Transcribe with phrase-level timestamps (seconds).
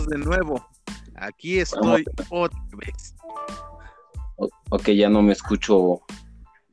[0.00, 0.66] estamos de nuevo.
[1.16, 3.14] Aquí estoy otra vez.
[4.70, 6.00] ok, ya no me escucho.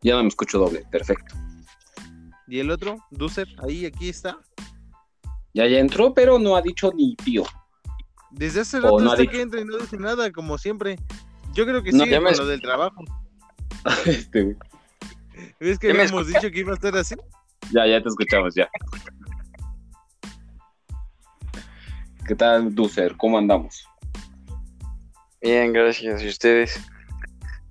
[0.01, 0.85] Ya no me escucho doble.
[0.91, 1.35] Perfecto.
[2.47, 2.97] ¿Y el otro?
[3.11, 4.37] Ducer, ahí, aquí está.
[5.53, 7.43] Ya ya entró, pero no ha dicho ni pío.
[8.31, 10.97] Desde hace rato está que entra y no dice nada, como siempre.
[11.53, 13.03] Yo creo que sí, con lo del trabajo.
[14.05, 14.55] este...
[15.59, 17.15] ¿Ves que habíamos dicho que iba a estar así?
[17.71, 18.69] Ya, ya te escuchamos, ya.
[22.27, 23.15] ¿Qué tal, Ducer?
[23.15, 23.87] ¿Cómo andamos?
[25.41, 26.21] Bien, gracias.
[26.21, 26.77] ¿Y ustedes?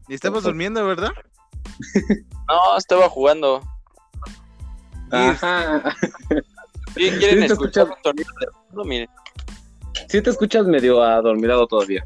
[0.09, 1.13] Y estamos durmiendo, ¿verdad?
[2.49, 3.61] no, estaba jugando.
[5.11, 5.95] Ajá.
[6.95, 8.85] ¿Quieren escuchar un sonido de fondo?
[8.85, 9.11] Miren.
[10.09, 12.03] Sí te escuchas medio adormilado todavía.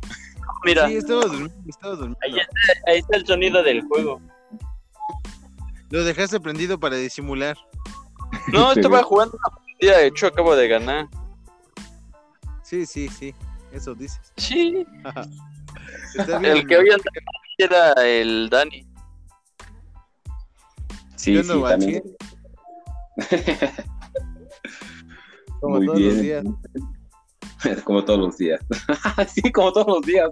[0.65, 0.89] Mira.
[0.89, 2.19] Sí, estaba durmiendo, estaba durmiendo.
[2.23, 4.21] Ahí, está, ahí está el sonido del juego.
[5.91, 7.57] Lo dejaste prendido para disimular.
[8.53, 11.07] No, estaba jugando una partida, de hecho acabo de ganar.
[12.71, 13.35] Sí, sí, sí,
[13.73, 14.33] eso dices.
[14.37, 14.87] Sí.
[16.43, 16.89] el que hoy
[17.59, 18.87] era el Dani.
[21.17, 22.03] Sí, sí, también.
[25.61, 26.15] Como Muy todos bien.
[26.15, 26.45] los días.
[27.85, 28.61] como todos los días.
[29.29, 30.31] sí, como todos los días.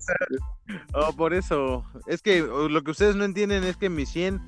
[0.94, 1.84] Oh, por eso.
[2.06, 4.40] Es que lo que ustedes no entienden es que mi 100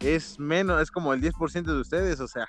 [0.00, 2.46] es menos, es como el 10% de ustedes, o sea.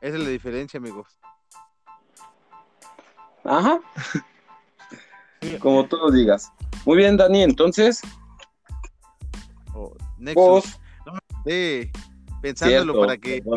[0.00, 1.18] Esa es la diferencia, amigos.
[3.44, 3.80] Ajá.
[5.60, 6.50] Como tú lo digas.
[6.86, 8.00] Muy bien, Dani, entonces.
[9.74, 10.78] Oh, Nexus.
[12.40, 13.42] pensándolo para que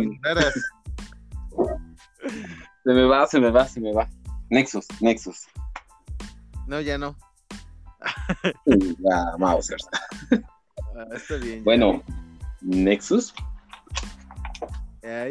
[2.84, 4.10] Se me va, se me va, se me va.
[4.50, 5.48] Nexus, Nexus.
[6.68, 7.16] No, ya no.
[8.66, 9.78] ya, Mauser.
[10.96, 11.64] Ah, está bien.
[11.64, 12.02] Bueno,
[12.62, 13.34] Nexus.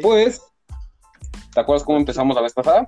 [0.01, 0.41] Pues,
[1.53, 2.87] ¿te acuerdas cómo empezamos la vez pasada?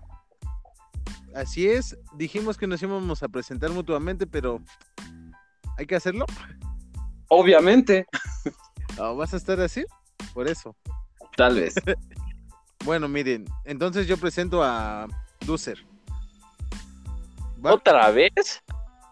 [1.36, 4.62] Así es, dijimos que nos íbamos a presentar mutuamente, pero
[5.78, 6.26] ¿hay que hacerlo?
[7.28, 8.08] Obviamente.
[8.98, 9.86] ¿Vas a estar así?
[10.34, 10.76] Por eso.
[11.38, 11.76] Tal vez.
[12.86, 15.08] bueno, miren, entonces yo presento a
[15.46, 15.86] Ducer.
[17.62, 18.64] ¿Otra vez?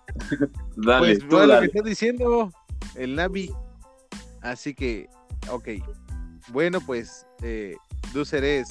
[0.75, 2.51] dale, pues, tú, lo que está diciendo
[2.95, 3.53] el Navi.
[4.41, 5.07] Así que,
[5.49, 5.69] ok.
[6.49, 7.75] Bueno, pues eh,
[8.13, 8.69] Ducer es.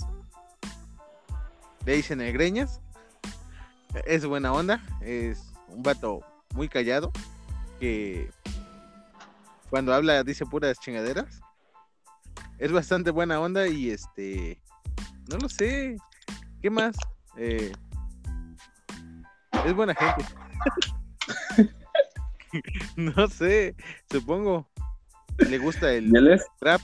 [1.84, 2.80] Le dicen Negreñas
[4.06, 6.20] es buena onda, es un vato
[6.54, 7.12] muy callado,
[7.78, 8.30] que
[9.70, 11.40] cuando habla dice puras chingaderas.
[12.58, 14.58] Es bastante buena onda y este,
[15.28, 15.98] no lo sé,
[16.62, 16.96] ¿qué más?
[17.36, 17.72] Eh,
[19.66, 20.24] es buena gente.
[22.96, 23.76] no sé,
[24.10, 24.66] supongo.
[25.36, 26.10] Le gusta el
[26.60, 26.80] rap.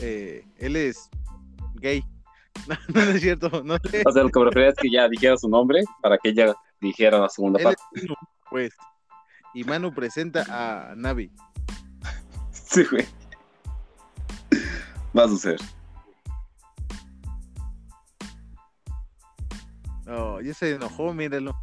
[0.00, 1.10] Eh, él es
[1.74, 2.04] gay.
[2.94, 4.02] No, es cierto, no sé.
[4.04, 7.18] O sea, lo que me es que ya dijera su nombre para que ella dijera
[7.18, 7.82] la segunda parte.
[8.50, 8.74] pues.
[9.54, 11.30] Y Manu presenta a Navi.
[12.52, 13.06] Sí, güey.
[15.16, 15.58] Va a suceder.
[20.06, 21.54] Oh, ya se enojó, míralo.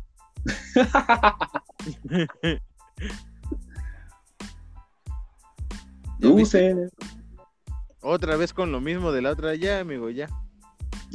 [6.20, 6.90] Dulce.
[8.02, 10.30] Otra vez con lo mismo de la otra, ya, amigo, ya.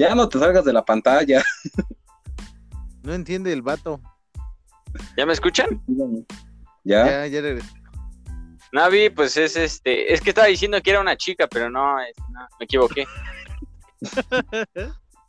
[0.00, 1.42] Ya no te salgas de la pantalla.
[3.02, 3.98] No entiende el vato.
[5.16, 5.82] ¿Ya me escuchan?
[6.84, 7.26] Ya.
[7.26, 7.58] Ya, ya
[8.72, 10.12] Navi, pues es este.
[10.12, 13.06] Es que estaba diciendo que era una chica, pero no, me equivoqué.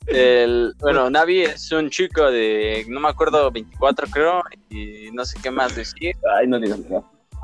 [0.08, 5.40] El, bueno, Navi es un chico de, no me acuerdo, 24 creo, y no sé
[5.42, 6.14] qué más decir.
[6.38, 6.82] Ay, no digas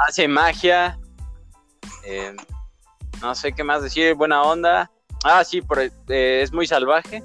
[0.06, 1.00] Hace magia.
[2.04, 2.36] Eh,
[3.22, 4.92] no sé qué más decir, buena onda.
[5.30, 5.62] Ah, sí,
[6.08, 7.22] eh, es muy salvaje.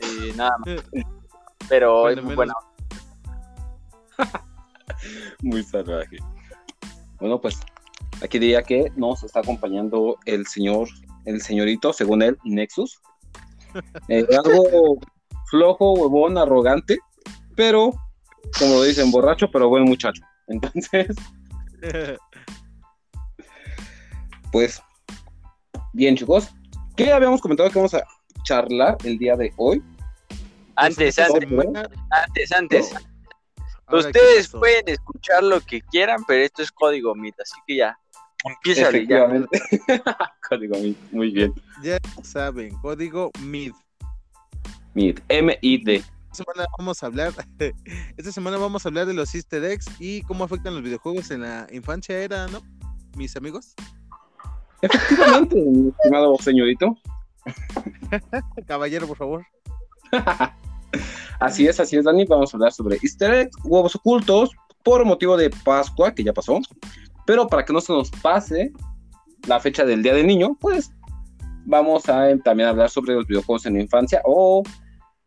[0.00, 0.82] Y nada más.
[1.68, 2.52] Pero es muy bueno.
[5.42, 6.16] muy salvaje.
[7.20, 7.60] Bueno, pues
[8.24, 10.88] aquí diría que nos está acompañando el señor,
[11.24, 13.00] el señorito, según él, Nexus.
[14.08, 14.98] Eh, algo
[15.48, 16.98] flojo, huevón, arrogante,
[17.54, 17.92] pero,
[18.58, 20.22] como dicen, borracho, pero buen muchacho.
[20.48, 21.14] Entonces,
[24.50, 24.82] pues,
[25.92, 26.52] bien, chicos,
[26.96, 28.04] ¿Qué habíamos comentado que vamos a
[28.44, 29.82] charlar el día de hoy?
[30.76, 31.48] Antes, antes,
[32.10, 32.94] antes, antes.
[33.90, 37.98] Ustedes pueden escuchar lo que quieran, pero esto es código MIT, así que ya.
[38.44, 39.26] Empieza ya.
[40.48, 41.54] código MIT, muy bien.
[41.82, 43.74] Ya saben, código MIT.
[44.94, 45.94] MIT, M-I-D.
[45.94, 47.32] Esta semana vamos a hablar,
[48.16, 51.42] esta semana vamos a hablar de los easter eggs y cómo afectan los videojuegos en
[51.42, 52.62] la infancia era, ¿no?
[53.16, 53.74] Mis amigos.
[54.82, 56.96] Efectivamente, mi estimado señorito.
[58.66, 59.46] Caballero, por favor.
[61.40, 62.24] Así es, así es, Dani.
[62.24, 64.50] Vamos a hablar sobre easter eggs, huevos ocultos,
[64.84, 66.60] por motivo de Pascua, que ya pasó.
[67.26, 68.72] Pero para que no se nos pase
[69.48, 70.92] la fecha del Día del Niño, pues
[71.64, 74.20] vamos a también hablar sobre los videojuegos en la infancia.
[74.24, 74.62] O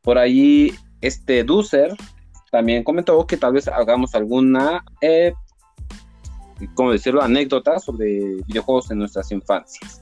[0.01, 1.95] por ahí, este Ducer
[2.51, 5.33] también comentó que tal vez hagamos alguna, eh,
[6.73, 10.01] ¿cómo decirlo?, anécdota sobre videojuegos en nuestras infancias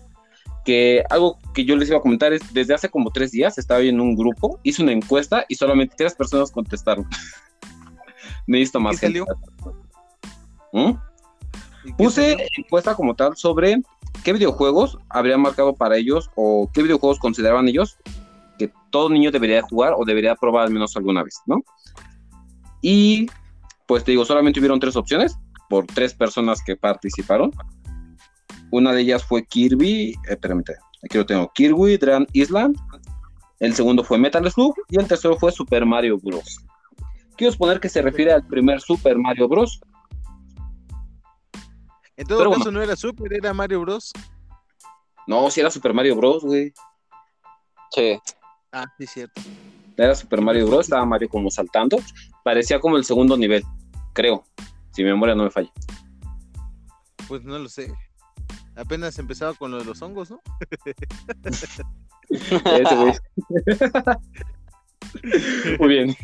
[0.64, 3.82] que algo que yo les iba a comentar es, desde hace como tres días estaba
[3.82, 7.06] en un grupo, hice una encuesta y solamente tres personas contestaron.
[8.48, 9.24] Necesito más gente.
[10.72, 10.94] ¿Mm?
[11.98, 13.82] Puse encuesta como tal sobre
[14.24, 17.98] qué videojuegos habrían marcado para ellos o qué videojuegos consideraban ellos
[18.58, 21.62] que todo niño debería jugar o debería probar al menos alguna vez, ¿no?
[22.82, 23.28] Y
[23.86, 25.38] pues te digo, solamente hubieron tres opciones
[25.70, 27.52] por tres personas que participaron.
[28.72, 30.38] Una de ellas fue Kirby, eh,
[31.04, 32.78] aquí lo tengo, Kirby Dream Island.
[33.60, 36.58] El segundo fue Metal Slug y el tercero fue Super Mario Bros.
[37.38, 39.80] Quiero suponer que se refiere al primer Super Mario Bros.
[42.16, 44.12] En todo caso no era Super, era Mario Bros.
[45.28, 46.74] No, si era Super Mario Bros, güey.
[47.92, 48.20] Sí.
[48.72, 49.42] Ah, sí, cierto.
[49.96, 51.98] Era Super Mario Bros, estaba Mario como saltando.
[52.44, 53.64] Parecía como el segundo nivel,
[54.14, 54.44] creo.
[54.94, 55.72] Si mi memoria no me falla.
[57.28, 57.94] Pues no lo sé.
[58.76, 60.42] Apenas empezaba con lo de los hongos, ¿no?
[65.80, 66.16] Muy bien.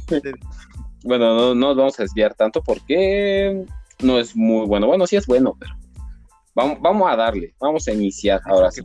[1.03, 3.65] Bueno, no, nos vamos a desviar tanto porque
[4.01, 4.87] no es muy bueno.
[4.87, 5.73] Bueno, sí es bueno, pero
[6.55, 8.81] vamos, vamos a darle, vamos a iniciar ahora sí.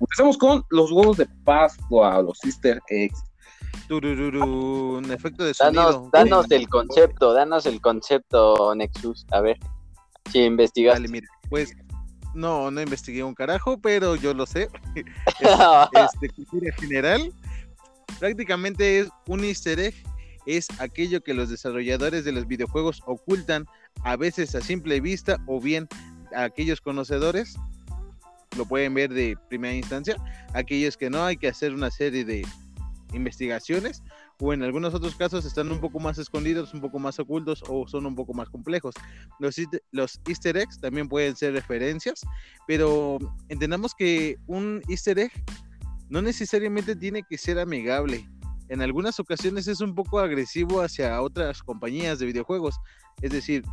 [0.00, 3.22] Empezamos con los huevos de Pascua, los Sister Eggs.
[3.90, 5.82] Un efecto de sonido.
[5.82, 9.26] Danos, danos el concepto, danos el concepto, Nexus.
[9.30, 9.58] A ver,
[10.30, 10.94] si investigas.
[10.94, 11.74] Vale, mira, pues
[12.34, 14.68] no, no investigué un carajo, pero yo lo sé.
[14.94, 17.32] es, de cultura general.
[18.18, 19.94] Prácticamente es un easter egg.
[20.46, 23.66] Es aquello que los desarrolladores de los videojuegos ocultan
[24.04, 25.88] a veces a simple vista o bien
[26.34, 27.56] a aquellos conocedores
[28.56, 30.16] lo pueden ver de primera instancia.
[30.54, 32.46] Aquellos que no hay que hacer una serie de
[33.12, 34.02] investigaciones
[34.38, 37.86] o en algunos otros casos están un poco más escondidos, un poco más ocultos o
[37.86, 38.94] son un poco más complejos.
[39.38, 39.56] Los,
[39.92, 42.20] los easter eggs también pueden ser referencias,
[42.66, 43.18] pero
[43.48, 45.32] entendamos que un easter egg
[46.08, 48.28] no necesariamente tiene que ser amigable.
[48.68, 52.76] En algunas ocasiones es un poco agresivo hacia otras compañías de videojuegos.
[53.20, 53.64] Es decir,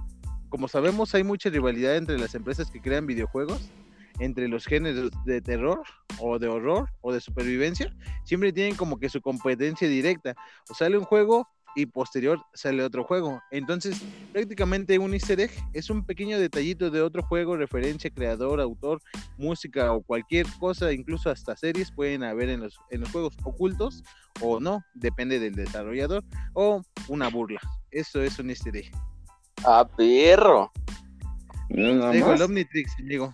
[0.49, 3.69] como sabemos hay mucha rivalidad entre las empresas que crean videojuegos
[4.19, 5.83] entre los géneros de terror
[6.19, 7.93] o de horror o de supervivencia,
[8.23, 10.35] siempre tienen como que su competencia directa.
[10.69, 11.47] O sale un juego
[11.77, 13.39] y posterior sale otro juego.
[13.51, 14.01] Entonces,
[14.33, 18.99] prácticamente un easter egg es un pequeño detallito de otro juego, referencia, creador, autor,
[19.37, 24.03] música o cualquier cosa, incluso hasta series pueden haber en los, en los juegos ocultos
[24.41, 26.23] o no, depende del desarrollador,
[26.53, 27.61] o una burla.
[27.91, 28.91] Eso es un easter egg.
[29.63, 30.71] Ah, perro.
[31.69, 33.33] Dejo el Omnitrix, amigo.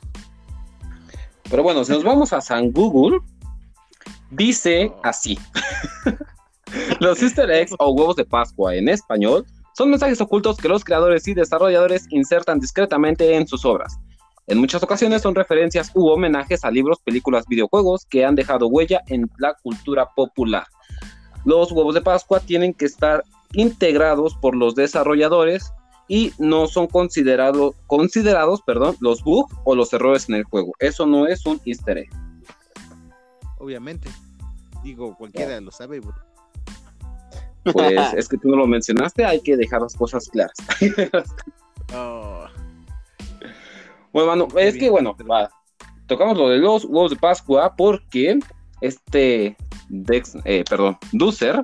[1.50, 3.20] Pero bueno, si nos vamos a San Google,
[4.32, 5.38] dice así.
[7.00, 9.46] los easter eggs o huevos de Pascua en español
[9.76, 13.98] son mensajes ocultos que los creadores y desarrolladores insertan discretamente en sus obras.
[14.48, 19.02] En muchas ocasiones son referencias u homenajes a libros, películas, videojuegos que han dejado huella
[19.08, 20.66] en la cultura popular.
[21.46, 23.24] Los huevos de Pascua tienen que estar
[23.54, 25.72] integrados por los desarrolladores
[26.08, 30.74] y no son considerados, considerados perdón, los bugs o los errores en el juego.
[30.80, 32.10] Eso no es un easter egg.
[33.58, 34.10] Obviamente.
[34.84, 36.02] Digo, cualquiera lo sabe,
[37.72, 40.58] Pues es que tú no lo mencionaste, hay que dejar las cosas claras.
[41.96, 42.46] Oh.
[44.12, 45.16] Bueno, es que bueno,
[46.08, 48.40] tocamos lo de los huevos de Pascua porque
[48.82, 49.56] este
[49.90, 51.64] Dex, eh, perdón, Ducer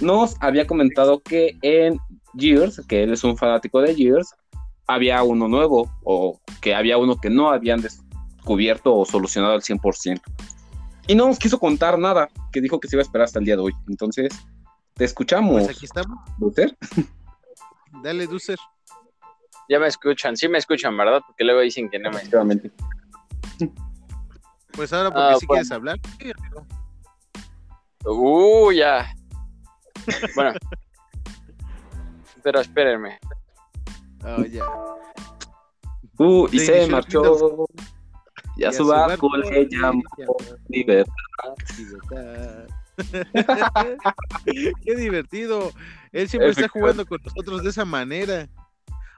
[0.00, 1.98] nos había comentado que en
[2.36, 4.34] Gears, que él es un fanático de Gears,
[4.86, 10.20] había uno nuevo o que había uno que no habían descubierto o solucionado al 100%.
[11.08, 13.44] Y no nos quiso contar nada, que dijo que se iba a esperar hasta el
[13.44, 13.72] día de hoy.
[13.88, 14.32] Entonces,
[14.94, 15.62] te escuchamos.
[15.62, 16.18] Pues aquí estamos.
[16.38, 16.76] ¿Ducer?
[18.02, 18.58] Dale, Ducer.
[19.68, 21.22] Ya me escuchan, sí me escuchan, ¿verdad?
[21.26, 22.72] Porque luego dicen que no me escuchan.
[24.72, 25.98] Pues ahora porque ah, si quieres hablar.
[28.04, 29.12] Uh, ya.
[30.34, 30.52] Bueno,
[32.46, 33.18] pero espérenme.
[34.22, 34.62] Oh, ya.
[36.16, 37.66] Uh, y se marchó.
[38.56, 40.04] Y a, su barco le llamó
[40.68, 41.12] libertad.
[44.84, 45.72] Qué divertido.
[46.12, 48.48] Él siempre está jugando con nosotros de esa manera.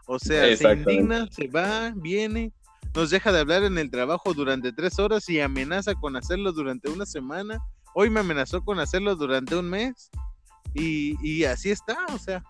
[0.07, 2.51] O sea, se indigna, se va, viene,
[2.95, 6.89] nos deja de hablar en el trabajo durante tres horas y amenaza con hacerlo durante
[6.89, 7.59] una semana.
[7.93, 10.11] Hoy me amenazó con hacerlo durante un mes
[10.73, 12.43] Y, así está, o sea,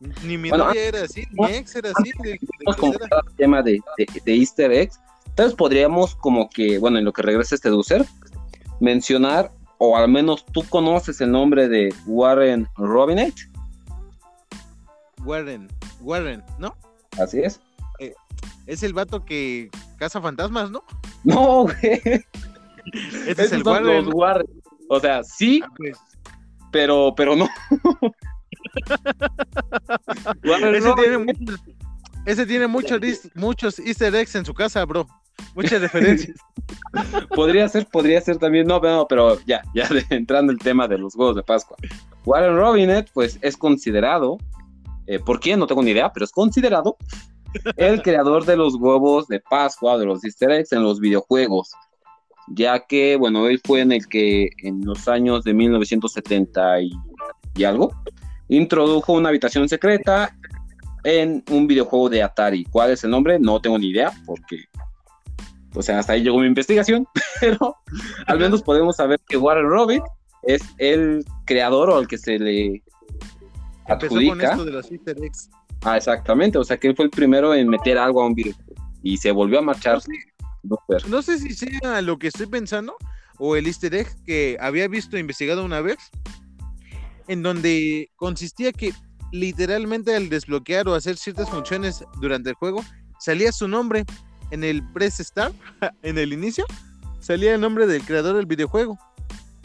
[0.00, 2.10] ni mi novia era así, mi ex era así.
[2.22, 3.80] De, el tema de,
[4.24, 8.04] de, Easter eggs, entonces podríamos como que, bueno, en lo que regresa este Ducer,
[8.80, 13.48] mencionar, o al menos tú conoces el nombre de Warren Robinette.
[15.24, 15.68] Warren,
[16.00, 16.76] Warren, ¿no?
[17.18, 17.60] Así es.
[17.98, 18.14] Eh,
[18.66, 20.84] es el vato que caza fantasmas, ¿no?
[21.24, 22.22] No, güey.
[23.26, 24.46] Ese es el Warren.
[24.88, 25.98] O sea, sí, ah, pues.
[26.70, 27.48] pero, pero no.
[32.26, 33.00] ese, tiene muchos,
[33.34, 35.06] muchos easter eggs en su casa, bro.
[35.54, 36.36] Muchas referencias.
[37.34, 41.14] podría ser, podría ser también, no, no, pero ya, ya entrando el tema de los
[41.14, 41.76] huevos de Pascua.
[42.24, 44.38] Warren Robinett, pues es considerado,
[45.06, 45.56] eh, ¿por qué?
[45.56, 46.96] No tengo ni idea, pero es considerado
[47.76, 51.72] el creador de los huevos de Pascua, de los easter eggs en los videojuegos,
[52.48, 57.92] ya que, bueno, él fue en el que en los años de 1970 y, algo,
[58.48, 60.36] introdujo una habitación secreta
[61.04, 62.64] en un videojuego de Atari.
[62.64, 63.38] ¿Cuál es el nombre?
[63.38, 64.64] No tengo ni idea, porque,
[65.74, 67.06] o sea, hasta ahí llegó mi investigación,
[67.40, 67.76] pero
[68.26, 70.02] al menos podemos saber que Warren Robin
[70.42, 72.82] es el creador o el que se le
[73.86, 74.56] adjudica.
[74.56, 75.50] de los easter eggs.
[75.82, 78.56] Ah, exactamente, o sea que él fue el primero en meter algo a un virus
[79.02, 80.00] y se volvió a marchar.
[81.08, 82.96] No sé, si sea lo que estoy pensando
[83.38, 85.98] o el easter egg que había visto e investigado una vez,
[87.28, 88.92] en donde consistía que
[89.32, 92.84] literalmente al desbloquear o hacer ciertas funciones durante el juego,
[93.18, 94.04] salía su nombre
[94.50, 95.54] en el press start,
[96.02, 96.64] en el inicio,
[97.20, 98.98] salía el nombre del creador del videojuego.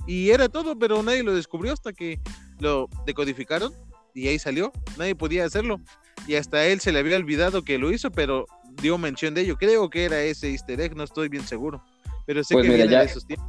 [0.07, 2.19] Y era todo, pero nadie lo descubrió hasta que
[2.59, 3.71] lo decodificaron
[4.15, 4.71] y ahí salió.
[4.97, 5.79] Nadie podía hacerlo
[6.27, 8.45] y hasta él se le había olvidado que lo hizo, pero
[8.81, 9.57] dio mención de ello.
[9.57, 11.83] Creo que era ese easter egg, no estoy bien seguro,
[12.25, 13.47] pero sé pues que viene ya, de esos tiempos.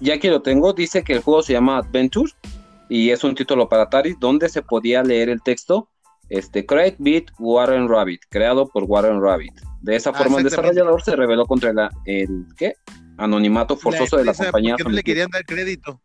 [0.00, 2.32] Ya que lo tengo, dice que el juego se llama Adventure
[2.88, 5.88] y es un título para Atari donde se podía leer el texto
[6.28, 9.52] este Create Beat Warren Rabbit, creado por Warren Rabbit.
[9.82, 12.74] De esa ah, forma el desarrollador se rebeló contra el ¿qué?
[13.18, 14.76] anonimato forzoso de la compañía.
[14.82, 16.00] no le querían dar crédito.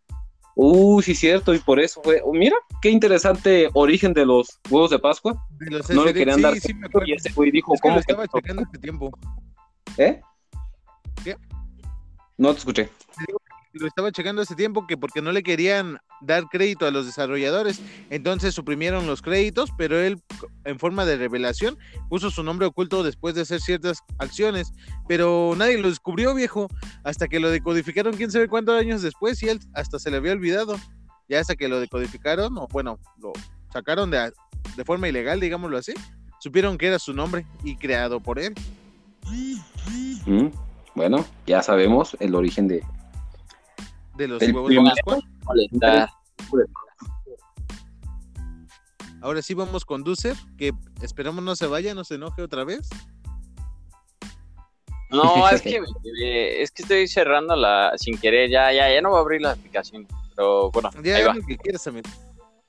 [0.56, 2.22] Uh, sí, cierto, y por eso fue.
[2.24, 5.42] Oh, mira, qué interesante origen de los huevos de Pascua.
[5.90, 6.60] no le querían dar.
[6.60, 7.96] Sí, me y ese güey dijo, ¿cómo?
[7.96, 9.10] Lo estaba checando este tiempo.
[9.98, 10.20] ¿Eh?
[11.24, 11.38] ¿Qué?
[12.38, 12.90] No te escuché
[13.74, 17.82] lo estaba checando hace tiempo que porque no le querían dar crédito a los desarrolladores,
[18.10, 20.22] entonces suprimieron los créditos, pero él
[20.66, 21.78] en forma de revelación
[22.10, 24.72] puso su nombre oculto después de hacer ciertas acciones,
[25.08, 26.68] pero nadie lo descubrió, viejo,
[27.04, 30.34] hasta que lo decodificaron quién sabe cuántos años después y él hasta se le había
[30.34, 30.78] olvidado.
[31.28, 33.34] Ya hasta que lo decodificaron, o bueno, lo
[33.72, 34.32] sacaron de,
[34.76, 35.94] de forma ilegal, digámoslo así,
[36.40, 38.56] supieron que era su nombre y creado por él.
[40.26, 40.48] Mm,
[40.96, 42.84] bueno, ya sabemos el origen de,
[44.20, 45.20] de los huevos de Pascua.
[49.22, 52.90] Ahora sí vamos con Ducer, que esperamos no se vaya, no se enoje otra vez.
[55.10, 55.82] No, es que,
[56.62, 59.52] es que estoy cerrando la sin querer, ya, ya, ya no voy a abrir la
[59.52, 61.34] aplicación, pero bueno, ya, ahí va.
[61.34, 61.90] Lo que quieras,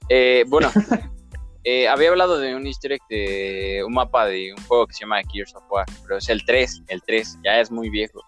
[0.09, 0.71] eh, bueno,
[1.65, 5.01] eh, había hablado de un easter egg de un mapa de un juego que se
[5.01, 8.21] llama Gears of War, pero es el 3, el 3, ya es muy viejo.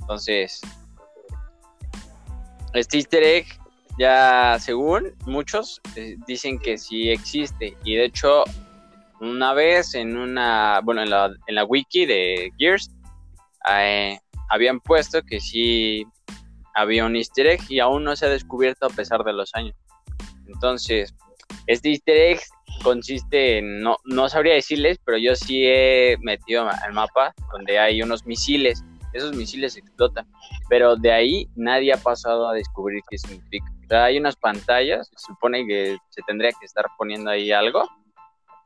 [0.00, 0.60] Entonces,
[2.74, 3.46] este easter egg,
[3.98, 7.76] ya según muchos, eh, dicen que sí existe.
[7.84, 8.44] Y de hecho,
[9.20, 12.90] una vez en una, bueno, en la, en la wiki de Gears,
[13.70, 14.18] eh,
[14.50, 16.04] habían puesto que sí
[16.74, 19.76] había un easter egg y aún no se ha descubierto a pesar de los años.
[20.46, 21.14] Entonces,
[21.66, 22.40] este easter egg
[22.82, 28.02] consiste en, no, no sabría decirles, pero yo sí he metido al mapa donde hay
[28.02, 28.84] unos misiles
[29.14, 30.26] esos misiles explotan.
[30.68, 33.64] Pero de ahí nadie ha pasado a descubrir qué significa.
[33.84, 37.88] O sea, hay unas pantallas, se supone que se tendría que estar poniendo ahí algo.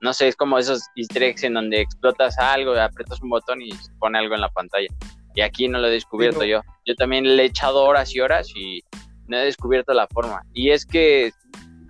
[0.00, 3.73] No sé, es como esos easter eggs en donde explotas algo, aprietas un botón y
[3.73, 4.88] se pone algo en la pantalla.
[5.35, 6.62] Y aquí no lo he descubierto yo.
[6.85, 8.83] Yo también le he echado horas y horas y
[9.26, 10.43] no he descubierto la forma.
[10.55, 11.33] Y es que,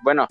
[0.02, 0.26] bueno,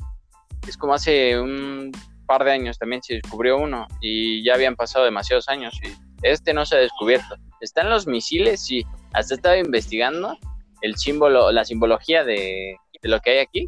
[0.67, 1.91] es como hace un
[2.27, 5.87] par de años también se descubrió uno y ya habían pasado demasiados años y
[6.21, 7.35] este no se ha descubierto.
[7.61, 8.65] ¿Están los misiles?
[8.65, 8.85] Sí.
[9.13, 10.37] Hasta estaba investigando
[10.81, 13.65] el símbolo, la simbología de, lo que hay aquí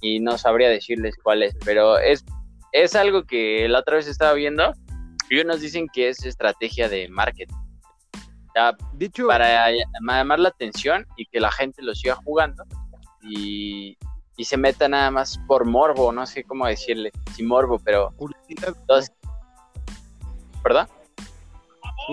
[0.00, 2.24] y no sabría decirles cuál es, pero es,
[2.72, 4.72] es algo que la otra vez estaba viendo
[5.28, 7.54] y unos dicen que es estrategia de marketing.
[8.94, 12.64] Dicho, para llamar la atención y que la gente lo siga jugando
[13.22, 13.96] y,
[14.36, 18.10] y, se meta nada más por morbo, no sé cómo decirle, si morbo, pero...
[18.16, 18.74] Curiosidad.
[20.62, 20.88] ¿Perdón?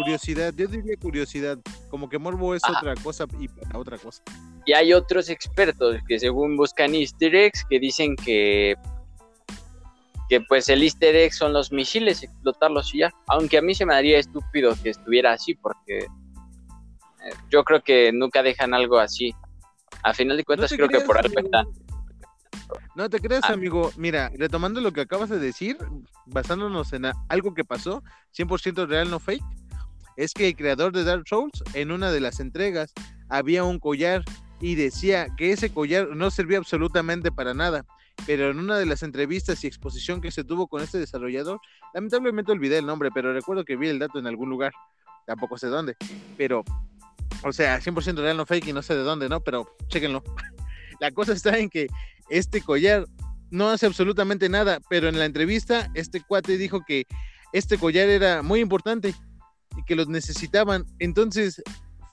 [0.03, 1.57] Curiosidad, yo diría curiosidad,
[1.89, 4.21] como que morbo es otra cosa y para otra cosa.
[4.65, 8.75] Y hay otros expertos que según buscan easter eggs que dicen que
[10.29, 13.13] que pues el easter egg son los misiles, explotarlos y ya.
[13.27, 18.11] Aunque a mí se me daría estúpido que estuviera así porque eh, yo creo que
[18.11, 19.33] nunca dejan algo así.
[20.03, 21.33] A final de cuentas creo que por algo.
[22.95, 23.53] No te creas, ah.
[23.53, 23.91] amigo.
[23.95, 25.77] Mira, retomando lo que acabas de decir,
[26.25, 28.03] basándonos en algo que pasó,
[28.35, 29.43] 100% real, no fake,
[30.17, 32.91] es que el creador de Dark Souls, en una de las entregas,
[33.29, 34.23] había un collar
[34.59, 37.85] y decía que ese collar no servía absolutamente para nada.
[38.25, 41.59] Pero en una de las entrevistas y exposición que se tuvo con este desarrollador,
[41.93, 44.73] lamentablemente olvidé el nombre, pero recuerdo que vi el dato en algún lugar,
[45.27, 45.95] tampoco sé dónde,
[46.35, 46.63] pero,
[47.43, 49.41] o sea, 100% real, no fake y no sé de dónde, ¿no?
[49.41, 50.23] Pero chéquenlo.
[50.99, 51.87] La cosa está en que
[52.27, 53.05] este collar
[53.51, 57.05] no hace absolutamente nada, pero en la entrevista este cuate dijo que
[57.53, 59.13] este collar era muy importante
[59.77, 60.85] y que los necesitaban.
[60.99, 61.61] Entonces,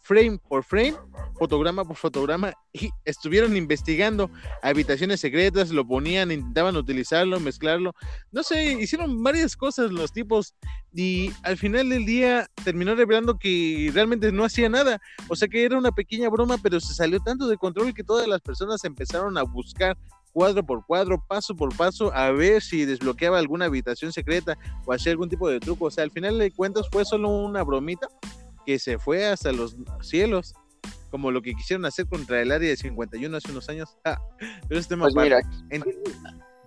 [0.05, 0.95] frame por frame,
[1.39, 4.31] fotograma por fotograma, y estuvieron investigando
[4.63, 7.95] habitaciones secretas, lo ponían, intentaban utilizarlo, mezclarlo,
[8.31, 10.55] no sé, hicieron varias cosas los tipos
[10.93, 15.65] y al final del día terminó revelando que realmente no hacía nada, o sea que
[15.65, 19.39] era una pequeña broma, pero se salió tanto de control que todas las personas empezaron
[19.39, 19.97] a buscar
[20.35, 25.13] cuadro por cuadro, paso por paso, a ver si desbloqueaba alguna habitación secreta o hacía
[25.13, 25.87] algún tipo de truco.
[25.87, 28.09] O sea, al final de cuentas fue solo una bromita
[28.67, 30.55] que se fue hasta los cielos,
[31.11, 33.97] como lo que quisieron hacer contra el área de 51 hace unos años.
[34.05, 34.21] Ah,
[34.69, 35.95] pero este tema pues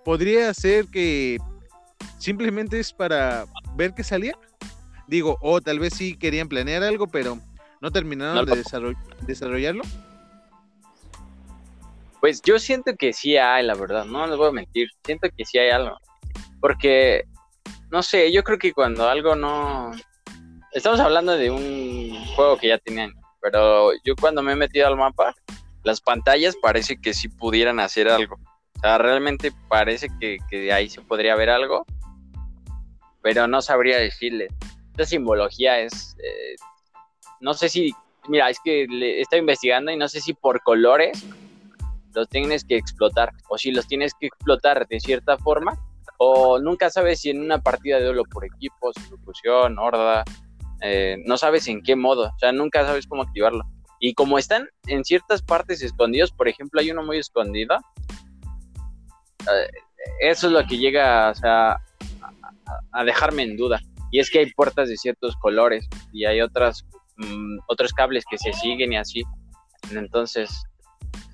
[0.04, 1.36] podría ser que
[2.18, 3.44] simplemente es para
[3.76, 4.32] ver qué salía.
[5.06, 7.38] Digo, o tal vez sí querían planear algo, pero
[7.82, 8.64] no terminaron de
[9.26, 9.82] desarrollarlo.
[12.20, 15.44] Pues yo siento que sí hay, la verdad, no les voy a mentir, siento que
[15.44, 15.96] sí hay algo.
[16.60, 17.24] Porque,
[17.90, 19.92] no sé, yo creo que cuando algo no,
[20.72, 24.96] estamos hablando de un juego que ya tenían, pero yo cuando me he metido al
[24.96, 25.34] mapa,
[25.84, 28.36] las pantallas parece que sí pudieran hacer algo.
[28.76, 31.84] O sea, realmente parece que, de ahí se podría ver algo,
[33.22, 34.48] pero no sabría decirle.
[34.90, 36.56] Esta simbología es, eh,
[37.40, 37.92] no sé si,
[38.28, 41.24] mira, es que le estoy investigando y no sé si por colores
[42.18, 45.78] los tienes que explotar o si los tienes que explotar de cierta forma
[46.18, 50.24] o nunca sabes si en una partida de duelo por equipos, ejecución, horda,
[50.82, 53.64] eh, no sabes en qué modo, o sea, nunca sabes cómo activarlo.
[54.00, 57.76] Y como están en ciertas partes escondidos, por ejemplo, hay uno muy escondido,
[59.42, 59.70] eh,
[60.20, 61.80] eso es lo que llega a,
[63.04, 63.80] dejarme en duda.
[64.10, 66.84] Y es que hay puertas de ciertos colores y hay otras,
[67.16, 69.22] mm, otros cables que se siguen y así.
[69.92, 70.64] Entonces,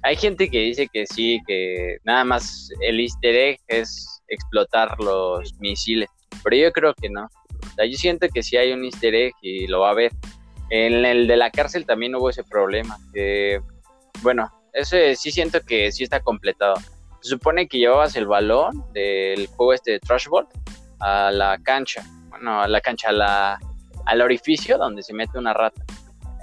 [0.04, 5.52] hay gente que dice que sí, que nada más el easter egg es explotar los
[5.58, 6.08] misiles,
[6.42, 7.28] pero yo creo que no
[7.78, 10.12] yo siento que sí hay un easter egg y lo va a ver.
[10.70, 12.98] En el de la cárcel también hubo ese problema.
[13.12, 13.60] Que,
[14.22, 16.76] bueno, ese sí siento que sí está completado.
[17.20, 20.46] Se supone que llevabas el balón del juego este de Trash Ball
[21.00, 22.04] a la cancha.
[22.28, 23.58] Bueno, a la cancha, a la,
[24.06, 25.84] al orificio donde se mete una rata.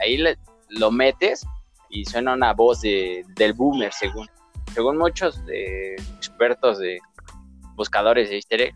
[0.02, 0.38] Ahí le,
[0.70, 1.46] lo metes
[1.92, 4.28] y suena una voz de, del boomer, según.
[4.74, 7.00] Según muchos de expertos de
[7.76, 8.76] buscadores de easter egg,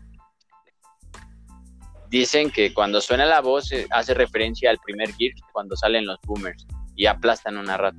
[2.10, 6.18] dicen que cuando suena la voz eh, hace referencia al primer Gear cuando salen los
[6.26, 7.98] boomers y aplastan una rata.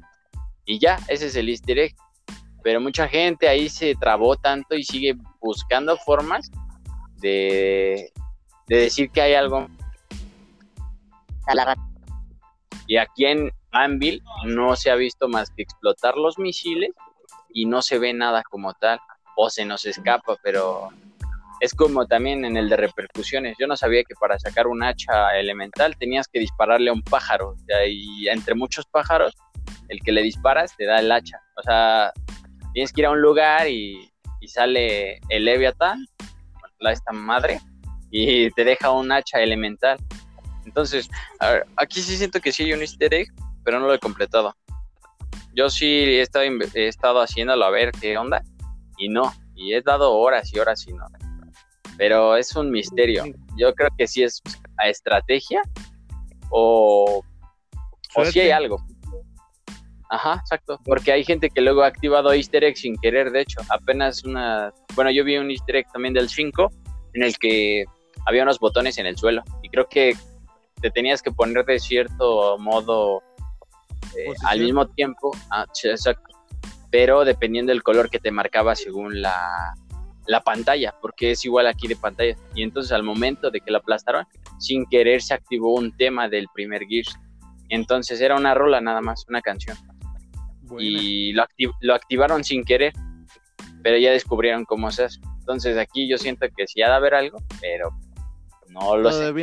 [0.66, 1.96] Y ya, ese es el easter egg.
[2.64, 6.52] Pero mucha gente ahí se trabó tanto y sigue buscando formas
[7.16, 8.12] de,
[8.68, 9.68] de decir que hay algo.
[12.88, 16.92] Y aquí en Anvil no se ha visto más que explotar los misiles
[17.54, 19.00] y no se ve nada como tal.
[19.36, 20.90] O se nos escapa, pero
[21.60, 23.56] es como también en el de repercusiones.
[23.60, 27.56] Yo no sabía que para sacar un hacha elemental tenías que dispararle a un pájaro.
[27.88, 29.36] Y entre muchos pájaros,
[29.90, 31.40] el que le disparas te da el hacha.
[31.56, 32.14] O sea,
[32.74, 34.12] tienes que ir a un lugar y,
[34.48, 36.06] sale el Leviathan,
[36.80, 37.60] la esta madre,
[38.12, 39.98] y te deja un hacha elemental.
[40.66, 41.10] Entonces,
[41.76, 43.28] aquí sí siento que sí hay un easter egg,
[43.68, 44.56] pero no lo he completado.
[45.54, 48.42] Yo sí he estado, he estado haciéndolo a ver qué onda,
[48.98, 49.34] y no.
[49.56, 51.06] Y he dado horas y horas y no
[51.98, 53.26] pero es un misterio.
[53.58, 54.42] Yo creo que sí es
[54.78, 55.62] a estrategia
[56.50, 57.24] o,
[58.16, 58.78] o si hay algo.
[60.10, 60.80] Ajá, exacto.
[60.86, 63.60] Porque hay gente que luego ha activado easter egg sin querer, de hecho.
[63.70, 64.72] Apenas una...
[64.96, 66.72] Bueno, yo vi un easter egg también del 5
[67.16, 67.84] en el que
[68.26, 69.44] había unos botones en el suelo.
[69.64, 70.16] Y creo que
[70.82, 73.22] te tenías que poner de cierto modo
[74.16, 75.32] eh, al mismo tiempo.
[75.50, 76.36] Ah, exacto.
[76.92, 79.74] Pero dependiendo del color que te marcaba según la,
[80.28, 82.36] la pantalla, porque es igual aquí de pantalla.
[82.54, 84.26] Y entonces al momento de que la aplastaron,
[84.60, 87.16] sin querer se activó un tema del primer Gears.
[87.70, 89.78] Entonces era una rola nada más, una canción.
[90.80, 91.46] y lo,
[91.82, 92.94] lo activaron sin querer,
[93.84, 95.20] pero ya descubrieron cómo se hace.
[95.40, 97.90] Entonces aquí yo siento que sí ha de haber algo, pero
[98.70, 99.34] no lo sé.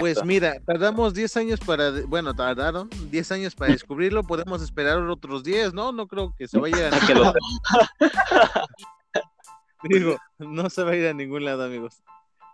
[0.00, 5.44] Pues mira, tardamos 10 años para, bueno, tardaron 10 años para descubrirlo, podemos esperar otros
[5.44, 5.92] 10, ¿no?
[5.92, 7.34] No creo que se vaya a ningún lado.
[9.82, 12.02] Digo, no se va a ir a ningún lado, amigos.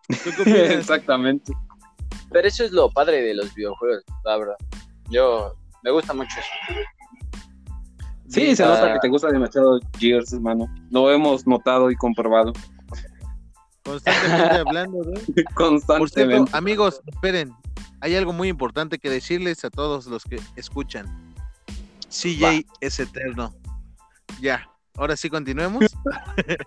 [0.08, 1.52] Exactamente.
[2.30, 4.56] Pero eso es lo padre de los videojuegos, la verdad.
[5.10, 6.80] Yo, me gusta mucho eso.
[8.28, 10.66] Sí, se nota que te gusta demasiado Gears, hermano.
[10.90, 12.52] Lo hemos notado y comprobado.
[13.84, 15.20] Constantemente hablando, ¿no?
[15.54, 16.50] Constantemente.
[16.56, 17.52] amigos, esperen.
[18.00, 21.06] Hay algo muy importante que decirles a todos los que escuchan.
[22.08, 23.54] CJ es eterno.
[24.40, 24.68] Ya.
[24.96, 25.86] Ahora sí continuemos.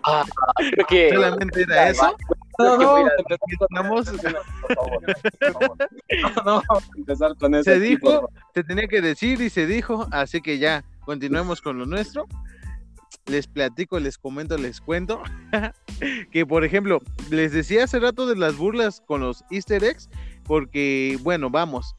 [0.04, 0.24] Ah,
[0.58, 2.16] creo que solamente era eso.
[2.58, 3.04] No, no,
[6.46, 6.62] no,
[6.96, 7.64] empezar con eso.
[7.72, 11.86] Se dijo, se tenía que decir y se dijo, así que ya, continuemos con lo
[11.86, 12.28] nuestro
[13.28, 15.22] les platico, les comento, les cuento
[16.32, 20.10] que, por ejemplo, les decía hace rato de las burlas con los easter eggs,
[20.44, 21.96] porque, bueno, vamos,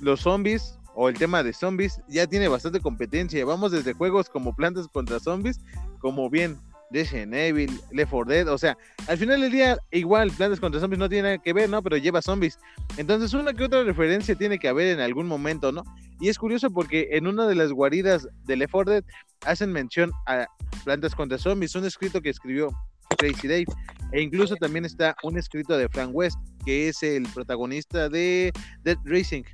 [0.00, 3.44] los zombies o el tema de zombies ya tiene bastante competencia.
[3.44, 5.60] Vamos desde juegos como Plantas contra Zombies,
[5.98, 6.58] como bien
[6.90, 8.76] Resident Evil, Left 4 Dead, o sea,
[9.06, 11.82] al final del día igual Plantas contra Zombies no tiene nada que ver, ¿no?
[11.82, 12.58] Pero lleva zombies.
[12.96, 15.84] Entonces una que otra referencia tiene que haber en algún momento, ¿no?
[16.20, 19.04] Y es curioso porque en una de las guaridas de Left 4 Dead
[19.46, 20.46] hacen mención a
[20.84, 22.70] Plantas contra Zombies, un escrito que escribió
[23.18, 23.66] Crazy Dave,
[24.12, 28.96] e incluso también está un escrito de Frank West, que es el protagonista de Dead
[29.04, 29.44] Racing.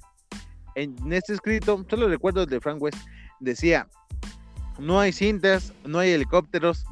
[0.74, 2.98] En este escrito, solo recuerdo de Frank West,
[3.40, 3.88] decía,
[4.78, 6.84] no hay cintas, no hay helicópteros,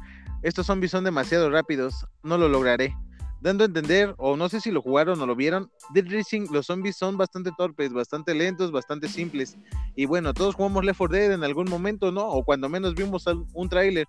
[0.45, 2.95] estos zombies son demasiado rápidos, no lo lograré.
[3.41, 6.67] Dando a entender, o no sé si lo jugaron o lo vieron, Dead Racing, los
[6.67, 9.57] zombies son bastante torpes, bastante lentos, bastante simples.
[9.95, 12.27] Y bueno, todos jugamos Left 4 Dead en algún momento, ¿no?
[12.27, 14.07] O cuando menos vimos un tráiler.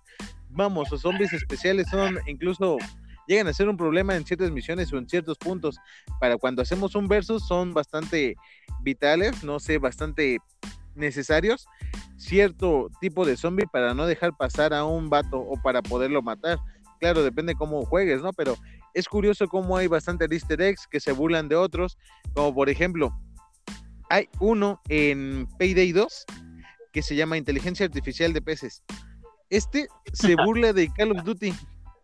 [0.51, 2.77] Vamos, los zombies especiales son incluso
[3.27, 5.79] llegan a ser un problema en ciertas misiones o en ciertos puntos.
[6.19, 8.35] Para cuando hacemos un versus son bastante
[8.81, 10.37] vitales, no sé, bastante
[10.97, 11.67] necesarios
[12.17, 16.59] cierto tipo de zombie para no dejar pasar a un vato o para poderlo matar.
[16.99, 18.33] Claro, depende cómo juegues, ¿no?
[18.33, 18.57] Pero
[18.93, 21.97] es curioso cómo hay bastante easter eggs que se burlan de otros,
[22.33, 23.15] como por ejemplo,
[24.09, 26.25] hay uno en Payday 2
[26.91, 28.83] que se llama Inteligencia Artificial de Peces.
[29.49, 31.53] Este se burla de Call of Duty,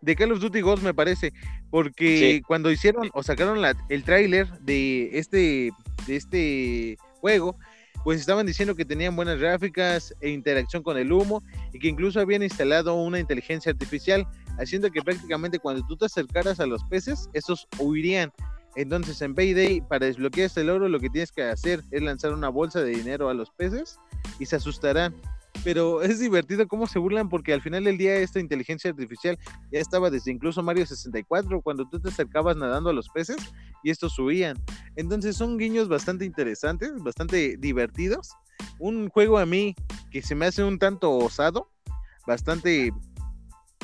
[0.01, 1.33] de Call of Duty Ghost me parece,
[1.71, 5.71] porque cuando hicieron o sacaron el tráiler de este,
[6.05, 7.57] de este juego,
[8.03, 12.19] pues estaban diciendo que tenían buenas gráficas e interacción con el humo y que incluso
[12.19, 14.27] habían instalado una inteligencia artificial,
[14.59, 18.31] haciendo que prácticamente cuando tú te acercaras a los peces, estos huirían.
[18.75, 22.49] Entonces en Payday, para desbloquear este logro, lo que tienes que hacer es lanzar una
[22.49, 23.99] bolsa de dinero a los peces
[24.39, 25.15] y se asustarán
[25.63, 29.37] pero es divertido cómo se burlan porque al final del día esta inteligencia artificial
[29.71, 33.37] ya estaba desde incluso Mario 64 cuando tú te acercabas nadando a los peces
[33.83, 34.57] y estos subían.
[34.95, 38.31] Entonces son guiños bastante interesantes, bastante divertidos.
[38.79, 39.75] Un juego a mí
[40.11, 41.71] que se me hace un tanto osado,
[42.27, 42.91] bastante,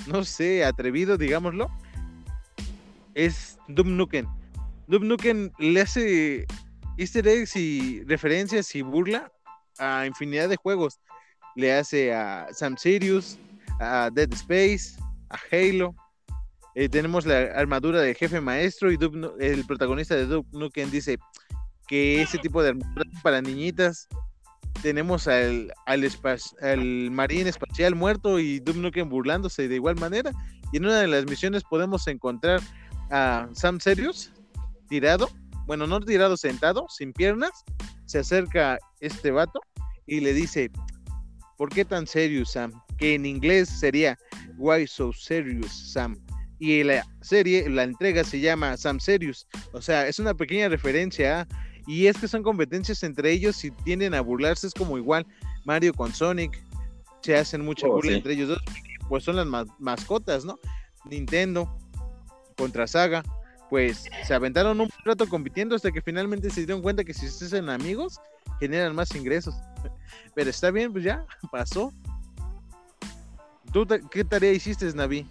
[0.07, 1.69] no sé, atrevido, digámoslo,
[3.13, 4.27] es Doom Nukem.
[4.87, 6.45] Doom Nukem le hace
[6.97, 9.31] easter eggs y referencias y burla
[9.77, 10.99] a infinidad de juegos
[11.55, 13.38] le hace a Sam Sirius,
[13.79, 14.97] a Dead Space,
[15.29, 15.95] a Halo.
[16.75, 18.97] Eh, tenemos la armadura del jefe maestro y
[19.39, 21.17] el protagonista de Duke Nukem dice
[21.88, 24.07] que ese tipo de armadura para niñitas.
[24.83, 30.31] Tenemos al, al, marín espacial muerto y Duke Nukem burlándose de igual manera.
[30.71, 32.62] Y en una de las misiones podemos encontrar
[33.09, 34.31] a Sam Sirius
[34.88, 35.29] tirado,
[35.65, 37.51] bueno, no tirado, sentado, sin piernas.
[38.05, 39.59] Se acerca este vato
[40.05, 40.71] y le dice,
[41.60, 42.72] ¿Por qué tan serious, Sam?
[42.98, 44.17] Que en inglés sería
[44.58, 46.17] Why So Serious, Sam.
[46.58, 49.45] Y la serie, la entrega se llama Sam Serious.
[49.74, 51.45] O sea, es una pequeña referencia
[51.86, 54.67] Y es que son competencias entre ellos y tienden a burlarse.
[54.67, 55.28] Es como igual
[55.65, 56.63] Mario con Sonic.
[57.24, 58.62] Se hacen mucha oh, burla entre ellos dos.
[59.10, 60.58] Pues son las mascotas, ¿no?
[61.04, 61.78] Nintendo
[62.56, 63.22] contra Saga.
[63.69, 67.45] Pues se aventaron un rato compitiendo hasta que finalmente se dieron cuenta que si se
[67.45, 68.19] hacen amigos,
[68.60, 69.55] generan más ingresos.
[70.36, 71.93] Pero está bien, pues ya, pasó.
[73.71, 75.27] ¿Tú qué tarea hiciste, Navi?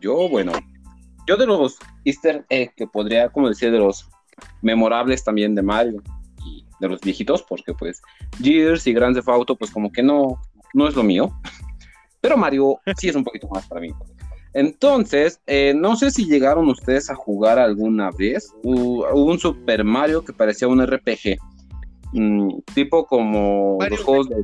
[0.00, 0.52] Yo, bueno,
[1.26, 4.08] yo de los easter egg que podría, como decir, de los
[4.62, 6.02] memorables también de Mario
[6.44, 8.00] y de los viejitos, porque pues
[8.40, 10.40] Gears y Grand Theft Auto, pues como que no,
[10.74, 11.32] no es lo mío.
[12.20, 13.92] Pero Mario sí es un poquito más para mí.
[14.56, 18.52] Entonces, eh, no sé si llegaron ustedes a jugar alguna vez.
[18.62, 21.38] Hubo un Super Mario que parecía un RPG
[22.12, 24.36] Mm, tipo como los juegos de...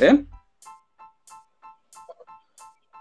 [0.00, 0.24] ¿Eh?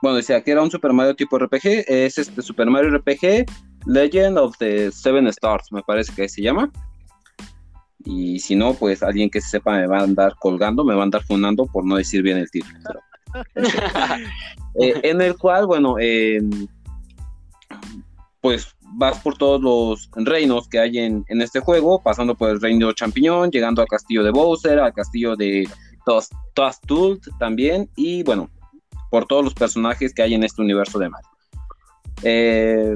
[0.01, 3.45] Bueno, decía que era un Super Mario tipo RPG, es este Super Mario RPG
[3.85, 6.71] Legend of the Seven Stars, me parece que se llama.
[8.05, 11.05] Y si no, pues alguien que sepa me va a andar colgando, me va a
[11.05, 12.99] andar fundando por no decir bien el título.
[14.81, 15.95] Eh, en el cual, bueno,
[18.41, 22.91] pues vas por todos los reinos que hay en, este juego, pasando por el reino
[22.91, 25.67] champiñón, llegando al castillo de Bowser, al castillo de
[26.53, 28.49] Toastult también, y bueno,
[29.09, 31.29] por todos los personajes que hay en este universo de Mario.
[32.23, 32.95] Eh,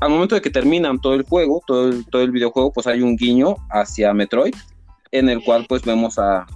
[0.00, 3.00] al momento de que terminan todo el juego, todo el, todo el videojuego, pues hay
[3.00, 4.54] un guiño hacia Metroid,
[5.10, 6.46] en el cual pues vemos a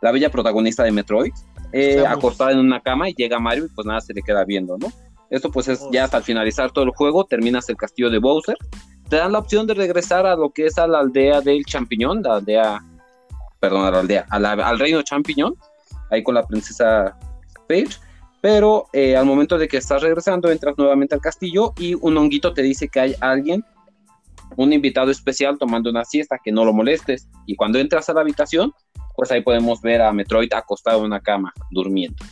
[0.00, 1.32] la bella protagonista de Metroid,
[1.72, 4.76] eh, acostada en una cama y llega Mario y pues nada se le queda viendo,
[4.78, 4.92] ¿no?
[5.30, 8.56] Esto pues es ya hasta finalizar todo el juego, terminas el castillo de Bowser,
[9.08, 12.22] te dan la opción de regresar a lo que es a la aldea del champiñón,
[12.22, 12.82] la aldea,
[13.58, 15.54] perdón, a la aldea, al reino champiñón,
[16.10, 17.18] ahí con la princesa
[17.66, 17.98] Peach,
[18.42, 22.52] pero eh, al momento de que estás regresando entras nuevamente al castillo y un honguito
[22.52, 23.64] te dice que hay alguien,
[24.56, 28.20] un invitado especial tomando una siesta, que no lo molestes, y cuando entras a la
[28.20, 28.72] habitación,
[29.14, 32.24] pues ahí podemos ver a Metroid acostado en una cama, durmiendo.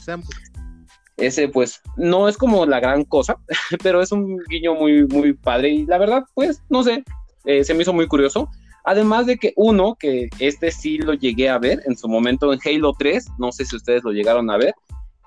[1.17, 3.37] Ese pues no es como la gran cosa,
[3.83, 7.05] pero es un guiño muy, muy padre y la verdad pues no sé,
[7.45, 8.49] eh, se me hizo muy curioso.
[8.85, 12.61] Además de que uno, que este sí lo llegué a ver en su momento en
[12.65, 14.75] Halo 3, no sé si ustedes lo llegaron a ver,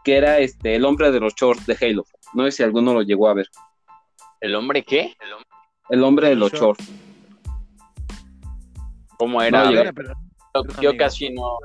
[0.04, 2.04] que era este el hombre de los shorts de Halo.
[2.34, 3.48] No sé si alguno lo llegó a ver.
[4.42, 5.16] ¿El hombre qué?
[5.90, 6.84] El, hombre de los shorts.
[9.18, 9.70] ¿Cómo era?
[10.82, 11.58] Yo casi no.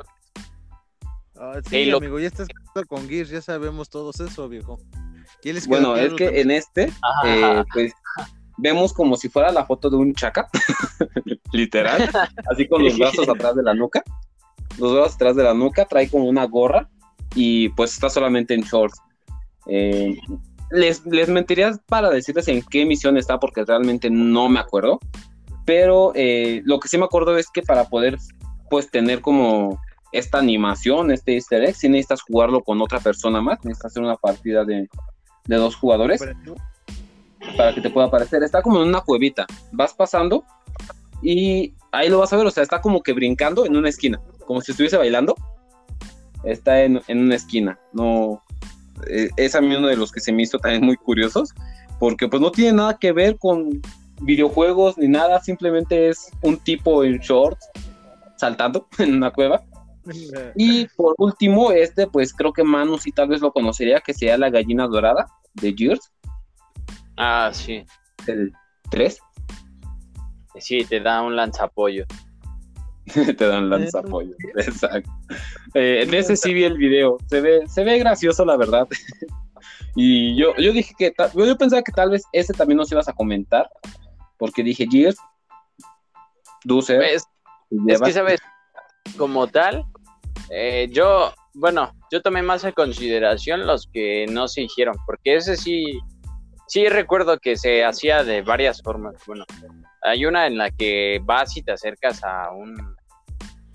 [1.37, 2.48] Ah, sí, amigo, ya estás
[2.88, 4.79] con Gears, ya sabemos todos eso, viejo.
[5.68, 6.92] bueno, es que en este,
[7.24, 7.92] eh, pues,
[8.57, 10.48] vemos como si fuera la foto de un chaca,
[11.53, 12.11] literal,
[12.51, 14.03] así con los brazos atrás de la nuca.
[14.79, 16.88] Los brazos atrás de la nuca, trae como una gorra
[17.35, 19.01] y pues está solamente en shorts.
[19.66, 20.16] Eh,
[20.70, 24.98] les, les mentiría para decirles en qué misión está porque realmente no me acuerdo.
[25.64, 28.16] Pero eh, lo que sí me acuerdo es que para poder
[28.68, 29.81] pues tener como
[30.12, 34.16] esta animación, este easter egg, si necesitas jugarlo con otra persona más, necesitas hacer una
[34.16, 34.88] partida de,
[35.46, 36.22] dos jugadores
[37.57, 38.42] para que te pueda aparecer.
[38.42, 40.44] Está como en una cuevita, vas pasando
[41.22, 44.20] y ahí lo vas a ver, o sea, está como que brincando en una esquina,
[44.46, 45.35] como si estuviese bailando.
[46.44, 48.42] Está en, una esquina, no,
[49.09, 51.52] eh, es a mí uno de los que se me hizo también muy curiosos,
[51.98, 53.83] porque pues no tiene nada que ver con
[54.20, 57.68] videojuegos ni nada, simplemente es un tipo en shorts
[58.38, 59.62] saltando en una cueva
[60.55, 64.38] y por último, este, pues creo que Manu sí tal vez lo conocería, que sería
[64.38, 66.12] la gallina dorada de Gears.
[67.16, 67.85] Ah, sí.
[68.27, 68.53] El
[68.90, 69.18] 3.
[70.59, 72.05] Sí, te da un lanzapollo.
[73.37, 75.11] te da un lanzapollo, exacto.
[75.74, 78.87] Eh, en ese sí vi el video, se ve, se ve gracioso la verdad.
[79.94, 83.14] y yo, yo dije que, yo pensaba que tal vez ese también nos ibas a
[83.14, 83.68] comentar,
[84.37, 85.16] porque dije Gears,
[86.64, 86.96] Dulce.
[86.96, 87.27] Pues,
[87.87, 88.40] es que, ¿sabes?
[89.16, 89.85] Como tal,
[90.50, 95.57] eh, yo, bueno, yo tomé más en consideración los que no se hicieron, porque ese
[95.57, 95.98] sí,
[96.66, 99.14] sí recuerdo que se hacía de varias formas.
[99.26, 99.44] Bueno,
[100.02, 102.76] hay una en la que vas y te acercas a un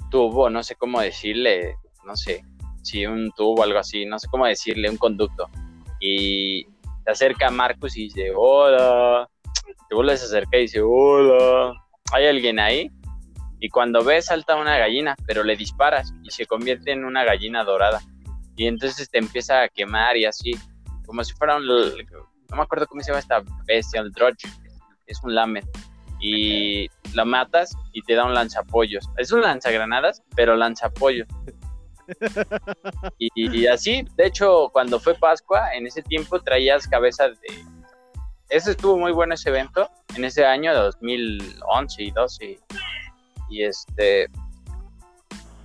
[0.10, 1.76] tubo, no sé cómo decirle,
[2.06, 2.44] no sé,
[2.84, 5.50] si un tubo o algo así, no sé cómo decirle, un conducto.
[6.00, 6.66] Y
[7.06, 9.30] te acerca Marcus y dice, hola.
[9.90, 11.74] Te vuelves a acercar y dice, hola.
[12.12, 12.92] ¿Hay alguien ahí?
[13.64, 17.64] Y cuando ves, salta una gallina, pero le disparas y se convierte en una gallina
[17.64, 18.02] dorada.
[18.58, 20.52] Y entonces te empieza a quemar y así,
[21.06, 21.66] como si fuera un.
[21.66, 24.50] No me acuerdo cómo se llama esta bestia, el Drudge.
[25.08, 25.64] Es un lamer.
[26.20, 29.10] Y lo matas y te da un lanzapollos.
[29.16, 31.30] Es un lanzagranadas, pero lanzapollos.
[33.18, 33.30] y,
[33.62, 37.66] y así, de hecho, cuando fue Pascua, en ese tiempo traías cabeza de.
[38.50, 42.60] Ese estuvo muy bueno ese evento, en ese año de 2011 y 12
[43.50, 44.28] y este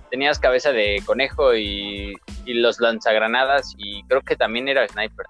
[0.09, 2.15] tenías cabeza de conejo y,
[2.45, 5.27] los lanzagranadas y creo que también era sniper.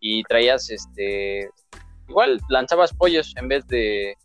[0.00, 1.50] Y traías este
[2.08, 4.16] igual lanzabas pollos en vez de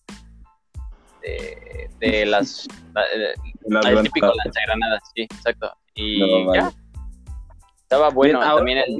[2.00, 5.74] de, las el típico lanzagranadas sí exacto.
[5.96, 6.72] Y ya.
[7.82, 9.00] Estaba bueno también el,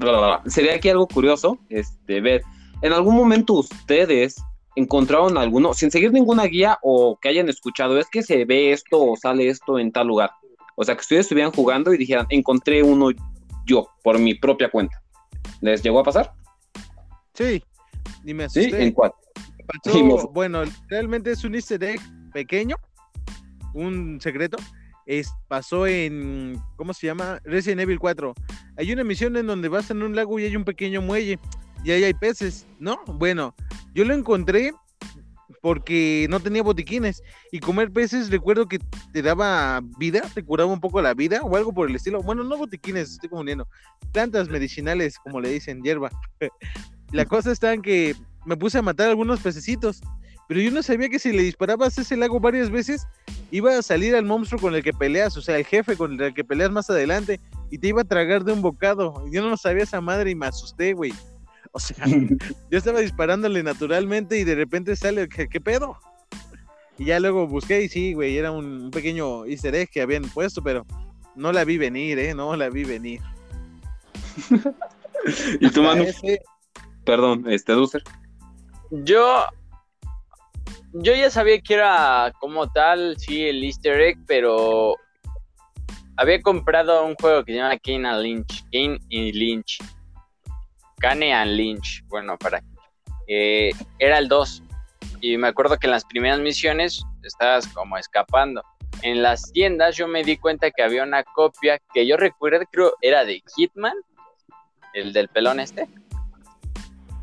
[0.00, 2.42] ah, sería aquí algo curioso este ver
[2.82, 4.36] en algún momento ustedes
[4.76, 9.02] encontraron alguno, sin seguir ninguna guía o que hayan escuchado, es que se ve esto
[9.02, 10.30] o sale esto en tal lugar.
[10.76, 13.10] O sea, que ustedes estuvieran jugando y dijeran, encontré uno
[13.66, 15.00] yo, por mi propia cuenta.
[15.60, 16.32] ¿Les llegó a pasar?
[17.34, 17.62] Sí,
[18.24, 18.70] y me asusté.
[18.70, 19.12] Sí, ¿en cuál?
[20.32, 22.00] bueno, realmente es un easter egg
[22.32, 22.76] pequeño,
[23.72, 24.58] un secreto.
[25.06, 27.38] Es, pasó en, ¿cómo se llama?
[27.44, 28.34] Resident Evil 4.
[28.76, 31.38] Hay una misión en donde vas en un lago y hay un pequeño muelle
[31.84, 32.98] y ahí hay peces, ¿no?
[33.06, 33.54] Bueno,
[33.94, 34.72] yo lo encontré
[35.60, 38.78] porque no tenía botiquines y comer peces recuerdo que
[39.12, 42.22] te daba vida, te curaba un poco la vida o algo por el estilo.
[42.22, 43.68] Bueno, no botiquines, estoy confundiendo.
[44.12, 46.10] Plantas medicinales, como le dicen, hierba.
[47.12, 50.00] la cosa está en que me puse a matar algunos pececitos,
[50.48, 53.06] pero yo no sabía que si le disparabas ese lago varias veces,
[53.50, 56.34] iba a salir al monstruo con el que peleas, o sea, el jefe con el
[56.34, 59.24] que peleas más adelante, y te iba a tragar de un bocado.
[59.30, 61.12] Yo no sabía esa madre y me asusté, güey.
[61.74, 61.96] O sea,
[62.70, 65.98] yo estaba disparándole naturalmente y de repente sale, ¿qué, pedo?
[66.98, 70.62] Y ya luego busqué y sí, güey, era un, pequeño easter egg que habían puesto,
[70.62, 70.86] pero
[71.34, 72.32] no la vi venir, ¿eh?
[72.32, 73.20] No la vi venir.
[75.60, 76.04] ¿Y tu mano?
[77.04, 78.04] Perdón, este, Ducer.
[78.90, 79.46] Yo
[80.92, 84.94] yo ya sabía que era como tal, sí, el easter egg, pero
[86.16, 88.64] había comprado un juego que se llama Kane and Lynch.
[88.70, 89.78] Kane y Lynch.
[91.04, 92.02] Kane and Lynch.
[92.06, 92.62] Bueno, para.
[93.26, 94.62] Eh, era el 2.
[95.20, 98.62] Y me acuerdo que en las primeras misiones estabas como escapando.
[99.02, 102.94] En las tiendas yo me di cuenta que había una copia que yo recuerdo, creo,
[103.02, 103.96] era de Hitman,
[104.94, 105.86] el del pelón este.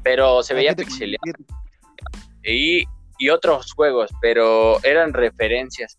[0.04, 1.34] Pero se veía pixelado.
[2.44, 2.84] Y,
[3.17, 5.98] y otros juegos, pero eran referencias.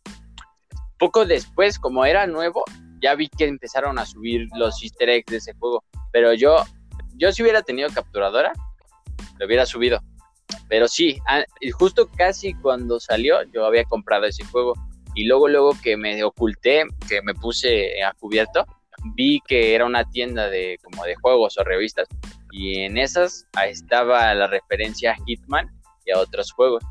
[1.00, 2.62] Poco después, como era nuevo,
[3.02, 5.82] ya vi que empezaron a subir los easter eggs de ese juego.
[6.12, 6.64] Pero yo,
[7.22, 8.52] yo si hubiera tenido capturadora,
[9.38, 10.00] lo hubiera subido.
[10.68, 11.20] Pero sí,
[11.78, 14.74] justo casi cuando salió, yo había comprado ese juego.
[15.14, 18.66] Y luego, luego que me oculté, que me puse a cubierto,
[19.14, 22.08] vi que era una tienda de como de juegos o revistas.
[22.50, 25.70] Y en esas estaba la referencia a Hitman
[26.04, 26.82] y a otros juegos.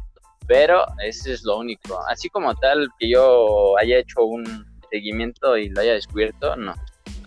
[0.47, 1.99] Pero ese es lo único.
[2.07, 6.73] Así como tal que yo haya hecho un seguimiento y lo haya descubierto, no.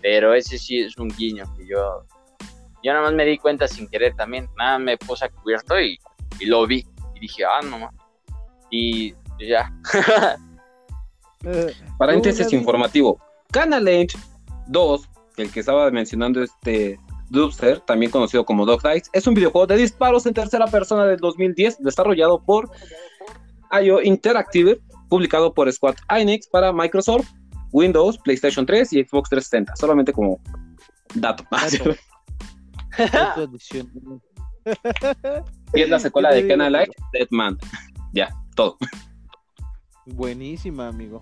[0.01, 2.07] Pero ese sí es un guiño que yo,
[2.85, 4.49] yo nada más me di cuenta sin querer también.
[4.59, 5.99] Nada, me puse a cubierto y,
[6.38, 6.87] y lo vi.
[7.14, 7.90] Y dije, ah, no
[8.70, 9.73] Y ya.
[11.99, 13.18] Paréntesis informativo.
[13.51, 13.88] Canal
[14.66, 16.99] 2, el que estaba mencionando este
[17.31, 21.18] Dubster, también conocido como Dog Dice, es un videojuego de disparos en tercera persona del
[21.18, 22.70] 2010 desarrollado por
[23.83, 27.29] IO Interactive, publicado por Squad Enix para Microsoft,
[27.73, 29.77] Windows, PlayStation 3 y Xbox 360.
[29.77, 30.38] Solamente como
[31.14, 31.44] dato.
[35.74, 37.59] y es la secuela de Canal Light, Deadman.
[38.12, 38.76] Ya, todo.
[40.07, 41.20] Buenísima, amigo.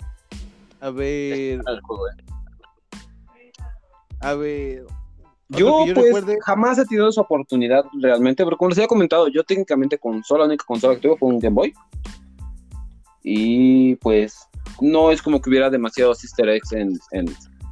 [0.80, 1.60] A ver.
[4.20, 4.84] A ver.
[5.48, 9.98] Yo, pues, jamás he tenido esa oportunidad realmente, pero como les había comentado, yo técnicamente
[9.98, 11.74] consola, la única consola que tuve fue un Game Boy.
[13.22, 14.48] Y pues
[14.80, 16.98] no es como que hubiera demasiados easter eggs en,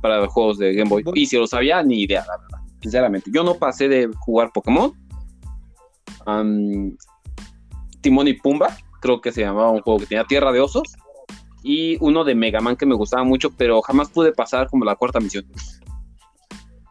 [0.02, 1.04] para juegos de Game Boy.
[1.14, 2.60] Y si lo sabía, ni idea, la verdad.
[2.82, 4.92] Sinceramente, yo no pasé de jugar Pokémon.
[8.00, 10.96] Timón y Pumba, creo que se llamaba un juego que tenía Tierra de Osos.
[11.62, 14.96] Y uno de Mega Man que me gustaba mucho, pero jamás pude pasar como la
[14.96, 15.44] cuarta misión.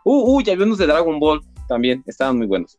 [0.04, 2.78] Uh, uh, ya había unos de Dragon Ball también, estaban muy buenos.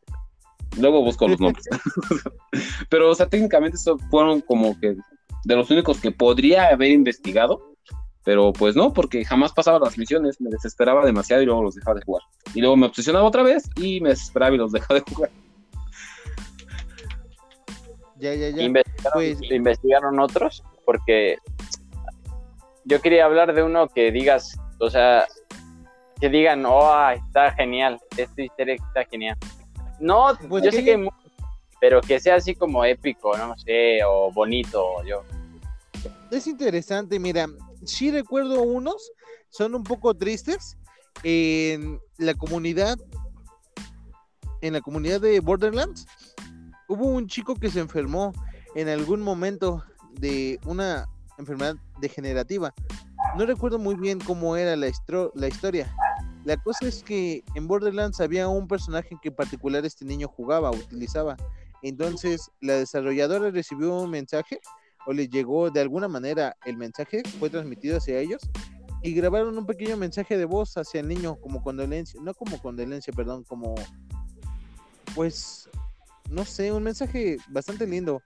[0.79, 1.65] Luego busco los nombres.
[2.89, 3.77] pero, o sea, técnicamente
[4.09, 4.97] fueron como que
[5.45, 7.70] de los únicos que podría haber investigado,
[8.25, 11.99] pero pues no, porque jamás pasaba las misiones, me desesperaba demasiado y luego los dejaba
[11.99, 12.23] de jugar.
[12.55, 15.31] Y luego me obsesionaba otra vez y me desesperaba y los dejaba de jugar.
[18.17, 18.63] Ya, ya, ya.
[18.63, 20.63] ¿Investigaron, pues, ¿Investigaron otros?
[20.85, 21.39] Porque
[22.85, 25.27] yo quería hablar de uno que digas, o sea,
[26.21, 29.37] que digan, oh, está genial, este easter está genial.
[29.99, 31.09] No, pues yo sé que
[31.81, 35.25] pero que sea así como épico, no sé, o bonito, yo.
[36.31, 37.47] Es interesante, mira,
[37.85, 39.13] sí recuerdo unos,
[39.49, 40.77] son un poco tristes.
[41.23, 42.99] En la comunidad,
[44.63, 46.07] en la comunidad de Borderlands,
[46.89, 48.33] hubo un chico que se enfermó
[48.75, 52.75] en algún momento de una enfermedad degenerativa.
[53.37, 55.95] No recuerdo muy bien cómo era la, historia.
[56.45, 60.71] La cosa es que en Borderlands había un personaje que en particular este niño jugaba,
[60.71, 61.37] utilizaba.
[61.83, 64.61] Entonces, la desarrolladora recibió un mensaje
[65.07, 68.41] o le llegó de alguna manera el mensaje, fue transmitido hacia ellos
[69.03, 73.13] y grabaron un pequeño mensaje de voz hacia el niño como condolencia, no como condolencia,
[73.13, 73.75] perdón, como
[75.15, 75.69] pues
[76.31, 78.23] no sé, un mensaje bastante lindo.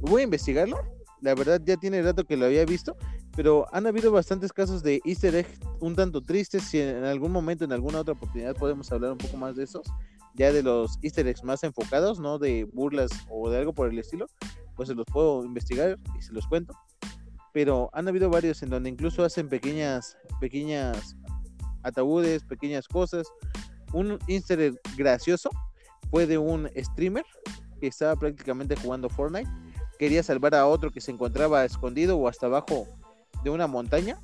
[0.00, 0.80] Voy a investigarlo.
[1.20, 2.96] La verdad ya tiene rato que lo había visto,
[3.34, 5.46] pero han habido bastantes casos de easter egg
[5.80, 6.64] un tanto tristes.
[6.64, 9.86] Si en algún momento, en alguna otra oportunidad podemos hablar un poco más de esos,
[10.34, 13.98] ya de los easter eggs más enfocados, no de burlas o de algo por el
[13.98, 14.26] estilo,
[14.78, 16.72] pues se los puedo investigar y se los cuento.
[17.52, 21.16] pero han habido varios en donde incluso hacen pequeñas, pequeñas
[21.82, 23.26] ataúdes, pequeñas cosas.
[23.92, 25.50] Un easter gracioso
[26.10, 27.24] fue de un streamer
[27.80, 29.50] que estaba prácticamente jugando Fortnite.
[29.98, 32.86] Quería salvar a otro que se encontraba escondido o hasta abajo
[33.42, 34.20] de una montaña.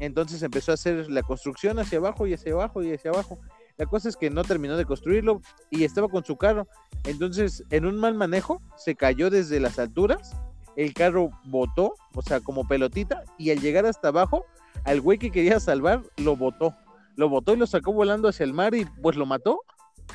[0.00, 3.38] Entonces empezó a hacer la construcción hacia abajo y hacia abajo y hacia abajo.
[3.82, 6.68] La cosa es que no terminó de construirlo y estaba con su carro.
[7.02, 10.36] Entonces, en un mal manejo, se cayó desde las alturas.
[10.76, 13.24] El carro botó, o sea, como pelotita.
[13.38, 14.46] Y al llegar hasta abajo,
[14.84, 16.76] al güey que quería salvar, lo botó.
[17.16, 19.62] Lo botó y lo sacó volando hacia el mar y pues lo mató.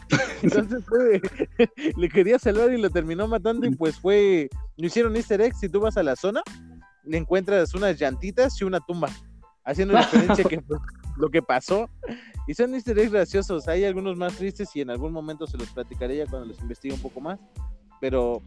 [0.41, 1.21] Entonces fue,
[1.97, 5.67] le quería salvar y lo terminó matando y pues fue, lo hicieron easter egg, si
[5.67, 6.41] tú vas a la zona,
[7.03, 9.09] le encuentras unas llantitas y una tumba,
[9.67, 10.63] haciendo referencia que
[11.17, 11.89] lo que pasó.
[12.47, 15.69] Y son easter eggs graciosos, hay algunos más tristes y en algún momento se los
[15.69, 17.39] platicaré ya cuando los investigue un poco más,
[17.99, 18.41] pero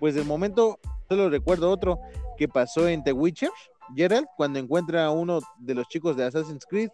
[0.00, 0.78] pues de momento
[1.08, 2.00] solo recuerdo otro
[2.36, 3.50] que pasó en The Witcher,
[3.94, 6.90] Gerald, cuando encuentra a uno de los chicos de Assassin's Creed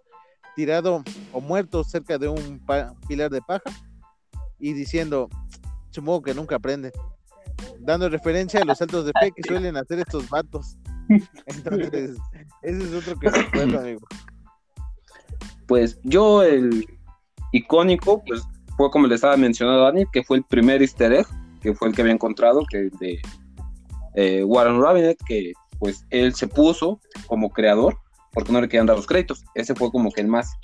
[0.54, 2.60] tirado o muerto cerca de un
[3.08, 3.70] pilar de paja
[4.58, 5.30] y diciendo,
[5.90, 6.92] supongo que nunca aprenden,
[7.78, 10.76] dando referencia a los saltos de fe que suelen hacer estos vatos.
[11.46, 12.16] Entonces,
[12.62, 14.00] ese es otro que recuerdo, amigo.
[15.66, 16.86] Pues yo el
[17.52, 18.42] icónico, pues
[18.76, 21.26] fue como le estaba mencionando Dani, que fue el primer easter egg,
[21.60, 23.20] que fue el que había encontrado, que de
[24.14, 27.98] eh, Warren Rabinet, que pues él se puso como creador
[28.32, 29.44] porque no le querían dar los créditos.
[29.54, 30.56] Ese fue como que el más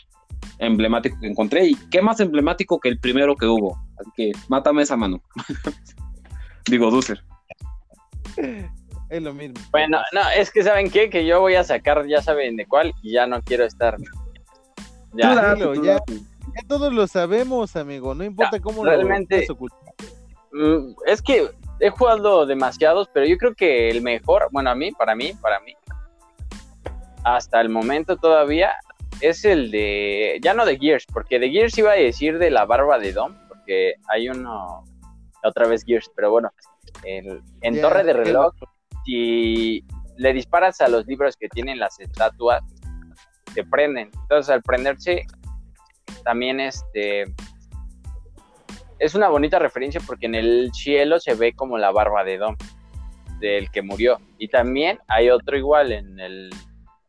[0.58, 1.66] emblemático que encontré.
[1.66, 3.76] ¿Y qué más emblemático que el primero que hubo?
[3.98, 5.20] Así que mátame esa mano.
[6.70, 7.24] Digo, Dusser.
[9.08, 9.54] Es lo mismo.
[9.70, 11.08] Bueno, no, es que ¿saben qué?
[11.08, 13.96] Que yo voy a sacar, ya saben de cuál, y ya no quiero estar.
[15.12, 15.98] Ya, ya,
[16.68, 18.14] todos lo sabemos, amigo.
[18.14, 19.56] No importa cómo realmente, lo
[20.52, 21.50] mm, Es que
[21.80, 25.60] he jugado demasiados, pero yo creo que el mejor, bueno, a mí, para mí, para
[25.60, 25.74] mí,
[27.24, 28.72] hasta el momento todavía
[29.20, 32.66] es el de, ya no de Gears, porque de Gears iba a decir de la
[32.66, 34.84] barba de Dom, porque hay uno,
[35.42, 36.50] otra vez Gears, pero bueno,
[37.04, 38.52] en Torre de Reloj,
[39.06, 39.84] si
[40.16, 42.62] le disparas a los libros que tienen las estatuas,
[43.54, 44.10] se prenden.
[44.22, 45.24] Entonces al prenderse,
[46.24, 47.24] también este
[48.98, 52.56] es una bonita referencia porque en el cielo se ve como la barba de Dom,
[53.38, 54.18] del que murió.
[54.38, 56.50] Y también hay otro igual en el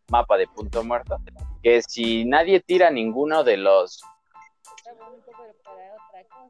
[0.09, 1.17] mapa de punto muerto,
[1.63, 4.01] que si nadie tira ninguno de los,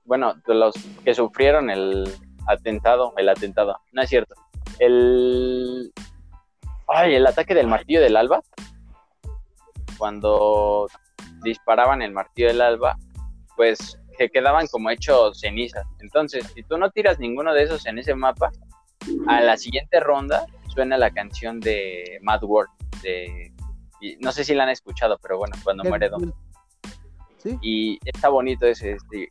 [0.06, 2.12] bueno, de los que sufrieron el
[2.48, 4.36] atentado, el atentado, no es cierto,
[4.80, 5.92] el,
[6.88, 8.42] ay, el ataque del martillo del alba,
[9.98, 10.88] cuando
[11.44, 12.98] disparaban el martillo del alba,
[13.56, 15.86] pues que quedaban como hechos cenizas.
[16.00, 18.52] Entonces, si tú no tiras ninguno de esos en ese mapa,
[19.28, 22.70] a la siguiente ronda suena la canción de Mad World
[23.02, 23.54] de
[24.20, 26.32] no sé si la han escuchado, pero bueno, cuando muere Dom.
[27.62, 29.30] Y está bonito ese este,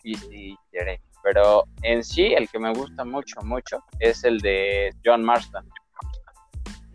[1.27, 5.68] Pero en sí, el que me gusta mucho, mucho, es el de John Marston.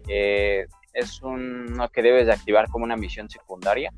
[0.07, 3.91] es uno que debes de activar como una misión secundaria.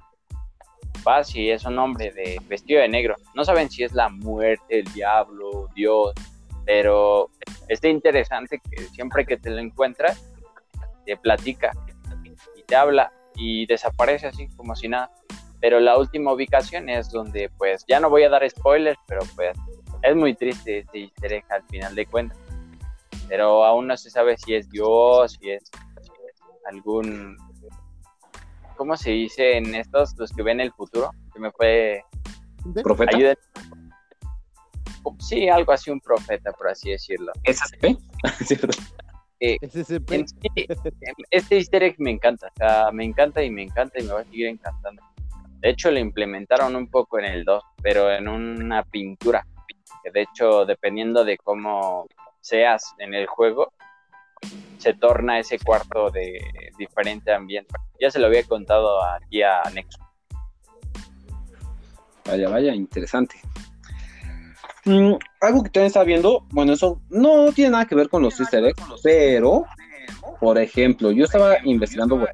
[1.04, 3.16] Vas y es un hombre de vestido de negro.
[3.36, 6.14] No saben si es la muerte, el diablo, Dios,
[6.66, 7.30] pero
[7.68, 10.20] está interesante que siempre que te lo encuentras,
[11.06, 11.74] te platica
[12.56, 15.12] y te habla y desaparece así como si nada.
[15.62, 19.56] Pero la última ubicación es donde, pues, ya no voy a dar spoilers, pero pues
[20.04, 22.38] es muy triste este easter al final de cuentas.
[23.28, 25.64] Pero aún no se sabe si es Dios, si es
[26.66, 27.38] algún...
[28.76, 31.12] ¿Cómo se dice en estos, los que ven el futuro?
[31.34, 32.04] Que me fue...
[32.84, 33.18] ¿Profeta?
[35.20, 37.32] Sí, algo así, un profeta, por así decirlo.
[37.46, 37.98] ¿SCP?
[41.30, 44.22] este easter egg me encanta, o sea, me encanta y me encanta y me va
[44.22, 45.02] a seguir encantando.
[45.60, 49.46] De hecho, lo implementaron un poco en el 2, pero en una pintura.
[50.04, 52.08] Que de hecho, dependiendo de cómo
[52.42, 53.72] seas en el juego,
[54.78, 56.40] se torna ese cuarto de
[56.78, 57.74] diferente ambiente.
[58.00, 60.00] Ya se lo había contado aquí a Nexo.
[62.26, 63.36] Vaya, vaya, interesante.
[64.86, 68.38] Mm, algo que también está viendo, bueno, eso no tiene nada que ver con los
[68.40, 69.66] easter eggs, pero,
[70.42, 72.28] por ejemplo, yo estaba investigando,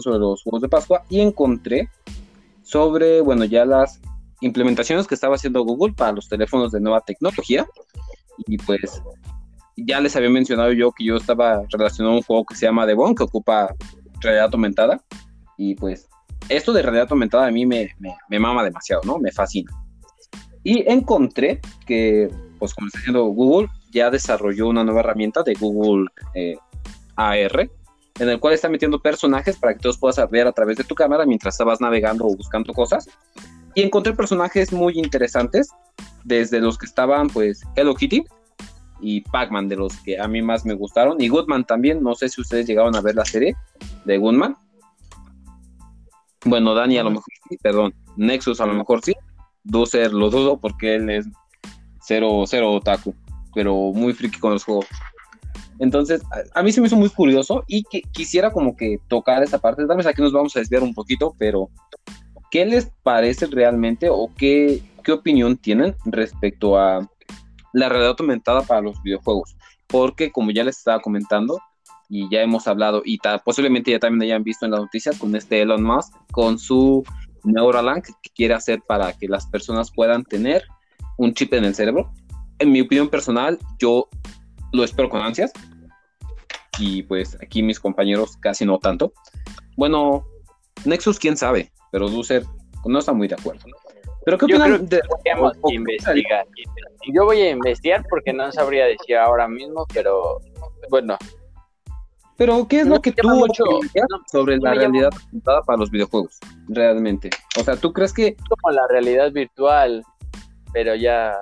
[0.00, 1.90] sobre los juegos de Pascua y encontré
[2.62, 4.00] sobre, bueno, ya las
[4.40, 7.66] implementaciones que estaba haciendo Google para los teléfonos de nueva tecnología.
[8.46, 9.02] Y pues
[9.76, 12.86] ya les había mencionado yo que yo estaba relacionado a un juego que se llama
[12.86, 13.74] Devon, que ocupa
[14.20, 15.02] realidad aumentada.
[15.56, 16.08] Y pues
[16.48, 19.18] esto de realidad aumentada a mí me, me, me mama demasiado, ¿no?
[19.18, 19.70] Me fascina.
[20.62, 22.28] Y encontré que,
[22.58, 26.56] pues como está diciendo Google, ya desarrolló una nueva herramienta de Google eh,
[27.16, 27.70] AR,
[28.18, 30.94] en el cual está metiendo personajes para que todos puedas ver a través de tu
[30.94, 33.08] cámara mientras estabas navegando o buscando cosas.
[33.74, 35.70] Y encontré personajes muy interesantes,
[36.24, 38.24] desde los que estaban, pues, Hello Kitty
[39.00, 42.02] y Pac-Man, de los que a mí más me gustaron, y Goodman también.
[42.02, 43.56] No sé si ustedes llegaron a ver la serie
[44.04, 44.56] de Goodman.
[46.44, 47.94] Bueno, Dani a lo mejor sí, perdón.
[48.16, 49.14] Nexus a lo mejor sí.
[49.62, 51.26] Dozer lo dudo porque él es
[52.00, 53.14] cero, cero otaku,
[53.54, 54.86] pero muy friki con los juegos.
[55.78, 56.22] Entonces,
[56.54, 59.86] a, mí se me hizo muy curioso y que quisiera como que tocar esa parte.
[59.86, 61.70] Tal vez aquí nos vamos a desviar un poquito, pero
[62.50, 67.08] ¿qué les parece realmente o qué, qué opinión tienen respecto a
[67.72, 69.56] la realidad aumentada para los videojuegos?
[69.86, 71.60] Porque como ya les estaba comentando
[72.08, 75.62] y ya hemos hablado y posiblemente ya también hayan visto en las noticias con este
[75.62, 77.04] Elon Musk, con su
[77.44, 80.64] Neuralink que quiere hacer para que las personas puedan tener
[81.16, 82.12] un chip en el cerebro.
[82.58, 84.08] En mi opinión personal, yo
[84.72, 85.52] lo espero con ansias.
[86.78, 89.12] Y pues aquí mis compañeros casi no tanto.
[89.76, 90.24] Bueno,
[90.84, 92.44] Nexus, quién sabe, pero Ducer
[92.84, 93.64] no está muy de acuerdo.
[94.24, 95.00] Pero ¿qué opinan de
[95.70, 96.46] investigar?
[97.12, 100.40] Yo voy a investigar porque no sabría decir ahora mismo, pero
[100.90, 101.16] bueno.
[102.36, 103.64] Pero ¿qué es lo que tú mucho,
[104.30, 105.10] sobre la realidad
[105.66, 106.38] para los videojuegos?
[106.68, 107.30] Realmente.
[107.58, 110.02] O sea, ¿tú crees que como la realidad virtual,
[110.72, 111.36] pero ya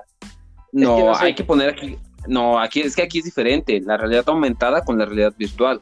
[0.73, 4.85] no, hay que poner aquí no, aquí es que aquí es diferente, la realidad aumentada
[4.85, 5.81] con la realidad virtual.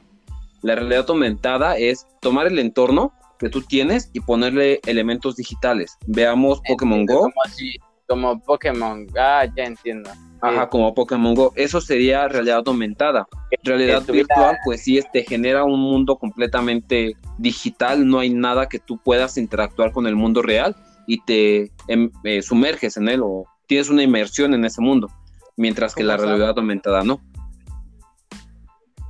[0.62, 5.97] La realidad aumentada es tomar el entorno que tú tienes y ponerle elementos digitales.
[6.07, 7.20] Veamos Pokémon Go.
[7.20, 7.76] Como así,
[8.09, 10.11] como Pokémon, ah, ya entiendo.
[10.41, 11.53] Ajá, como Pokémon Go.
[11.57, 13.26] Eso sería realidad aumentada.
[13.62, 18.07] Realidad virtual, pues sí, te genera un mundo completamente digital.
[18.07, 20.76] No hay nada que tú puedas interactuar con el mundo real
[21.07, 25.09] y te em, eh, sumerges en él o tienes una inmersión en ese mundo
[25.57, 27.20] mientras que la realidad aumentada no.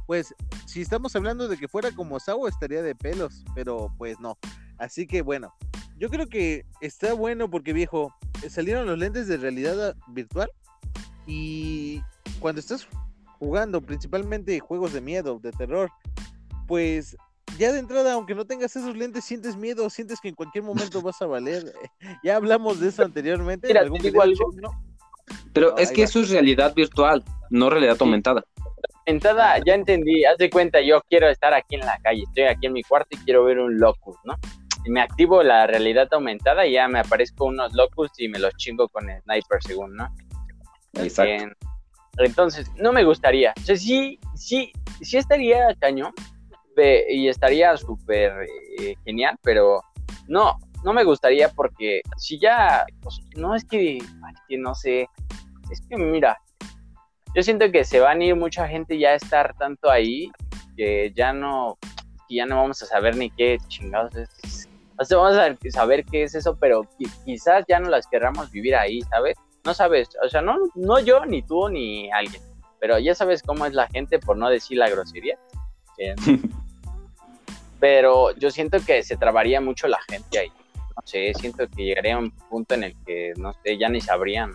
[0.07, 0.35] Pues
[0.67, 4.39] si estamos hablando de que fuera como Sao estaría de pelos, pero pues no.
[4.79, 5.53] Así que bueno,
[5.99, 8.15] yo creo que está bueno porque viejo,
[8.49, 10.51] salieron los lentes de realidad virtual
[11.27, 12.03] y
[12.39, 12.87] cuando estás
[13.39, 15.91] jugando principalmente juegos de miedo, de terror,
[16.67, 17.17] pues
[17.59, 21.01] ya de entrada, aunque no tengas esos lentes, sientes miedo, sientes que en cualquier momento
[21.01, 21.73] vas a valer.
[22.25, 23.67] ya hablamos de eso anteriormente.
[23.69, 24.23] Mira, algún video,
[24.61, 24.71] ¿no?
[25.53, 28.45] Pero es que eso es realidad virtual, no realidad aumentada.
[29.07, 32.67] Aumentada, ya entendí, haz de cuenta, yo quiero estar aquí en la calle, estoy aquí
[32.67, 34.35] en mi cuarto y quiero ver un locus, ¿no?
[34.85, 38.55] Y me activo la realidad aumentada y ya me aparezco unos locus y me los
[38.57, 40.09] chingo con el sniper según, ¿no?
[40.95, 41.55] Exacto.
[42.19, 43.53] entonces, no me gustaría.
[43.57, 46.13] O sea, sí, sí, sí estaría cañón
[47.09, 48.33] y estaría súper
[48.81, 49.81] eh, genial, pero
[50.29, 53.99] no, no me gustaría porque si ya, pues, no es que,
[54.49, 55.09] que no sé,
[55.71, 56.39] es que mira,
[57.37, 60.33] yo siento que se van a ir mucha gente ya a estar tanto ahí
[60.75, 61.77] que ya no,
[62.27, 64.69] que ya no vamos a saber ni qué chingados es.
[64.99, 66.89] O sea, vamos a saber qué es eso, pero
[67.27, 69.37] quizás ya no las querramos vivir ahí, ¿sabes?
[69.67, 72.41] No sabes, o sea, no, no yo, ni tú, ni alguien,
[72.81, 75.39] pero ya sabes cómo es la gente, por no decir la grosería.
[77.81, 80.53] pero yo siento que se trabaría mucho la gente ahí
[80.97, 84.01] no sé, siento que llegaría a un punto en el que, no sé, ya ni
[84.01, 84.53] sabrían.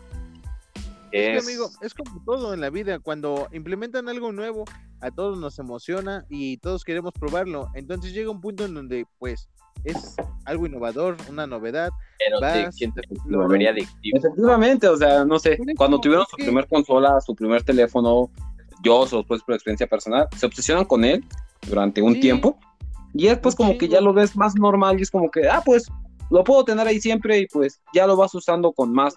[1.11, 4.65] Es, amigo, es como todo en la vida, cuando implementan algo nuevo,
[5.01, 7.69] a todos nos emociona y todos queremos probarlo.
[7.73, 9.49] Entonces llega un punto en donde, pues,
[9.83, 11.89] es algo innovador, una novedad.
[12.19, 14.17] Pero siento que lo volvería adictivo.
[14.17, 18.29] Efectivamente, o sea, no sé, cuando tuvieron su primer consola, su primer teléfono,
[18.83, 21.23] yo, después por experiencia personal, se obsesionan con él
[21.67, 22.59] durante un tiempo
[23.13, 25.87] y después como que ya lo ves más normal y es como que, ah, pues
[26.31, 29.13] lo puedo tener ahí siempre y pues ya lo vas usando con más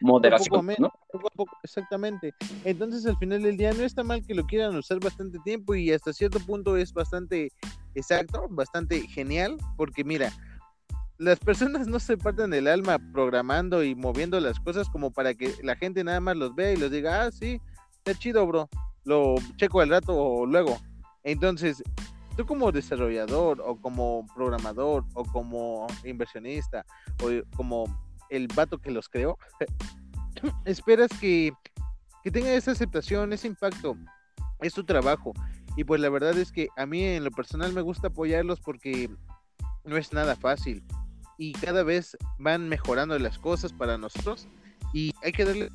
[0.00, 0.66] moderación.
[0.78, 0.92] ¿no?
[1.62, 2.34] exactamente.
[2.64, 5.92] Entonces al final del día no está mal que lo quieran usar bastante tiempo y
[5.92, 7.52] hasta cierto punto es bastante
[7.94, 10.32] exacto, bastante genial, porque mira,
[11.18, 15.54] las personas no se parten el alma programando y moviendo las cosas como para que
[15.62, 17.60] la gente nada más los vea y los diga, ah, sí,
[17.92, 18.68] está chido, bro,
[19.04, 20.76] lo checo al rato o luego.
[21.22, 21.82] Entonces,
[22.36, 26.84] tú como desarrollador o como programador o como inversionista
[27.22, 27.84] o como
[28.30, 29.38] el vato que los creó,
[30.64, 31.52] esperas que,
[32.22, 33.96] que tenga esa aceptación, ese impacto,
[34.60, 35.32] es tu trabajo.
[35.76, 39.10] Y pues la verdad es que a mí en lo personal me gusta apoyarlos porque
[39.84, 40.82] no es nada fácil.
[41.38, 44.48] Y cada vez van mejorando las cosas para nosotros.
[44.94, 45.68] Y hay que darle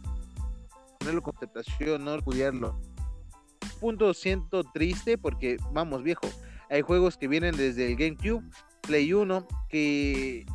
[0.99, 2.79] ponerlo con aceptación, no cuidarlo.
[3.79, 6.27] Punto siento triste porque, vamos viejo,
[6.71, 8.43] hay juegos que vienen desde el GameCube,
[8.81, 10.45] Play 1, que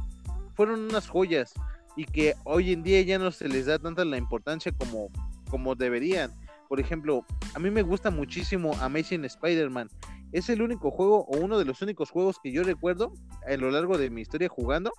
[0.55, 1.53] fueron unas joyas
[1.97, 5.11] y que hoy en día ya no se les da tanta la importancia como,
[5.51, 6.33] como deberían.
[6.69, 9.89] Por ejemplo, a mí me gusta muchísimo Amazing Spider-Man
[10.33, 13.13] es el único juego o uno de los únicos juegos que yo recuerdo
[13.47, 14.93] a lo largo de mi historia jugando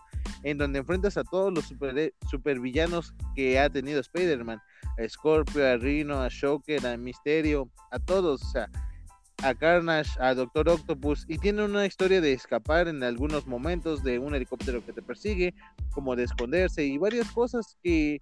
[0.44, 4.62] en donde enfrentas a todos los super, supervillanos que ha tenido Spider-Man,
[4.98, 8.70] a Scorpio, a Rhino, a Shocker, a Misterio, a todos, o sea,
[9.44, 14.20] a Carnage, a Doctor Octopus, y tiene una historia de escapar en algunos momentos de
[14.20, 15.54] un helicóptero que te persigue,
[15.92, 18.20] como de esconderse y varias cosas que,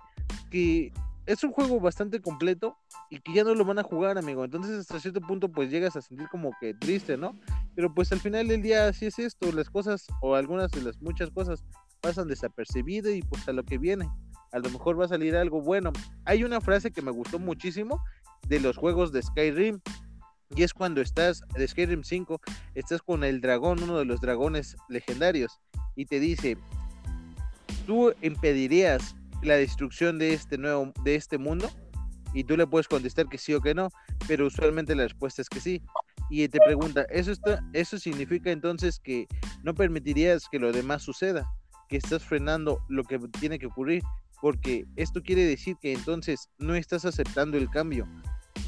[0.52, 0.92] que
[1.26, 2.78] es un juego bastante completo
[3.10, 4.44] y que ya no lo van a jugar, amigo.
[4.44, 7.40] Entonces, hasta cierto punto, pues llegas a sentir como que triste, ¿no?
[7.76, 11.02] Pero pues al final del día, así es esto, las cosas o algunas de las
[11.02, 11.64] muchas cosas
[12.02, 14.10] pasan desapercibidas y pues a lo que viene.
[14.52, 15.92] A lo mejor va a salir algo bueno.
[16.24, 18.02] Hay una frase que me gustó muchísimo
[18.48, 19.80] de los juegos de Skyrim.
[20.56, 22.42] Y es cuando estás, de Skyrim 5,
[22.76, 25.60] estás con el dragón, uno de los dragones legendarios,
[25.96, 26.58] y te dice,
[27.86, 31.70] tú impedirías la destrucción de este nuevo, de este mundo,
[32.34, 33.90] y tú le puedes contestar que sí o que no,
[34.28, 35.82] pero usualmente la respuesta es que sí.
[36.30, 39.28] Y te pregunta, ¿eso, está, eso significa entonces que
[39.64, 41.48] no permitirías que lo demás suceda?
[41.88, 44.04] que estás frenando lo que tiene que ocurrir,
[44.42, 48.08] porque esto quiere decir que entonces no estás aceptando el cambio.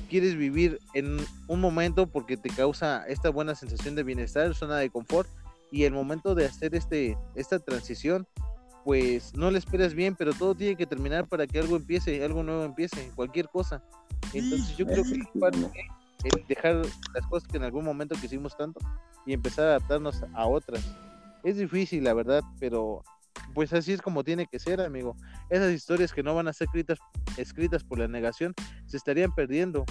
[0.09, 1.17] Quieres vivir en
[1.47, 5.29] un momento porque te causa esta buena sensación de bienestar, zona de confort,
[5.71, 8.25] y el momento de hacer este, esta transición,
[8.85, 12.41] pues no le esperas bien, pero todo tiene que terminar para que algo empiece, algo
[12.41, 13.83] nuevo empiece, cualquier cosa.
[14.33, 15.21] Entonces yo creo que
[16.23, 16.75] es dejar
[17.13, 18.79] las cosas que en algún momento quisimos tanto
[19.25, 20.83] y empezar a adaptarnos a otras.
[21.43, 23.03] Es difícil, la verdad, pero
[23.53, 25.15] pues así es como tiene que ser, amigo.
[25.49, 26.99] Esas historias que no van a ser escritas,
[27.37, 28.53] escritas por la negación
[28.85, 29.85] se estarían perdiendo,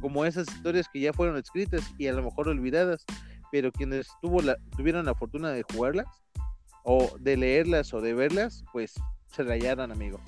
[0.00, 3.04] como esas historias que ya fueron escritas y a lo mejor olvidadas,
[3.50, 4.40] pero quienes tuvo
[4.76, 6.06] tuvieron la fortuna de jugarlas,
[6.88, 8.94] o de leerlas o de verlas, pues
[9.32, 10.20] se rayaron, amigo.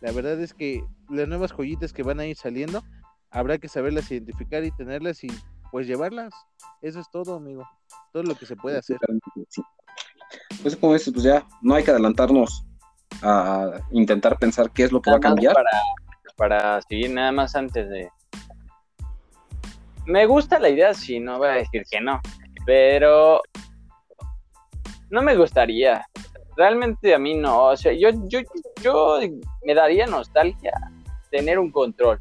[0.00, 2.82] La verdad es que las nuevas joyitas que van a ir saliendo,
[3.30, 5.28] habrá que saberlas identificar y tenerlas y
[5.70, 6.34] pues llevarlas.
[6.82, 7.64] Eso es todo, amigo.
[8.12, 8.98] Todo lo que se puede hacer
[10.62, 12.64] pues como dices, pues ya no hay que adelantarnos
[13.22, 15.54] a intentar pensar qué es lo que va a cambiar.
[15.54, 15.70] Para,
[16.36, 18.08] para seguir nada más antes de...
[20.06, 22.20] Me gusta la idea, sí, no voy a decir que no,
[22.66, 23.40] pero
[25.10, 26.04] no me gustaría.
[26.56, 28.40] Realmente a mí no, o sea, yo, yo,
[28.82, 29.18] yo
[29.64, 30.72] me daría nostalgia
[31.30, 32.20] tener un control.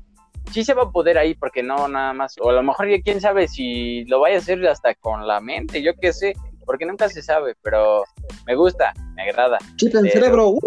[0.51, 3.01] Sí se va a poder ahí porque no nada más, o a lo mejor ya
[3.01, 6.34] quién sabe si lo vaya a hacer hasta con la mente, yo qué sé,
[6.66, 8.03] porque nunca se sabe, pero
[8.45, 9.57] me gusta, me agrada.
[9.78, 10.49] Chip en cerebro.
[10.49, 10.59] Uh.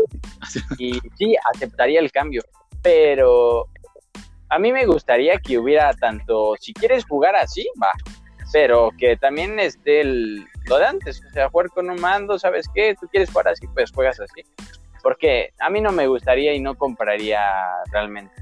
[0.78, 2.42] Y sí, aceptaría el cambio,
[2.82, 3.68] pero
[4.51, 7.92] a mí me gustaría que hubiera tanto, si quieres jugar así, va,
[8.53, 12.66] pero que también esté el, lo de antes, o sea, jugar con un mando, ¿sabes
[12.72, 12.95] qué?
[13.01, 14.42] Tú quieres jugar así, pues juegas así.
[15.03, 17.40] Porque a mí no me gustaría y no compraría
[17.90, 18.32] realmente.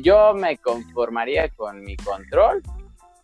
[0.00, 2.62] Yo me conformaría con mi control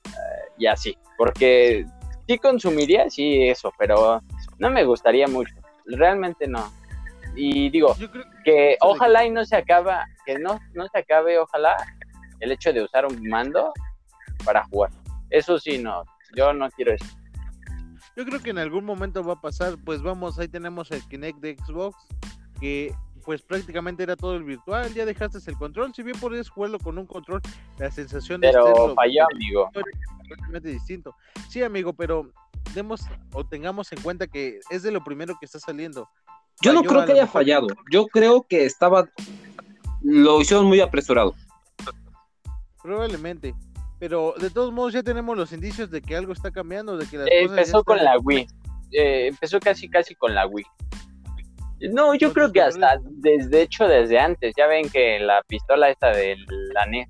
[0.07, 1.87] eh, y así, porque
[2.29, 4.23] sí consumiría, sí, eso, pero
[4.59, 5.55] no me gustaría mucho.
[5.87, 6.71] Realmente no.
[7.35, 7.97] Y digo,
[8.45, 11.77] que, ojalá y no se acaba, que no, no se acabe, ojalá,
[12.41, 13.73] el hecho de usar un mando
[14.45, 14.91] para jugar.
[15.31, 16.05] Eso sí, no,
[16.37, 17.07] yo no quiero eso.
[18.15, 21.39] Yo creo que en algún momento va a pasar, pues vamos, ahí tenemos el Kinect
[21.39, 21.97] de Xbox,
[22.61, 22.93] que
[23.29, 26.97] pues prácticamente era todo el virtual, ya dejaste el control, si bien podías jugarlo con
[26.97, 27.43] un control,
[27.77, 28.49] la sensación de...
[28.49, 31.15] Pero falló, amigo completamente distinto.
[31.51, 32.33] Sí, amigo, pero
[32.75, 33.03] demos
[33.35, 36.09] o tengamos en cuenta que es de lo primero que está saliendo.
[36.63, 37.67] Yo no creo que haya fallado.
[37.93, 39.07] Yo creo que estaba.
[40.03, 41.35] Lo hicieron muy apresurado.
[42.83, 43.55] Probablemente.
[43.99, 47.23] Pero de todos modos ya tenemos los indicios de que algo está cambiando, de que
[47.43, 48.47] empezó con la Wii.
[48.93, 50.65] Eh, empezó casi casi con la Wii.
[51.81, 54.55] No, yo creo que hasta desde hecho desde antes.
[54.57, 56.37] Ya ven que la pistola esta de
[56.73, 57.09] la NES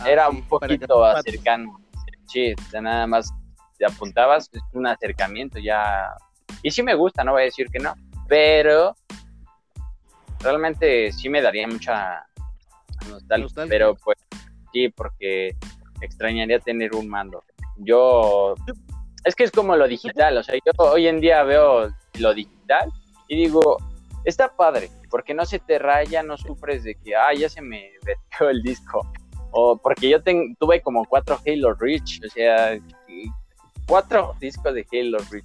[0.00, 1.78] Ah, era un poquito cercano.
[2.26, 3.30] Sí, nada más
[3.76, 6.14] te apuntabas, es un acercamiento ya.
[6.62, 7.94] Y sí me gusta, no voy a decir que no,
[8.26, 8.96] pero
[10.40, 12.24] realmente sí me daría mucha
[13.08, 14.16] nostalgia, pero pues
[14.72, 15.54] sí, porque
[16.00, 17.44] extrañaría tener un mando.
[17.76, 18.54] Yo,
[19.24, 22.59] es que es como lo digital, o sea, yo hoy en día veo lo digital
[23.28, 23.76] y digo,
[24.24, 27.90] está padre, porque no se te raya, no sufres de que, ah, ya se me
[28.04, 29.06] metió el disco,
[29.52, 30.22] o porque yo
[30.58, 32.78] tuve como cuatro Halo Reach, o sea,
[33.86, 35.44] cuatro discos de Halo Reach.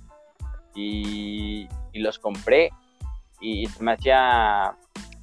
[0.75, 2.69] Y, los compré
[3.39, 4.75] y me hacía,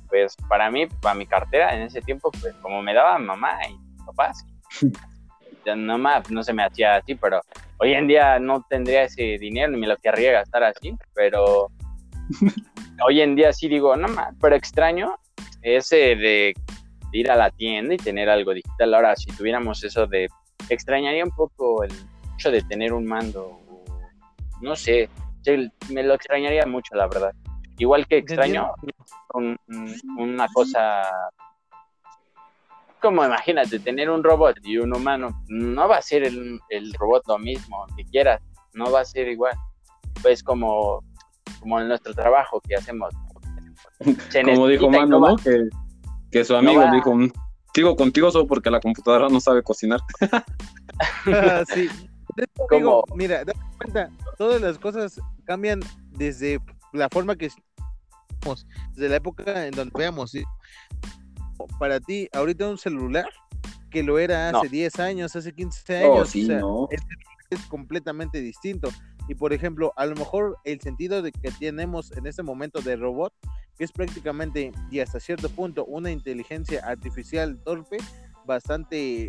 [0.09, 4.05] pues para mí, para mi cartera en ese tiempo, pues como me daba mamá y
[4.07, 4.47] papás,
[5.77, 7.43] no, más, no se me hacía así, pero
[7.79, 11.71] hoy en día no tendría ese dinero ni me lo querría gastar así, pero
[13.07, 14.09] hoy en día sí digo, no
[14.41, 15.17] pero extraño
[15.63, 16.55] ese de
[17.13, 18.95] ir a la tienda y tener algo digital.
[18.95, 20.29] Ahora, si tuviéramos eso de
[20.69, 21.93] extrañaría un poco el
[22.35, 23.59] hecho de tener un mando.
[24.61, 25.09] No sé,
[25.91, 27.33] me lo extrañaría mucho, la verdad.
[27.79, 28.73] Igual que extraño
[30.17, 31.11] una cosa
[33.03, 36.61] como imagínate, tener un robot y un humano, no va a ser el,
[36.99, 38.41] robot lo mismo, que quieras,
[38.75, 39.55] no va a ser igual.
[40.23, 41.03] Pues como,
[41.61, 43.15] como en nuestro trabajo que hacemos.
[44.45, 45.37] como dijo Mano, ¿no?
[46.31, 47.31] Que, su amigo dijo, mm,
[47.75, 50.01] sigo contigo solo porque la computadora no sabe cocinar.
[51.75, 51.89] sí.
[53.15, 55.81] Mira, date cuenta, todas las cosas cambian
[56.13, 56.61] desde
[56.93, 57.51] la forma que
[58.95, 60.33] desde la época en donde veamos
[61.79, 63.29] para ti ahorita un celular
[63.91, 66.35] que lo era hace 10 años, hace 15 años.
[66.35, 68.89] es, completamente distinto.
[69.29, 72.97] Y por ejemplo, a lo mejor el sentido de que tenemos en este momento de
[72.97, 73.33] robot,
[73.77, 77.99] que es prácticamente y hasta cierto punto una inteligencia artificial torpe,
[78.45, 79.29] bastante,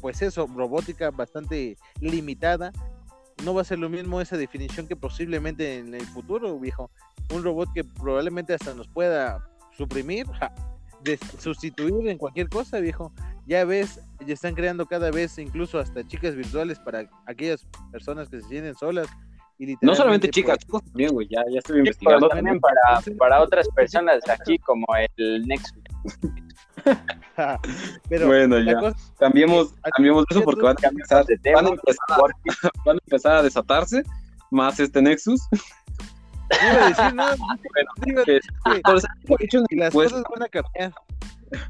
[0.00, 2.72] pues eso, robótica, bastante limitada,
[3.44, 6.90] no va a ser lo mismo esa definición que posiblemente en el futuro, viejo.
[7.34, 10.26] Un robot que probablemente hasta nos pueda suprimir,
[11.02, 13.12] de sustituir en cualquier cosa, viejo.
[13.46, 18.40] Ya ves, ya están creando cada vez incluso hasta chicas virtuales para aquellas personas que
[18.40, 19.08] se sienten solas.
[19.60, 22.30] Y no solamente chicas, pues, chicos también, güey, ya, ya estoy investigando.
[22.30, 24.86] También para, para otras personas aquí, como
[25.18, 25.82] el Nexus.
[28.08, 28.94] Pero bueno, ya.
[29.18, 32.16] cambiemos, cambiemos eso porque van a, empezar, van, a empezar a,
[32.86, 34.02] van a empezar a desatarse
[34.50, 35.42] más este Nexus.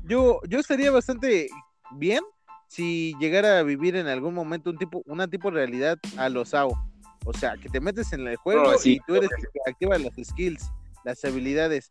[0.04, 1.48] Yo, yo estaría bastante
[1.96, 2.22] bien
[2.68, 6.54] si llegara a vivir en algún momento un tipo, una tipo de realidad a los
[6.54, 6.89] AO.
[7.24, 10.12] O sea, que te metes en el juego y tú eres el que activa las
[10.22, 10.70] skills,
[11.04, 11.88] las habilidades.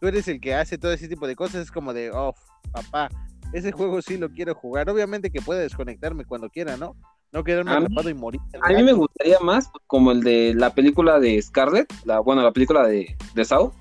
[0.00, 1.62] Tú eres el que hace todo ese tipo de cosas.
[1.62, 2.34] Es como de, oh,
[2.72, 3.10] papá,
[3.52, 4.88] ese juego sí lo quiero jugar.
[4.88, 6.96] Obviamente que puede desconectarme cuando quiera, ¿no?
[7.32, 8.40] No quedarme atrapado y morir.
[8.62, 12.52] A mí me gustaría más como el de la película de Scarlett, la, bueno, la
[12.52, 13.72] película de, de Sao,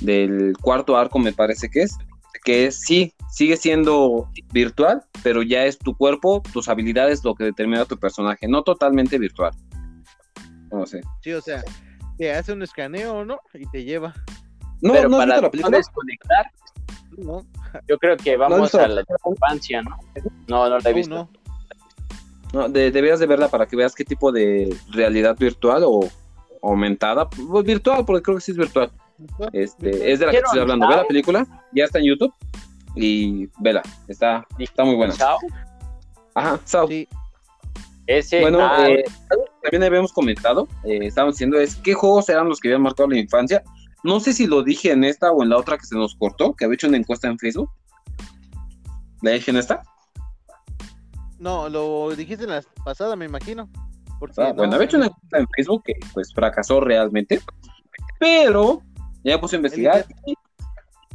[0.00, 1.98] del cuarto arco me parece que es,
[2.44, 7.44] que es, sí, sigue siendo virtual, pero ya es tu cuerpo, tus habilidades lo que
[7.44, 9.52] determina tu personaje, no totalmente virtual.
[10.72, 11.02] No sé.
[11.20, 11.62] Sí, o sea,
[12.18, 13.40] te hace un escaneo, ¿no?
[13.54, 14.14] Y te lleva.
[14.80, 15.76] No, pero no para la película?
[15.76, 16.46] desconectar,
[17.18, 17.46] no.
[17.86, 19.96] yo creo que vamos a la infancia, ¿no?
[20.48, 21.28] No, no la he visto.
[22.52, 26.00] No, de, deberías de verla para que veas qué tipo de realidad virtual o
[26.62, 28.90] aumentada, pues, virtual, porque creo que sí es virtual.
[29.52, 30.88] Este, es de la que estoy hablando.
[30.88, 32.34] Ve la película, ya está en YouTube
[32.96, 35.14] y vela, está, está muy buena.
[35.14, 35.38] ¿Sao?
[36.34, 36.88] Ajá, Sao.
[36.88, 37.08] Sí.
[38.06, 39.04] Ese, bueno, ah, eh,
[39.62, 43.18] también habíamos comentado, eh, estábamos diciendo, es qué juegos eran los que habían marcado la
[43.18, 43.62] infancia.
[44.04, 46.54] No sé si lo dije en esta o en la otra que se nos cortó,
[46.54, 47.70] que había hecho una encuesta en Facebook.
[49.22, 49.82] ¿La dije en esta?
[51.38, 53.68] No, lo dijiste en la pasada, me imagino.
[54.36, 57.40] Ah, bueno, había hecho una encuesta en Facebook que pues fracasó realmente,
[58.20, 58.82] pero
[59.24, 60.06] ya puse a investigar.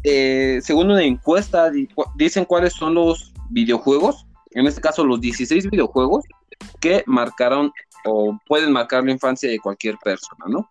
[0.04, 1.72] Eh, según una encuesta,
[2.16, 6.26] dicen cuáles son los videojuegos, en este caso los 16 videojuegos
[6.80, 7.72] que marcaron
[8.08, 10.70] o pueden marcar la infancia de cualquier persona, ¿no?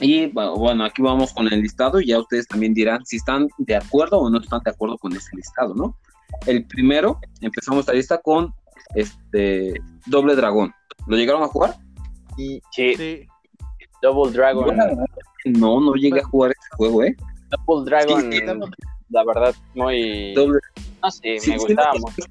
[0.00, 3.76] Y bueno, aquí vamos con el listado y ya ustedes también dirán si están de
[3.76, 5.96] acuerdo o no están de acuerdo con ese listado, ¿no?
[6.46, 8.52] El primero, empezamos la lista con
[8.94, 9.74] este
[10.06, 10.72] Doble Dragón.
[11.06, 11.76] ¿Lo llegaron a jugar?
[12.36, 12.60] Sí.
[12.72, 13.26] sí.
[14.02, 14.76] Double Dragon.
[15.44, 17.16] no, no llegué a jugar este juego, ¿eh?
[17.66, 18.30] Double Dragon,
[19.10, 20.34] la verdad, muy.
[20.34, 20.58] Doble...
[21.02, 22.22] No sé, me gustaba mucho.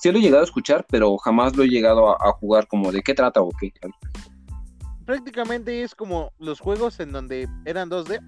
[0.00, 3.02] Sí lo he llegado a escuchar, pero jamás lo he llegado a, jugar como de
[3.02, 3.70] qué trata o qué.
[5.04, 8.18] Prácticamente es como los juegos en donde eran 2D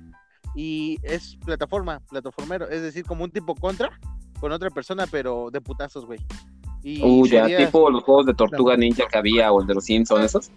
[0.55, 3.99] y es plataforma, plataformero, es decir, como un tipo contra,
[4.39, 6.21] con otra persona, pero de putazos, güey.
[6.83, 10.25] Y ya, tipo los juegos de Tortuga Ninja que había o el de los Simpsons,
[10.25, 10.51] esos.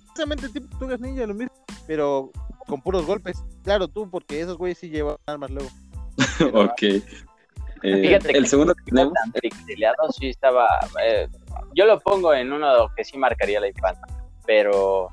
[0.00, 1.52] Exactamente, tipo Tortugas Ninja, lo mismo,
[1.86, 2.32] pero
[2.66, 3.44] con puros golpes.
[3.62, 5.70] Claro, tú, porque esos güeyes sí llevan armas luego.
[6.52, 6.82] ok.
[7.82, 9.12] Eh, Fíjate el segundo que tenemos.
[10.18, 10.68] sí estaba.
[11.04, 11.28] Eh,
[11.74, 14.06] yo lo pongo en uno que sí marcaría la infancia,
[14.46, 15.08] pero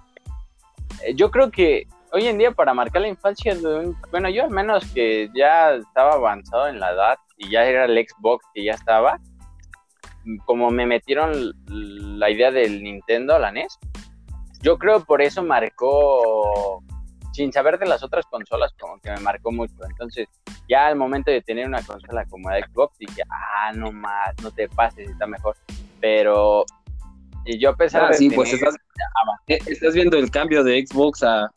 [1.04, 3.56] eh, yo creo que hoy en día para marcar la infancia,
[4.12, 7.98] bueno, yo al menos que ya estaba avanzado en la edad, y ya era el
[7.98, 9.20] Xbox que ya estaba,
[10.46, 13.78] como me metieron la idea del Nintendo, la NES,
[14.62, 16.82] yo creo por eso marcó,
[17.36, 19.76] sin saber de las otras consolas, como que me marcó mucho.
[19.90, 20.28] Entonces,
[20.70, 24.52] ya al momento de tener una consola como la Xbox, dije, ah, no más, no
[24.52, 25.56] te pases, está mejor.
[26.00, 26.66] Pero
[27.46, 28.76] y yo a pesar ah, de sí, pues estás,
[29.48, 31.52] eh, estás viendo el cambio de Xbox a,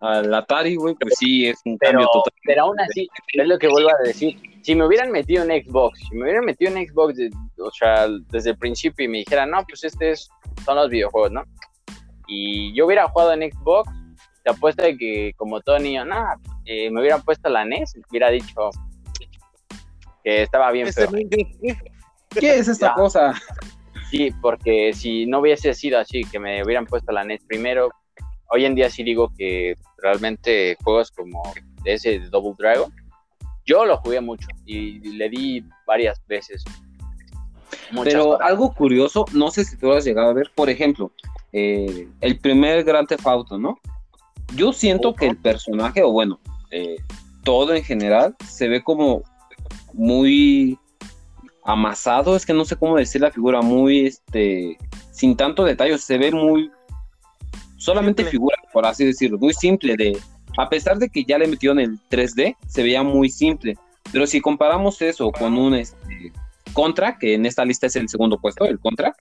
[0.00, 2.32] al Atari, güey, pues sí, es un cambio total.
[2.44, 6.00] Pero aún así, es lo que vuelvo a decir, si me hubieran metido en Xbox,
[6.08, 7.14] si me hubieran metido en Xbox,
[7.58, 10.28] o sea, desde el principio y me dijeran, no, pues este es,
[10.64, 11.44] son los videojuegos, ¿no?
[12.26, 13.90] Y yo hubiera jugado en Xbox,
[14.48, 18.30] te apuesto de que como todo niño, nada, eh, me hubieran puesto la NES, hubiera
[18.30, 18.70] dicho
[20.24, 21.10] que estaba bien feo.
[22.30, 23.34] ¿Qué es esta cosa?
[24.10, 27.90] Sí, porque si no hubiese sido así, que me hubieran puesto la NES primero,
[28.50, 31.42] hoy en día sí digo que realmente juegos como
[31.84, 32.90] ese Double Dragon,
[33.66, 36.64] yo lo jugué mucho y le di varias veces.
[38.02, 41.12] Pero algo curioso, no sé si tú has llegado a ver, por ejemplo,
[41.52, 43.78] eh, el primer Grand Theft Auto, ¿no?
[44.54, 46.40] Yo siento que el personaje, o bueno,
[46.70, 46.96] eh,
[47.44, 49.22] todo en general, se ve como
[49.92, 50.78] muy
[51.64, 54.78] amasado, es que no sé cómo decir la figura, muy, este,
[55.12, 56.70] sin tanto detalle, se ve muy,
[57.76, 60.18] solamente figura, por así decirlo, muy simple de,
[60.56, 63.76] a pesar de que ya le metió en el 3D, se veía muy simple.
[64.12, 66.32] Pero si comparamos eso con un este,
[66.72, 69.14] Contra, que en esta lista es el segundo puesto, el Contra,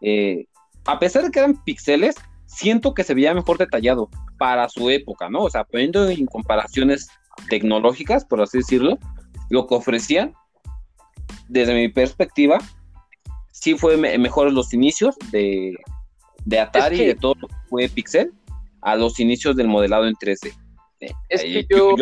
[0.00, 0.46] eh,
[0.86, 2.16] a pesar de que eran píxeles,
[2.46, 5.42] siento que se veía mejor detallado para su época, ¿no?
[5.42, 7.08] O sea, poniendo en comparaciones
[7.48, 8.98] tecnológicas, por así decirlo,
[9.50, 10.34] lo que ofrecían,
[11.48, 12.58] desde mi perspectiva,
[13.52, 15.76] sí fue mejor los inicios de,
[16.58, 18.32] Atari y de todo lo que fue Pixel
[18.80, 20.54] a los inicios del modelado en 3D.
[21.28, 21.94] Es que yo,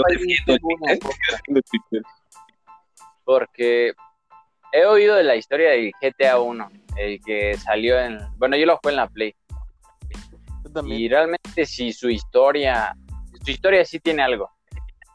[3.25, 3.93] porque
[4.73, 8.77] he oído de la historia del GTA 1, el que salió en, bueno, yo lo
[8.77, 9.35] jugué en la Play.
[10.87, 12.95] Y realmente si su historia,
[13.45, 14.51] su historia sí tiene algo.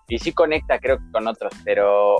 [0.07, 2.17] Y sí conecta creo que con otros, pero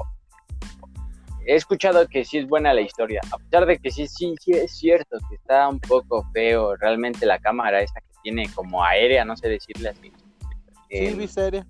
[1.46, 4.52] he escuchado que sí es buena la historia, a pesar de que sí, sí, sí
[4.52, 9.26] es cierto que está un poco feo realmente la cámara esa que tiene como aérea,
[9.26, 10.12] no sé decirle así.
[10.90, 11.64] Sí, eh, viste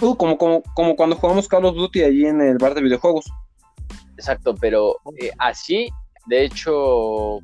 [0.00, 3.26] uh, como, como, como cuando jugamos Call of Duty allí en el bar de videojuegos.
[4.16, 5.90] Exacto, pero eh, así,
[6.26, 7.40] de hecho,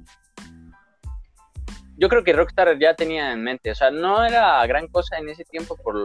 [1.99, 5.29] yo creo que Rockstar ya tenía en mente, o sea, no era gran cosa en
[5.29, 5.97] ese tiempo por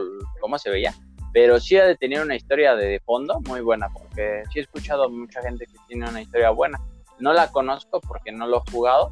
[0.41, 0.93] cómo se veía,
[1.31, 5.07] pero sí ha de tener una historia de fondo muy buena, porque sí he escuchado
[5.09, 6.79] mucha gente que tiene una historia buena.
[7.19, 9.11] No la conozco porque no lo he jugado,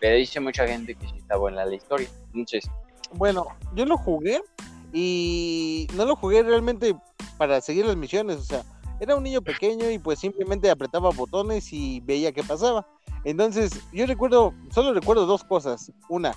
[0.00, 2.08] pero dice mucha gente que sí está buena la historia.
[2.34, 2.70] Entonces,
[3.14, 4.42] bueno, yo lo jugué
[4.92, 6.94] y no lo jugué realmente
[7.38, 8.62] para seguir las misiones, o sea,
[9.00, 12.86] era un niño pequeño y pues simplemente apretaba botones y veía qué pasaba.
[13.24, 15.92] Entonces, yo recuerdo, solo recuerdo dos cosas.
[16.08, 16.34] Una,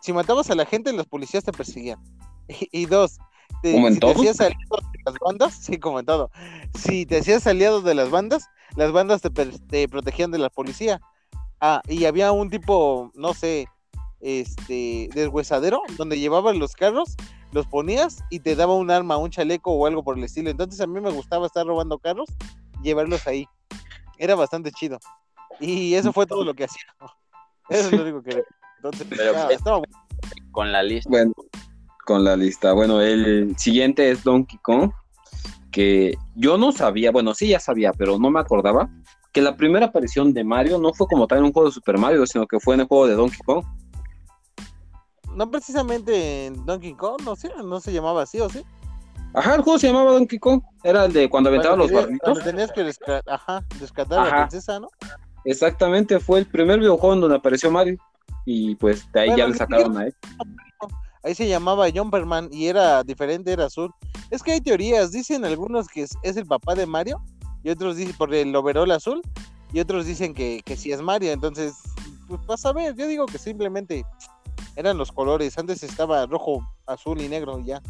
[0.00, 1.98] si matabas a la gente, los policías te perseguían.
[2.72, 3.18] Y, dos,
[3.62, 6.30] te, si te hacías aliado de las bandas, sí, como en todo.
[6.74, 11.00] Si te hacías aliado de las bandas, las bandas te, te protegían de la policía.
[11.60, 13.68] Ah, y había un tipo, no sé,
[14.20, 17.16] este, deshuesadero, donde llevaban los carros,
[17.52, 20.50] los ponías y te daba un arma, un chaleco o algo por el estilo.
[20.50, 22.28] Entonces a mí me gustaba estar robando carros,
[22.82, 23.46] llevarlos ahí.
[24.18, 24.98] Era bastante chido.
[25.62, 26.82] Y eso fue todo lo que hacía.
[27.68, 28.42] Eso es lo único que...
[28.76, 29.06] Entonces,
[29.50, 29.80] estaba
[30.50, 31.08] con la lista.
[31.08, 31.32] Bueno,
[32.04, 32.72] con la lista.
[32.72, 34.90] Bueno, el siguiente es Donkey Kong,
[35.70, 38.90] que yo no sabía, bueno, sí ya sabía, pero no me acordaba
[39.32, 41.96] que la primera aparición de Mario no fue como tal en un juego de Super
[41.96, 43.64] Mario, sino que fue en el juego de Donkey Kong
[45.34, 48.64] no precisamente en Donkey Kong, no sé, no se llamaba así, ¿o sí?
[49.34, 52.38] Ajá, el juego se llamaba Donkey Kong, era el de cuando aventaba los barritos.
[52.44, 54.88] Tenías que rescatar, ajá, rescatar a la princesa, ¿no?
[55.44, 57.96] Exactamente, fue el primer videojuego en donde apareció Mario
[58.44, 60.14] y pues de ahí ya le sacaron a él.
[61.24, 63.92] Ahí se llamaba Jumperman y era diferente, era azul.
[64.30, 67.22] Es que hay teorías, dicen algunos que es, el papá de Mario
[67.62, 69.22] y otros dicen por el overol azul
[69.72, 71.74] y otros dicen que, que sí es Mario, entonces
[72.28, 74.04] pues vas a ver, yo digo que simplemente
[74.76, 75.56] eran los colores.
[75.58, 77.82] Antes estaba rojo, azul y negro ya.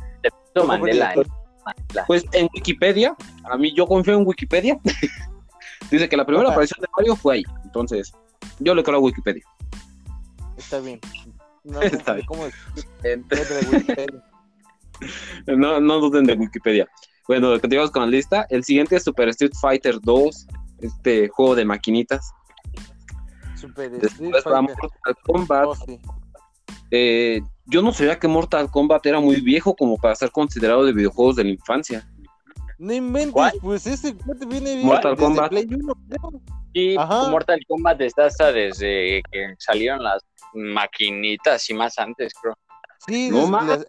[2.06, 4.80] Pues en Wikipedia, a mí yo confío en Wikipedia.
[5.90, 7.44] Dice que la primera aparición de Mario fue ahí.
[7.64, 8.12] Entonces,
[8.58, 9.44] yo le creo a Wikipedia.
[10.56, 11.00] Está bien.
[11.64, 12.26] No, Está bien.
[12.26, 12.54] ¿cómo es?
[15.46, 16.88] no, no duden de Wikipedia.
[17.28, 18.46] Bueno, continuamos con la lista.
[18.50, 20.46] El siguiente es Super Street Fighter 2,
[20.80, 22.32] este juego de maquinitas.
[23.54, 24.76] Super Street Fighter.
[25.24, 25.66] Kombat.
[25.66, 25.76] Oh,
[26.90, 30.92] eh, yo no sabía que Mortal Kombat era muy viejo como para ser considerado de
[30.92, 32.06] videojuegos de la infancia.
[32.78, 34.14] No inventes, pues ese
[34.46, 35.50] viene bien Mortal Kombat.
[35.50, 35.94] Play 1,
[36.74, 40.22] Sí, Mortal Kombat está hasta desde que salieron las
[40.54, 42.56] maquinitas y más antes, creo.
[43.06, 43.30] Sí,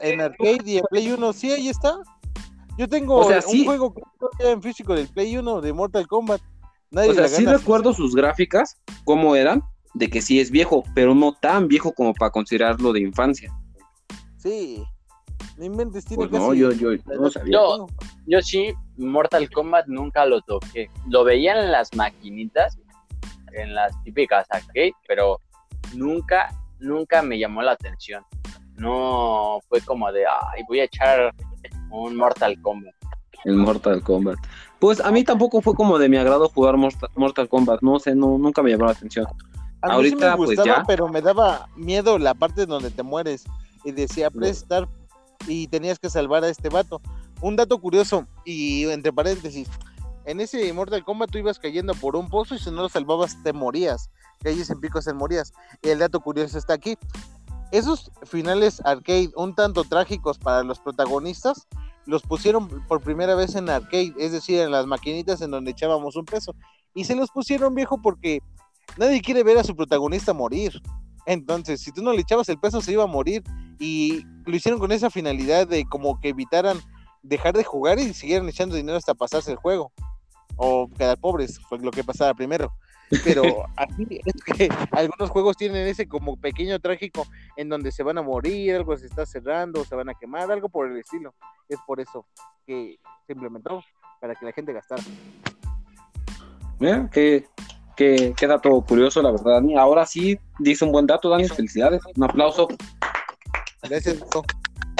[0.01, 1.99] en arcade y en Play 1, sí, ahí está.
[2.77, 3.93] Yo tengo un juego
[4.39, 6.41] en físico del Play 1 de Mortal Kombat.
[6.89, 9.63] Nadie o sea, sí recuerdo sus gráficas, cómo eran,
[9.93, 13.51] de que sí es viejo, pero no tan viejo como para considerarlo de infancia.
[14.38, 14.84] Sí.
[15.57, 17.53] No inventes, tiene pues no, yo, yo, no sabía.
[17.53, 17.88] Yo,
[18.26, 20.89] yo sí, Mortal Kombat nunca lo toqué.
[21.09, 22.78] Lo veía en las maquinitas,
[23.53, 25.39] en las típicas arcade, pero
[25.93, 26.49] nunca,
[26.80, 28.24] nunca me llamó la atención.
[28.78, 31.34] No fue como de, ay, voy a echar
[31.91, 32.93] un Mortal Kombat.
[33.45, 34.38] El Mortal Kombat.
[34.80, 36.76] Pues a mí tampoco fue como de mi agrado jugar
[37.15, 37.82] Mortal Kombat.
[37.82, 39.28] No sé, no, nunca me llamó la atención.
[39.82, 43.43] A Ahorita, sí me pues, gustaba, pero me daba miedo la parte donde te mueres.
[43.84, 44.88] Y decía, prestar
[45.47, 47.01] y tenías que salvar a este vato.
[47.44, 49.68] Un dato curioso, y entre paréntesis,
[50.24, 53.36] en ese Mortal Kombat tú ibas cayendo por un pozo y si no lo salvabas
[53.44, 54.10] te morías.
[54.41, 55.52] Calles en picos te morías.
[55.82, 56.98] Y el dato curioso está aquí.
[57.74, 61.68] Esos finales arcade un tanto trágicos para los protagonistas
[62.06, 66.16] los pusieron por primera vez en arcade, es decir, en las maquinitas en donde echábamos
[66.16, 66.56] un peso.
[66.96, 68.39] Y se los pusieron viejo porque
[68.96, 70.82] nadie quiere ver a su protagonista morir.
[71.26, 73.44] Entonces, si tú no le echabas el peso, se iba a morir.
[73.80, 76.80] Y lo hicieron con esa finalidad de como que evitaran
[77.24, 79.91] dejar de jugar y siguieran echando dinero hasta pasarse el juego.
[80.55, 82.71] O quedar pobres, fue lo que pasaba primero.
[83.24, 83.43] Pero
[83.78, 87.26] aquí es que algunos juegos tienen ese como pequeño trágico
[87.57, 90.69] en donde se van a morir, algo se está cerrando, se van a quemar, algo
[90.69, 91.34] por el estilo.
[91.67, 92.26] Es por eso
[92.65, 93.84] que se implementó,
[94.19, 95.01] para que la gente gastara.
[96.80, 97.47] Mira, que
[97.95, 99.78] qué, qué, dato curioso, la verdad, Dani.
[99.78, 101.47] Ahora sí dice un buen dato, Dani.
[101.47, 102.01] Felicidades.
[102.15, 102.67] Un aplauso.
[103.82, 104.19] Gracias,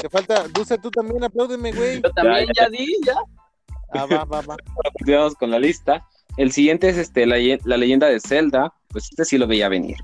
[0.04, 2.02] te falta, Dulce, tú también apláudeme, güey.
[2.02, 3.14] Yo también ya, di, ya.
[3.94, 4.54] Ah, va, va, va.
[4.98, 6.06] Continuamos con la lista.
[6.36, 7.38] El siguiente es este, la,
[7.78, 8.74] leyenda de Zelda.
[8.88, 9.96] Pues este sí lo veía venir.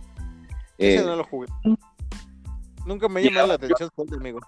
[0.78, 1.48] Ese eh, no lo jugué.
[2.86, 4.40] Nunca me llamó la atención Zelda, amigo.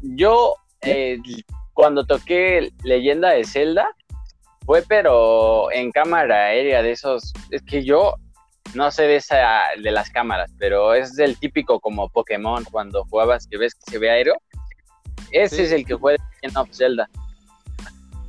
[0.00, 1.18] Yo, eh,
[1.74, 3.86] cuando toqué Leyenda de Zelda,
[4.64, 7.34] fue pero en cámara aérea de esos.
[7.50, 8.14] Es que yo
[8.72, 13.46] no sé de esa de las cámaras, pero es del típico como Pokémon cuando jugabas
[13.46, 14.36] que ves que se ve aéreo.
[15.32, 17.08] Ese es el que fue de Legend of Zelda.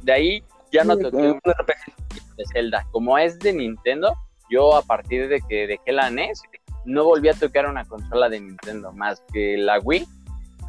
[0.03, 2.85] De ahí ya no toqué un RPG de Zelda.
[2.91, 4.15] Como es de Nintendo,
[4.49, 6.41] yo a partir de que dejé la NES,
[6.85, 10.07] no volví a tocar una consola de Nintendo más que la Wii.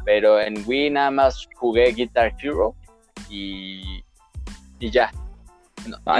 [0.05, 2.75] Pero en Wii nada más jugué Guitar Hero
[3.29, 4.03] y,
[4.79, 5.11] y ya.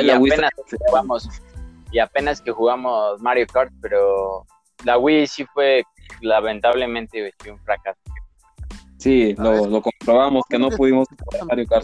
[0.02, 0.52] y apenas
[0.88, 1.30] jugamos,
[1.92, 4.46] y apenas que jugamos Mario Kart, pero
[4.86, 5.84] la Wii sí fue
[6.22, 8.00] lamentablemente un fracaso.
[9.04, 11.10] Sí, lo, comprobamos que no pudimos.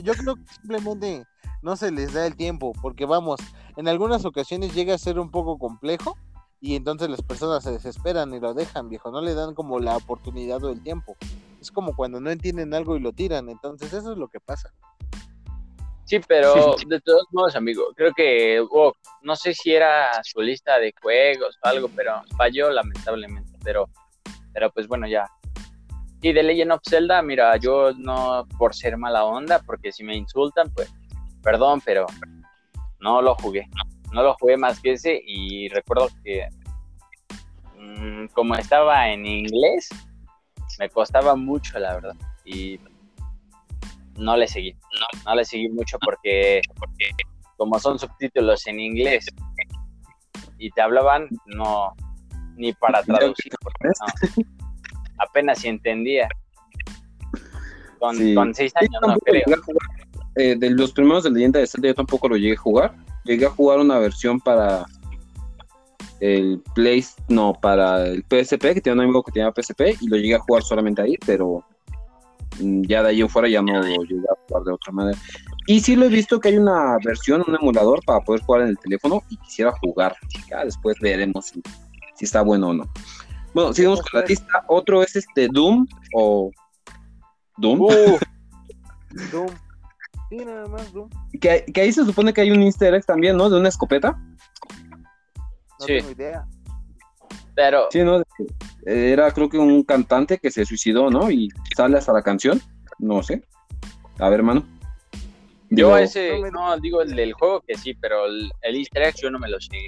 [0.04, 1.26] Yo creo que simplemente
[1.62, 3.42] no se les da el tiempo, porque vamos,
[3.76, 6.16] en algunas ocasiones llega a ser un poco complejo
[6.62, 9.98] y entonces las personas se desesperan y lo dejan, viejo, no le dan como la
[9.98, 11.18] oportunidad o el tiempo.
[11.60, 14.72] Es como cuando no entienden algo y lo tiran, entonces eso es lo que pasa.
[16.06, 16.54] Sí, pero
[16.88, 18.94] de todos modos, amigo, creo que oh,
[19.24, 23.90] no sé si era su lista de juegos o algo, pero falló lamentablemente, pero
[24.54, 25.30] pero pues bueno, ya
[26.22, 30.16] y de Legend of Zelda, mira, yo no por ser mala onda, porque si me
[30.16, 30.94] insultan, pues
[31.42, 32.06] perdón, pero
[33.00, 33.68] no lo jugué.
[34.12, 36.48] No lo jugué más que ese y recuerdo que
[37.78, 39.90] mm, como estaba en inglés,
[40.80, 42.16] me costaba mucho, la verdad.
[42.44, 42.80] Y
[44.18, 44.76] no le seguí.
[45.26, 47.12] No, le seguí mucho porque, porque
[47.56, 49.26] como son subtítulos en inglés
[50.58, 51.94] y te hablaban, no,
[52.56, 53.54] ni para traducir.
[53.64, 54.60] no
[55.20, 56.28] apenas si entendía.
[58.00, 59.44] Con, seis años, no creo.
[60.36, 62.96] Eh, de los primeros de Leyenda de Zelda yo tampoco lo llegué a jugar.
[63.26, 64.86] Llegué a jugar una versión para
[66.20, 70.18] el Play, no, para el PSP, que tenía un amigo que tenía PSP, y lo
[70.18, 71.64] llegué a jugar solamente ahí, pero
[72.60, 75.18] mm, ya de ahí en fuera ya no lo llegué a jugar de otra manera.
[75.68, 78.70] Y sí lo he visto que hay una versión, un emulador para poder jugar en
[78.70, 80.16] el teléfono y quisiera jugar.
[80.50, 81.62] Ya después veremos si,
[82.16, 82.90] si está bueno o no.
[83.54, 84.64] Bueno, sigamos con la lista.
[84.68, 86.52] Otro es este Doom o
[87.58, 87.82] Doom.
[87.82, 87.90] Uh.
[89.32, 89.48] Doom.
[90.30, 91.10] Sí, nada más Doom.
[91.42, 93.50] Que, que, ahí se supone que hay un easter egg también, ¿no?
[93.50, 94.12] De una escopeta.
[95.80, 95.98] No sí.
[95.98, 96.46] tengo idea.
[97.56, 97.88] Pero...
[97.92, 98.24] Sí, ¿no?
[98.86, 101.30] Era creo que un cantante que se suicidó, ¿no?
[101.30, 102.62] Y sale hasta la canción.
[103.00, 103.44] No sé.
[104.20, 104.64] A ver, hermano.
[105.72, 109.30] Yo ese, no, digo el del juego que sí, pero el, el easter egg yo
[109.30, 109.88] no me lo sé.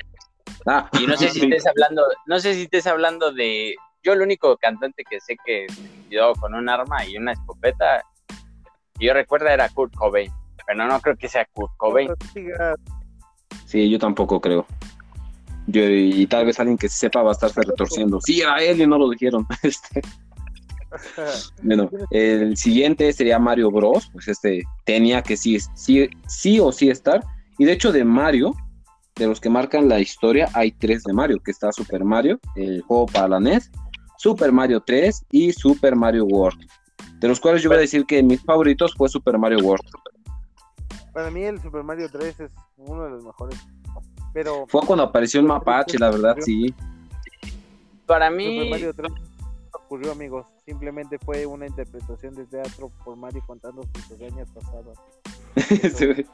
[0.66, 3.76] Ah, y no sé si estés hablando, no sé si estés hablando de.
[4.04, 8.04] Yo el único cantante que sé que se con un arma y una escopeta,
[9.00, 10.32] yo recuerdo era Kurt Cobain.
[10.66, 12.10] Pero no creo que sea Kurt Cobain.
[13.66, 14.66] Sí, yo tampoco creo.
[15.68, 18.20] Yo, y tal vez alguien que sepa va a estarse retorciendo.
[18.22, 19.46] Sí, a él y no lo dijeron.
[19.64, 20.02] Este.
[21.64, 24.10] bueno, el siguiente sería Mario Bros.
[24.12, 27.24] Pues este tenía que sí, sí, sí o sí estar.
[27.58, 28.54] Y de hecho, de Mario,
[29.22, 32.82] de los que marcan la historia, hay tres de Mario, que está Super Mario, el
[32.82, 33.72] juego para la NES,
[34.18, 36.68] Super Mario 3 y Super Mario World.
[37.20, 39.86] De los cuales yo voy a decir que mis favoritos fue Super Mario World.
[41.14, 43.60] Para mí el Super Mario 3 es uno de los mejores.
[44.34, 46.74] Pero fue cuando apareció el mapache, la verdad, sí.
[48.08, 49.12] Para mí Super Mario 3
[49.72, 50.48] ocurrió, amigos.
[50.66, 54.98] Simplemente fue una interpretación de teatro por Mario contando sus hazañas pasadas.
[55.96, 56.26] sí.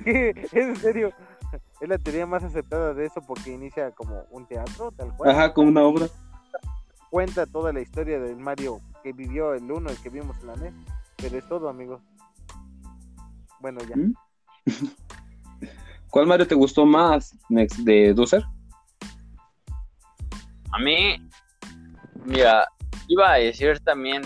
[0.06, 1.12] es en serio.
[1.80, 5.30] Es la teoría más aceptada de eso porque inicia como un teatro, tal cual.
[5.30, 6.06] Ajá, como una obra.
[7.10, 10.56] Cuenta toda la historia del Mario que vivió el uno, el que vimos en la
[10.56, 10.74] NES.
[11.16, 12.00] Pero es todo, amigos.
[13.60, 13.96] Bueno, ya.
[13.96, 14.14] ¿Mm?
[16.10, 18.44] ¿Cuál Mario te gustó más, Next, de Dusser?
[20.72, 21.16] A mí,
[22.24, 22.66] mira,
[23.08, 24.22] iba a decir también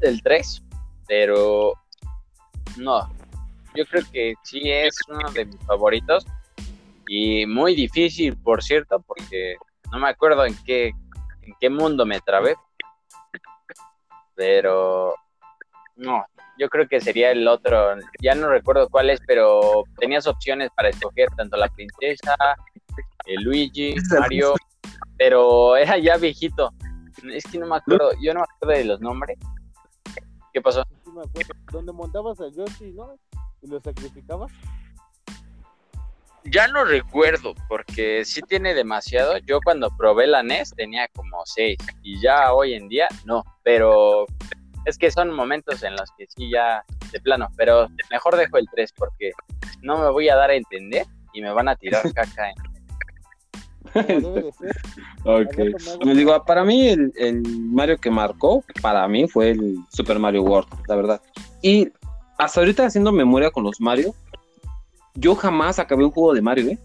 [0.00, 0.62] el 3,
[1.06, 1.72] pero
[2.76, 3.08] no.
[3.74, 6.26] Yo creo que sí es uno de mis favoritos
[7.06, 9.56] y muy difícil, por cierto, porque
[9.90, 10.88] no me acuerdo en qué,
[11.42, 12.54] en qué mundo me trabé.
[14.34, 15.14] Pero
[15.96, 16.24] no,
[16.58, 20.88] yo creo que sería el otro, ya no recuerdo cuál es, pero tenías opciones para
[20.88, 22.36] escoger tanto la princesa,
[23.26, 24.54] el Luigi, Mario,
[25.16, 26.70] pero era ya viejito.
[27.30, 29.38] Es que no me acuerdo, yo no me acuerdo de los nombres.
[30.52, 30.84] ¿Qué pasó?
[31.70, 33.18] ¿Dónde montabas a Yoshi, no?
[33.62, 34.52] ¿Y lo sacrificabas?
[36.44, 39.38] Ya no recuerdo, porque sí tiene demasiado.
[39.38, 44.26] Yo cuando probé la NES tenía como seis, y ya hoy en día no, pero
[44.84, 48.66] es que son momentos en los que sí ya de plano, pero mejor dejo el
[48.74, 49.30] 3 porque
[49.82, 52.50] no me voy a dar a entender y me van a tirar caca.
[53.94, 54.24] En...
[55.24, 56.04] ok.
[56.04, 60.68] Me digo, para mí el, Mario que marcó, para mí fue el Super Mario World,
[60.88, 61.22] la verdad.
[61.60, 61.92] Y
[62.42, 64.14] hasta ahorita haciendo memoria con los Mario,
[65.14, 66.78] yo jamás acabé un juego de Mario, ¿eh?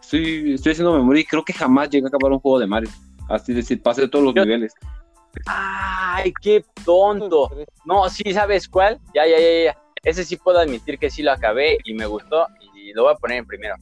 [0.00, 2.88] Estoy, estoy haciendo memoria y creo que jamás llegué a acabar un juego de Mario.
[3.28, 4.72] Así decir, pasé todos los niveles.
[5.46, 7.50] Ay, qué tonto.
[7.84, 9.00] No, sí, ¿sabes cuál?
[9.14, 9.78] Ya, ya, ya, ya.
[10.04, 13.16] Ese sí puedo admitir que sí lo acabé y me gustó y lo voy a
[13.16, 13.74] poner en primero.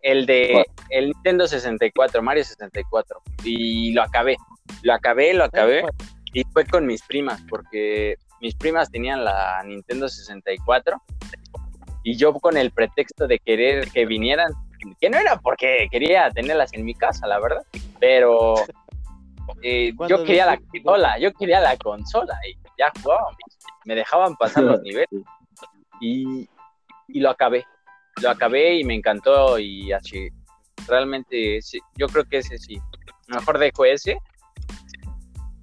[0.00, 3.20] El de el Nintendo 64, Mario 64.
[3.42, 4.36] Y lo acabé.
[4.82, 5.84] Lo acabé, lo acabé.
[6.32, 11.02] Y fue con mis primas, porque mis primas tenían la Nintendo 64.
[12.02, 14.52] Y yo con el pretexto de querer que vinieran,
[15.00, 17.62] que no era porque quería tenerlas en mi casa, la verdad.
[17.98, 18.54] Pero
[19.62, 23.36] eh, yo quería la consola, yo quería la consola y ya jugábamos.
[23.84, 25.08] Me dejaban pasar los niveles
[26.00, 26.48] y,
[27.08, 27.64] lo acabé.
[28.22, 30.28] Lo acabé y me encantó y así.
[30.86, 31.58] Realmente
[31.96, 32.78] yo creo que ese sí.
[33.28, 34.18] Mejor dejo ese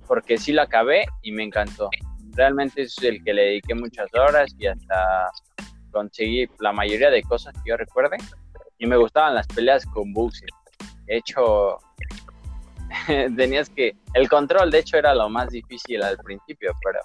[0.07, 1.89] porque sí lo acabé y me encantó.
[2.33, 5.29] Realmente es el que le dediqué muchas horas y hasta
[5.91, 8.17] conseguí la mayoría de cosas que yo recuerde.
[8.79, 10.49] Y me gustaban las peleas con Bowser.
[11.05, 11.77] De hecho,
[13.37, 16.99] tenías que, el control de hecho era lo más difícil al principio, pero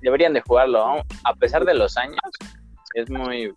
[0.00, 2.18] deberían de jugarlo, a pesar de los años,
[2.94, 3.52] es muy...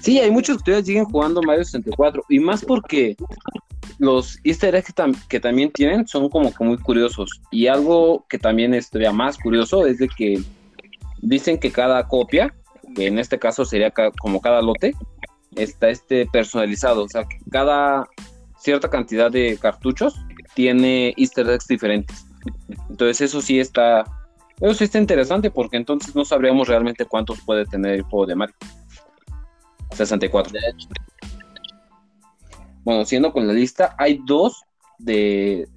[0.00, 3.16] Sí, hay muchos que todavía siguen jugando Mario 64 y más porque
[3.98, 4.94] los easter eggs
[5.28, 9.36] que, también tienen son como que muy curiosos y algo que también es todavía más
[9.36, 10.42] curioso es de que
[11.20, 12.54] dicen que cada copia,
[12.94, 14.94] que en este caso sería como cada lote,
[15.56, 18.08] está este personalizado, o sea, cada
[18.58, 20.14] cierta cantidad de cartuchos
[20.54, 22.26] tiene easter eggs diferentes.
[22.88, 24.04] Entonces eso sí está,
[24.60, 28.34] eso sí está interesante porque entonces no sabríamos realmente cuántos puede tener el juego de
[28.34, 28.56] Mario.
[29.92, 30.52] 64.
[32.84, 34.62] Bueno, siendo con la lista, hay dos
[34.98, 35.68] de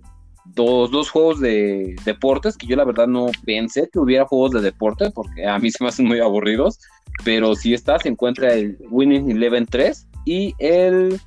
[0.45, 4.61] dos, dos juegos de deportes que yo la verdad no pensé que hubiera juegos de
[4.61, 6.79] deporte porque a mí se me hacen muy aburridos,
[7.23, 11.19] pero si está, se encuentra el Winning Eleven 3 y el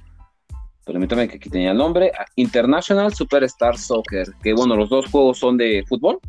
[0.86, 5.56] permítame que aquí tenía el nombre, International Superstar Soccer, que bueno, los dos juegos son
[5.56, 6.20] de fútbol,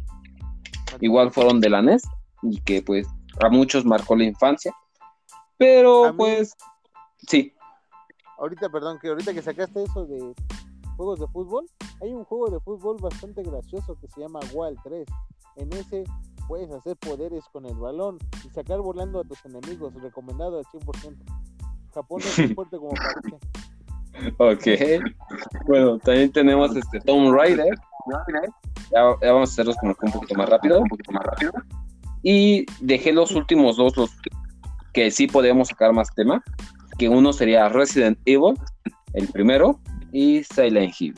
[0.99, 2.03] igual fueron de la NES,
[2.41, 3.07] y que pues
[3.39, 4.73] a muchos marcó la infancia,
[5.57, 6.55] pero pues,
[7.27, 7.53] sí.
[8.39, 10.33] Ahorita, perdón, que ahorita que sacaste eso de
[10.95, 11.65] juegos de fútbol,
[12.01, 15.07] hay un juego de fútbol bastante gracioso que se llama Wild 3.
[15.57, 16.03] En ese
[16.47, 21.15] puedes hacer poderes con el balón y sacar volando a tus enemigos, recomendado al 100%.
[21.93, 23.37] Japón es tan fuerte como parece.
[24.37, 25.03] Ok.
[25.65, 27.75] Bueno, también tenemos este Tomb Raider.
[28.91, 30.79] Ya, vamos a hacerlos como un poquito más rápido.
[30.79, 31.51] Un poquito más rápido.
[32.23, 34.11] Y dejé los últimos dos, los
[34.97, 36.43] que sí podemos sacar más tema.
[36.97, 38.55] Que uno sería Resident Evil,
[39.13, 39.79] el primero,
[40.11, 41.13] y Silent Hill.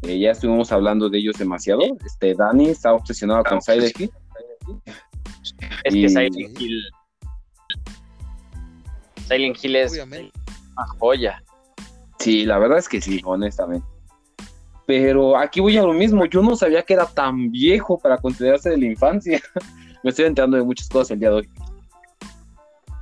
[0.00, 1.82] Eh, ya estuvimos hablando de ellos demasiado.
[2.06, 4.10] Este Dani está obsesionado con Silent Hill.
[5.84, 6.82] Es que Silent Hill.
[9.28, 11.44] Silent Hill es una joya.
[12.20, 13.86] Sí, la verdad es que sí, honestamente.
[14.86, 18.70] Pero aquí voy a lo mismo, yo no sabía que era tan viejo para considerarse
[18.70, 19.42] de la infancia.
[20.02, 21.48] me estoy enterando de muchas cosas el día de hoy.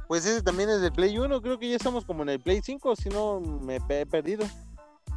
[0.08, 2.62] Pues ese también es de Play 1, creo que ya estamos como en el Play
[2.64, 4.46] 5, si no me he perdido.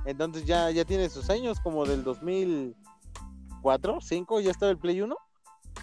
[0.05, 5.15] Entonces ya, ya tiene sus años, como del 2004, 5, ya estaba el Play 1.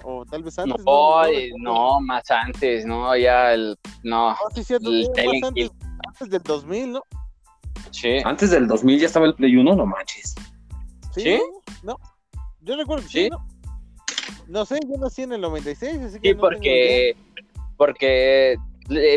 [0.05, 0.85] O tal vez antes.
[0.85, 1.23] No,
[1.59, 3.79] no, más antes, no, ya el.
[4.03, 5.09] No, sí, cierto, el
[5.43, 5.71] antes,
[6.07, 7.03] antes, del 2000, ¿no?
[7.91, 8.19] Sí.
[8.25, 10.35] Antes del 2000 ya estaba el Play 1, no manches.
[11.15, 11.41] ¿Sí?
[11.83, 11.97] No,
[12.61, 13.47] yo recuerdo que sí, ¿no?
[14.47, 16.29] No sé, yo nací en el 96, así que.
[16.29, 17.17] Sí, porque.
[17.79, 18.59] Porque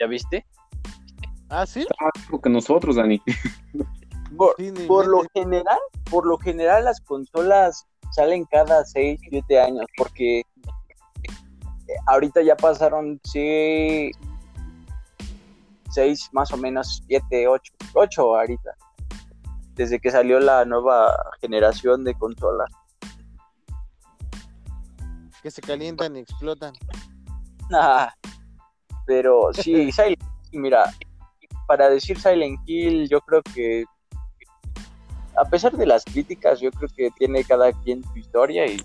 [0.00, 0.44] ¿Ya viste?
[1.48, 1.86] Ah, sí.
[2.00, 2.10] Ah,
[2.42, 3.22] que nosotros, Dani.
[4.36, 5.78] Por, lo general,
[6.10, 10.42] por lo general las consolas salen cada 6, 7 años, porque
[12.06, 14.12] ahorita ya pasaron, sí,
[15.90, 18.74] seis, más o menos, siete, ocho, ocho ahorita,
[19.74, 22.70] desde que salió la nueva generación de consolas.
[25.42, 26.74] Que se calientan y explotan.
[27.72, 28.12] Ah,
[29.06, 30.92] pero sí, Silent Hill, mira,
[31.66, 33.84] para decir Silent Hill, yo creo que
[35.38, 38.82] a pesar de las críticas, yo creo que tiene cada quien su historia y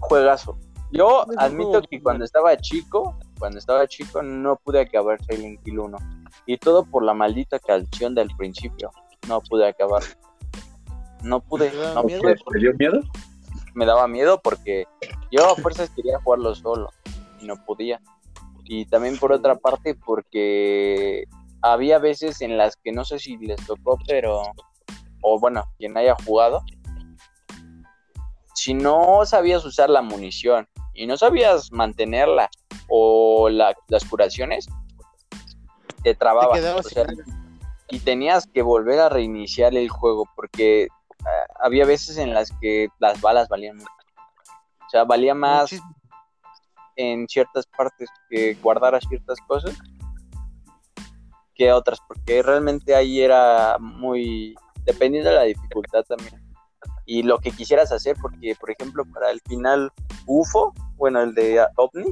[0.00, 0.56] juegazo.
[0.92, 5.98] Yo admito que cuando estaba chico, cuando estaba chico no pude acabar Silent Hill 1.
[6.46, 8.92] Y todo por la maldita canción del principio.
[9.26, 10.02] No pude acabar.
[11.22, 11.72] No pude.
[11.94, 12.36] No pude.
[12.36, 13.00] ¿Te dio miedo?
[13.74, 14.86] Me daba miedo porque
[15.32, 16.90] yo a fuerzas quería jugarlo solo
[17.40, 18.00] y no podía.
[18.64, 21.24] Y también por otra parte porque
[21.62, 24.42] había veces en las que no sé si les tocó, pero
[25.22, 26.62] o bueno, quien haya jugado,
[28.54, 32.50] si no sabías usar la munición y no sabías mantenerla
[32.90, 34.66] o las curaciones,
[36.02, 36.58] te trababa.
[37.88, 40.88] y tenías que volver a reiniciar el juego porque
[41.24, 43.90] ah, había veces en las que las balas valían mucho.
[44.86, 45.70] O sea, valía más
[46.96, 49.76] en ciertas partes que guardar ciertas cosas
[51.54, 54.54] que otras, porque realmente ahí era muy
[54.84, 56.50] dependiendo de la dificultad también
[57.10, 59.90] y lo que quisieras hacer, porque por ejemplo para el final
[60.26, 62.10] UFO, bueno el de OVNI,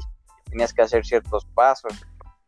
[0.48, 1.92] tenías que hacer ciertos pasos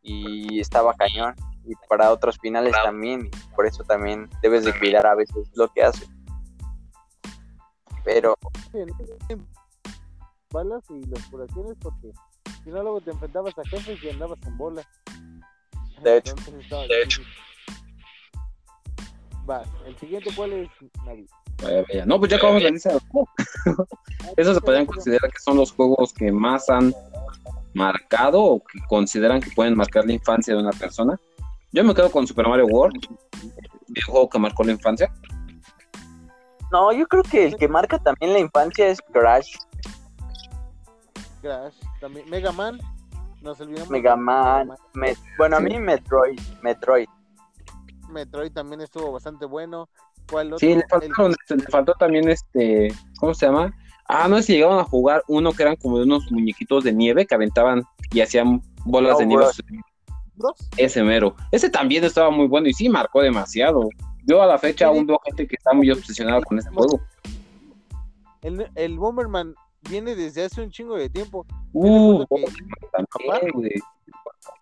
[0.03, 5.15] y estaba cañón y para otros finales también, por eso también debes de cuidar a
[5.15, 6.09] veces lo que haces.
[8.05, 8.37] Pero
[10.53, 12.13] balas y las curaciones porque
[12.65, 14.83] si no luego te enfrentabas a jefes y andabas en bola.
[16.03, 17.23] De hecho, de hecho.
[19.49, 20.69] Va, el siguiente cuál es
[21.05, 21.27] Navi.
[21.63, 22.07] Vaya, vaya.
[22.07, 22.91] No, pues ya acabamos la lista.
[24.37, 26.95] Esos se podrían considerar que son los juegos que más han
[27.75, 31.19] marcado o que consideran que pueden marcar la infancia de una persona.
[31.73, 32.97] Yo me quedo con Super Mario World,
[33.95, 35.13] el juego que marcó la infancia.
[36.73, 39.57] No, yo creo que el que marca también la infancia es Crash.
[41.43, 42.79] Crash, también Mega Man.
[43.43, 43.91] Nos olvidamos.
[43.91, 44.71] Mega Man.
[45.39, 46.39] bueno, a mí Metroid.
[46.63, 47.09] Metroid.
[48.09, 49.89] Metroid también estuvo bastante bueno.
[50.31, 50.59] ¿Cuál otro?
[50.59, 50.85] Sí, le,
[51.57, 53.75] le faltó también este, ¿cómo se llama?
[54.13, 56.93] Ah, no sé si llegaron a jugar uno que eran como de unos muñequitos de
[56.93, 59.45] nieve que aventaban y hacían bolas de nieve.
[60.77, 61.37] Ese mero.
[61.53, 63.89] Ese también estaba muy bueno y sí marcó demasiado.
[64.27, 67.01] Yo a la fecha aún veo gente que está muy obsesionada con este juego.
[68.43, 69.55] El, el Bomberman
[69.89, 71.47] viene desde hace un chingo de tiempo.
[71.73, 72.25] Uh,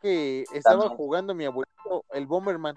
[0.02, 2.74] que, estaba jugando mi abuelito el Bomberman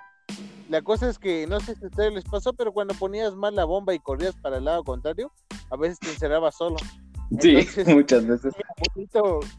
[0.69, 3.53] la cosa es que no sé si a ustedes les pasó, pero cuando ponías mal
[3.53, 5.29] la bomba y corrías para el lado contrario,
[5.71, 6.75] a veces te encerrabas solo.
[7.39, 8.53] Sí, muchas veces.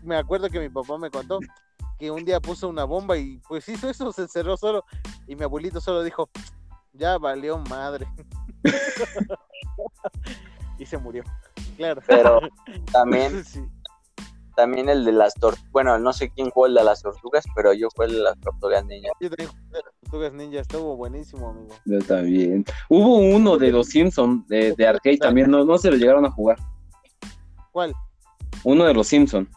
[0.03, 1.41] me acuerdo que mi papá me contó
[1.99, 4.85] que un día puso una bomba y pues hizo eso, se encerró solo.
[5.27, 6.29] Y mi abuelito solo dijo,
[6.93, 8.07] ya valió madre.
[10.79, 11.25] y se murió.
[11.77, 12.03] Claro.
[12.07, 12.41] Pero
[12.93, 13.43] también,
[14.55, 15.71] también el de las tortugas.
[15.73, 18.41] Bueno, no sé quién jugó el de las tortugas, pero yo jugué el de las
[18.41, 19.13] tortugas niñas.
[19.21, 21.75] Yo también jugué las tortugas ninja, estuvo buenísimo, amigo.
[21.85, 22.65] Yo también.
[22.89, 26.31] Hubo uno de los Simpsons de, de arcade también, no, no se lo llegaron a
[26.31, 26.59] jugar.
[27.73, 27.95] ¿Cuál?
[28.65, 29.49] Uno de los Simpsons,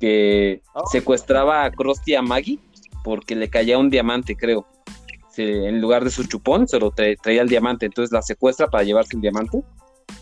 [0.00, 0.86] que oh.
[0.86, 2.58] secuestraba a Krusty a Maggie
[3.04, 4.66] porque le caía un diamante, creo.
[5.36, 9.14] en lugar de su chupón, se lo traía el diamante, entonces la secuestra para llevarse
[9.14, 9.62] el diamante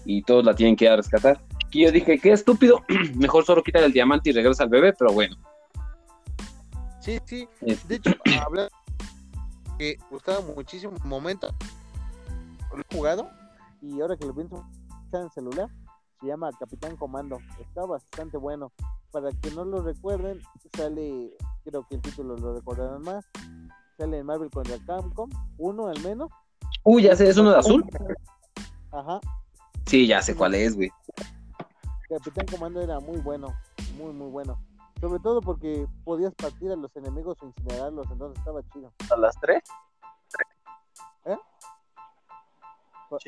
[0.04, 1.40] y todos la tienen que ir a rescatar.
[1.72, 2.82] Y yo dije, qué estúpido,
[3.16, 5.36] mejor solo quita el diamante y regresa al bebé, pero bueno.
[7.00, 7.48] Sí, sí.
[7.62, 7.88] Este.
[7.88, 8.10] De hecho,
[8.46, 8.70] hablar
[9.78, 11.52] que gustaba muchísimo momento.
[12.74, 13.30] Lo he jugado
[13.80, 14.64] y ahora que lo pienso
[15.04, 15.68] está en celular,
[16.20, 17.38] se llama Capitán Comando.
[17.58, 18.72] Está bastante bueno.
[19.10, 20.40] para que no lo recuerden,
[20.76, 21.30] sale,
[21.64, 23.24] creo que el título lo recordarán más,
[23.98, 25.28] sale Marvel contra Capcom,
[25.58, 26.30] uno al menos.
[26.84, 27.84] Uy, ya sé, es uno de azul.
[28.90, 29.20] Ajá.
[29.86, 30.90] Sí, ya sé cuál es, güey.
[32.12, 33.54] Capitán Comando era muy bueno,
[33.96, 34.62] muy, muy bueno.
[35.00, 38.92] Sobre todo porque podías partir a los enemigos o incinerarlos, entonces estaba chido.
[39.10, 39.62] ¿A las tres?
[41.24, 41.36] ¿Eh?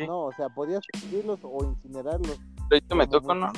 [0.06, 2.39] No, o sea, podías partirlos o incinerarlos.
[2.70, 3.52] Ahorita me toco, ¿no?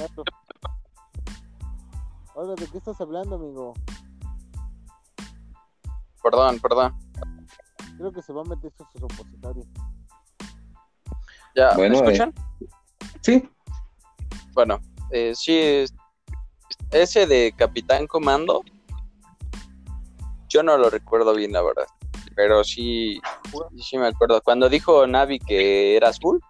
[2.34, 3.74] Ahora, ¿de qué estás hablando, amigo?
[6.22, 6.96] Perdón, perdón.
[7.98, 9.64] Creo que se va a meter esto su supositorio.
[11.56, 12.32] ¿Ya ¿me escuchan?
[12.60, 12.66] Eh,
[13.22, 13.50] sí.
[14.52, 14.80] Bueno,
[15.10, 15.84] eh, sí,
[16.90, 18.62] ese de Capitán Comando,
[20.48, 21.86] yo no lo recuerdo bien, la verdad.
[22.34, 23.20] Pero sí,
[23.78, 24.40] sí me acuerdo.
[24.42, 26.40] Cuando dijo Navi que era azul,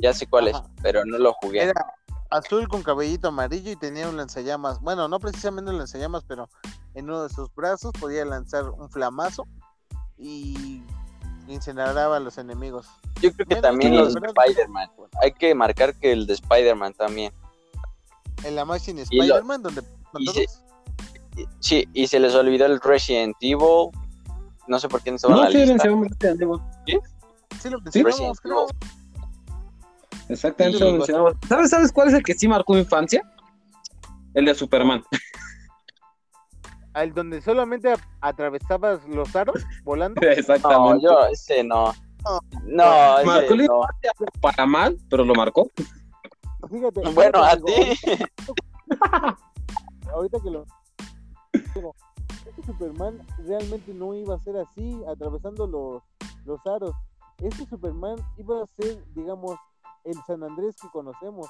[0.00, 1.64] ya sé cuál es, pero no lo jugué.
[1.64, 1.94] Era
[2.30, 4.80] azul con cabellito amarillo y tenía un lanzallamas.
[4.80, 6.48] Bueno, no precisamente un lanzallamas, pero
[6.94, 9.46] en uno de sus brazos podía lanzar un flamazo
[10.16, 10.82] y
[11.48, 12.86] incineraba a los enemigos.
[13.20, 14.90] Yo creo que también los de Spider-Man.
[15.20, 17.32] Hay que marcar que el de Spider-Man también.
[18.44, 19.82] En la Machine Spider-Man, donde
[21.60, 23.90] sí, y se les olvidó el Resident Evil.
[24.68, 25.84] No sé por qué no se va no, la sí, lista.
[25.84, 26.60] Resident Evil.
[26.86, 26.98] ¿Sí?
[27.60, 28.66] Sí, lo mencionamos, creo.
[30.28, 31.34] Exactamente, lo mencionamos.
[31.48, 33.22] ¿Sabes, ¿Sabes cuál es el que sí marcó infancia?
[34.34, 35.02] El de Superman.
[36.94, 40.20] ¿Al donde solamente atravesabas los aros volando?
[40.28, 40.94] Exactamente.
[40.94, 41.92] No, yo ese no.
[42.64, 43.82] No, ese marcó no.
[44.40, 45.70] para mal, pero lo marcó.
[46.70, 47.98] Fíjate, Bueno, a ti.
[50.12, 50.64] ahorita que lo
[51.74, 51.94] digo,
[52.46, 56.02] este Superman realmente no iba a ser así, atravesando los,
[56.44, 56.94] los aros.
[57.38, 59.56] Este Superman iba a ser, digamos,
[60.04, 61.48] el San Andrés que conocemos.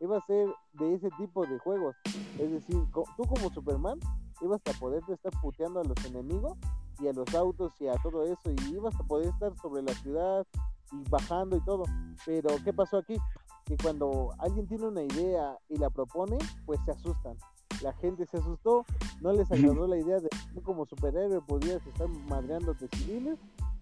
[0.00, 1.96] Iba a ser de ese tipo de juegos.
[2.38, 3.98] Es decir, tú como Superman
[4.40, 6.56] ibas a poder estar puteando a los enemigos
[7.00, 8.50] y a los autos y a todo eso.
[8.50, 10.46] Y ibas a poder estar sobre la ciudad
[10.92, 11.84] y bajando y todo.
[12.26, 13.16] Pero, ¿qué pasó aquí?
[13.64, 17.36] Que cuando alguien tiene una idea y la propone, pues se asustan.
[17.82, 18.84] La gente se asustó,
[19.20, 23.38] no les agradó la idea de que como superhéroe podías estar madreándote civiles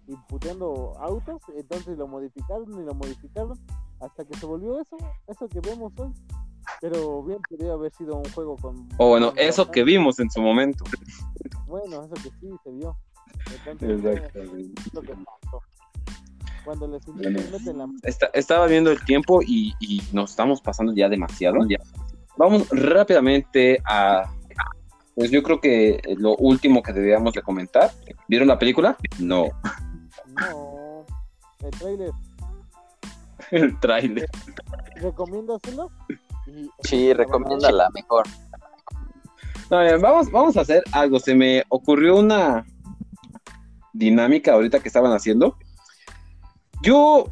[0.07, 3.57] y puteando autos, entonces lo modificaron y lo modificaron
[4.01, 4.97] hasta que se volvió eso,
[5.27, 6.11] eso que vemos hoy.
[6.81, 8.87] Pero bien podría haber sido un juego con...
[8.97, 10.85] O bueno, eso que vimos en su momento.
[11.67, 12.97] Bueno, eso que sí se vio.
[13.67, 14.81] Entonces, Exactamente.
[14.93, 15.61] lo que pasó.
[16.63, 17.87] Cuando les meten la...
[18.03, 21.57] Está- estaba viendo el tiempo y, y nos estamos pasando ya demasiado.
[22.37, 24.29] Vamos rápidamente a.
[25.15, 27.91] Pues yo creo que lo último que deberíamos de comentar.
[28.27, 28.97] ¿Vieron la película?
[29.19, 29.45] No.
[30.39, 31.05] No,
[31.59, 32.11] el trailer,
[33.51, 34.29] El tráiler.
[34.95, 35.91] ¿recomiendo hacerlo?
[36.47, 38.25] Y- Sí, recomiéndala mejor.
[39.69, 41.19] No, bien, vamos, vamos a hacer algo.
[41.19, 42.65] Se me ocurrió una
[43.93, 45.57] dinámica ahorita que estaban haciendo.
[46.83, 47.29] Yo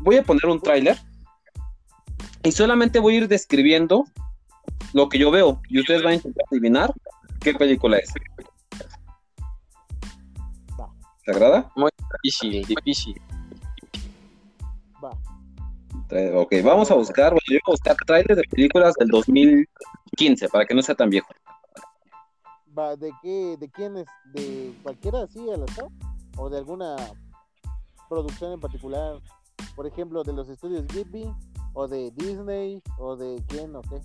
[0.00, 0.96] voy a poner un tráiler
[2.42, 4.06] y solamente voy a ir describiendo
[4.94, 6.90] lo que yo veo y ustedes van a intentar adivinar
[7.42, 8.10] qué película es.
[10.80, 10.90] Va.
[11.22, 11.70] ¿Te agrada?
[12.22, 13.20] Difícil, difícil.
[15.04, 15.10] Va.
[16.40, 20.64] Ok, vamos a buscar, bueno, yo voy a buscar tráiler de películas del 2015 para
[20.64, 21.28] que no sea tan viejo.
[22.76, 24.06] Va, ¿de qué, de quién es?
[24.32, 25.88] ¿De cualquiera así al azar?
[26.38, 26.96] ¿O de alguna
[28.14, 29.20] producción en particular?
[29.74, 31.26] Por ejemplo, de los estudios Ghibli,
[31.72, 34.00] o de Disney, o de quién, o qué.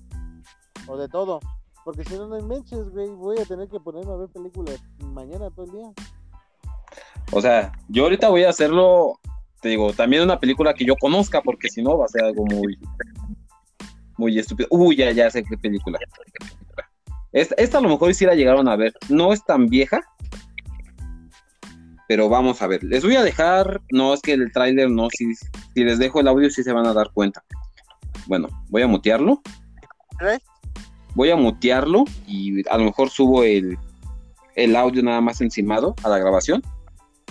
[0.87, 1.39] O de todo.
[1.85, 3.09] Porque si no, no inventes, güey.
[3.09, 4.81] Voy a tener que ponerme a ver películas
[5.13, 5.93] mañana todo el día.
[7.31, 9.19] O sea, yo ahorita voy a hacerlo,
[9.61, 12.45] te digo, también una película que yo conozca, porque si no va a ser algo
[12.45, 12.79] muy,
[14.17, 14.67] muy estúpido.
[14.71, 15.99] Uy, ya, ya sé qué película.
[17.31, 18.93] Esta, esta a lo mejor sí la llegaron a ver.
[19.09, 20.01] No es tan vieja,
[22.09, 22.83] pero vamos a ver.
[22.83, 26.27] Les voy a dejar, no es que el tráiler no, si, si les dejo el
[26.27, 27.43] audio sí se van a dar cuenta.
[28.25, 29.43] Bueno, voy a mutearlo.
[30.21, 30.39] ¿Eh?
[31.13, 33.77] Voy a mutearlo y a lo mejor subo el,
[34.55, 36.63] el audio nada más encimado a la grabación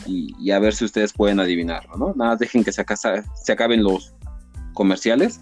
[0.06, 2.14] y, y a ver si ustedes pueden adivinarlo, ¿no?
[2.14, 4.14] Nada, más dejen que se, acasa- se acaben los
[4.74, 5.40] comerciales,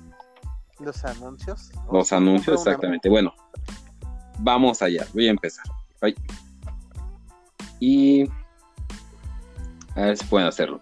[0.80, 1.72] Los anuncios.
[1.92, 3.10] los anuncios, exactamente.
[3.10, 3.34] Bueno,
[4.38, 5.66] vamos allá, voy a empezar.
[6.00, 6.14] Ay.
[7.80, 8.24] Y
[9.97, 10.81] a ver si pueden hacerlo.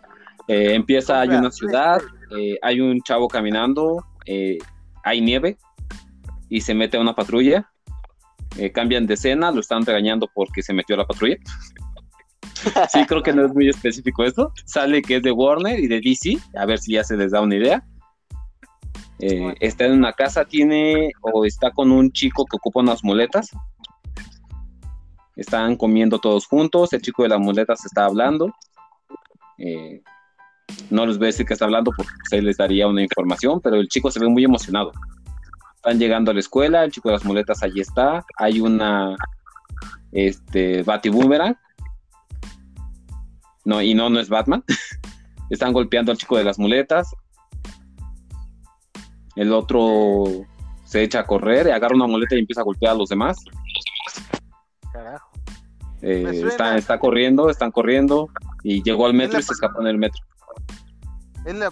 [0.48, 2.02] Eh, empieza, hay una ciudad,
[2.36, 4.58] eh, hay un chavo caminando, eh,
[5.02, 5.56] hay nieve
[6.50, 7.70] y se mete a una patrulla.
[8.72, 11.36] Cambian de escena, lo están regañando porque se metió a la patrulla.
[12.88, 14.50] Sí, creo que no es muy específico esto.
[14.64, 17.42] Sale que es de Warner y de DC, a ver si ya se les da
[17.42, 17.84] una idea.
[19.60, 23.50] Está en una casa, tiene o está con un chico que ocupa unas muletas
[25.36, 28.50] Están comiendo todos juntos, el chico de las muletas está hablando.
[29.58, 30.02] Eh,
[30.90, 33.76] no les voy a decir que está hablando porque se les daría una información, pero
[33.76, 34.92] el chico se ve muy emocionado.
[35.76, 38.24] Están llegando a la escuela, el chico de las muletas allí está.
[38.38, 39.16] Hay una
[40.12, 41.56] este, Batiboomerang.
[43.64, 44.64] No, y no, no es Batman.
[45.50, 47.14] Están golpeando al chico de las muletas.
[49.36, 50.24] El otro
[50.84, 53.36] se echa a correr, agarra una muleta y empieza a golpear a los demás.
[54.92, 55.30] Carajo.
[56.02, 58.28] Eh, está, está, corriendo, están corriendo
[58.64, 60.20] y llegó al metro y se escapó en el metro.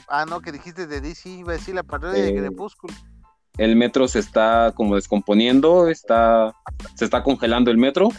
[0.09, 2.95] ah, no, que dijiste de DC, iba a decir la de eh, Crepúsculo.
[3.59, 6.55] El metro se está como descomponiendo, está,
[6.95, 8.11] se está congelando el metro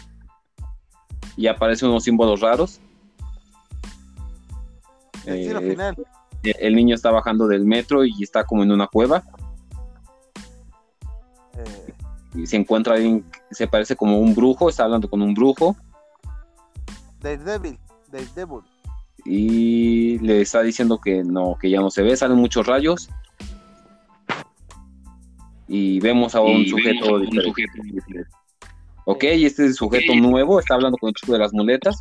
[1.36, 2.80] y aparecen unos símbolos raros.
[5.24, 5.96] El, eh, final.
[6.42, 9.24] el niño está bajando del metro y está como en una cueva
[12.34, 15.76] y se encuentra alguien, se parece como un brujo, está hablando con un brujo.
[17.20, 17.78] Daredevil,
[19.24, 23.08] Y le está diciendo que no, que ya no se ve, salen muchos rayos.
[25.66, 28.28] Y vemos a un, sujeto, diferente.
[29.06, 31.98] Ok, este es el sujeto nuevo, está hablando con el chico de las muletas.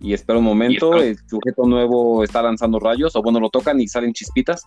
[0.00, 3.88] Y espera un momento, el sujeto nuevo está lanzando rayos, o bueno, lo tocan y
[3.88, 4.62] salen chispitas.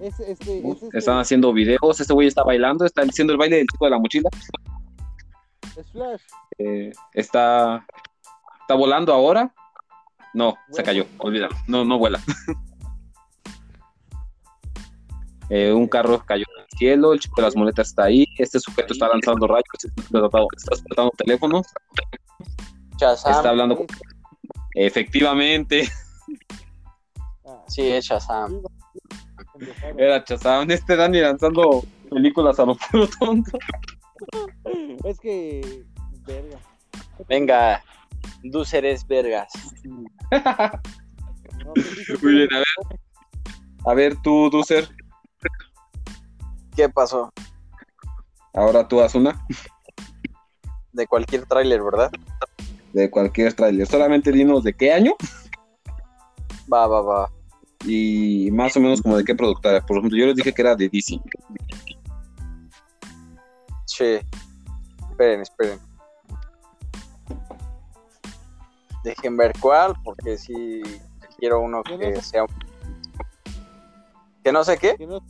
[0.00, 0.62] Este,
[0.92, 3.98] Están haciendo videos, este güey está bailando, está haciendo el baile del chico de la
[3.98, 4.30] mochila.
[6.58, 7.84] Eh, está,
[8.60, 9.52] está volando ahora.
[10.34, 11.56] No, se cayó, olvídalo.
[11.66, 12.20] No, no vuela.
[15.50, 18.60] Eh, un carro cayó en el cielo, el chico de las monetas está ahí, este
[18.60, 21.66] sujeto está lanzando rayos, está explotando teléfonos.
[23.00, 23.86] Está hablando.
[24.74, 25.88] Efectivamente.
[27.68, 28.62] Sí, es Shazam.
[29.96, 33.58] Era Chazam, este Dani lanzando películas a lo puro tonto.
[35.04, 35.84] Es que.
[36.26, 36.58] Verga.
[37.28, 37.82] Venga,
[38.42, 39.52] Dúceres vergas.
[42.22, 42.66] Muy bien, a ver.
[43.86, 44.88] A ver, tú, Dúcer.
[46.76, 47.32] ¿Qué pasó?
[48.54, 49.44] Ahora tú haz una.
[50.92, 52.10] De cualquier tráiler, ¿verdad?
[52.92, 53.86] De cualquier tráiler.
[53.86, 55.14] Solamente dinos de qué año.
[56.72, 57.37] Va, va, va
[57.84, 59.84] y más o menos como de qué productora.
[59.84, 61.20] Por ejemplo, yo les dije que era de DC.
[63.86, 64.18] Sí.
[65.10, 65.78] Esperen, esperen.
[69.04, 70.82] Dejen ver cuál, porque si
[71.38, 72.44] quiero uno que sea.
[74.42, 74.96] ¿Que no sé qué?
[74.96, 75.20] Que no,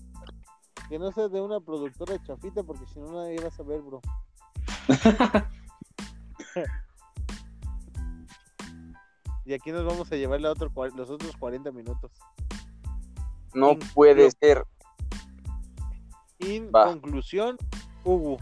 [0.88, 4.00] que no sea de una productora chafita, porque si no nadie va a saber, bro.
[9.48, 12.10] Y aquí nos vamos a llevar los otros 40 minutos.
[13.54, 14.64] No puede ser.
[16.38, 17.56] En conclusión,
[18.04, 18.38] Hugo.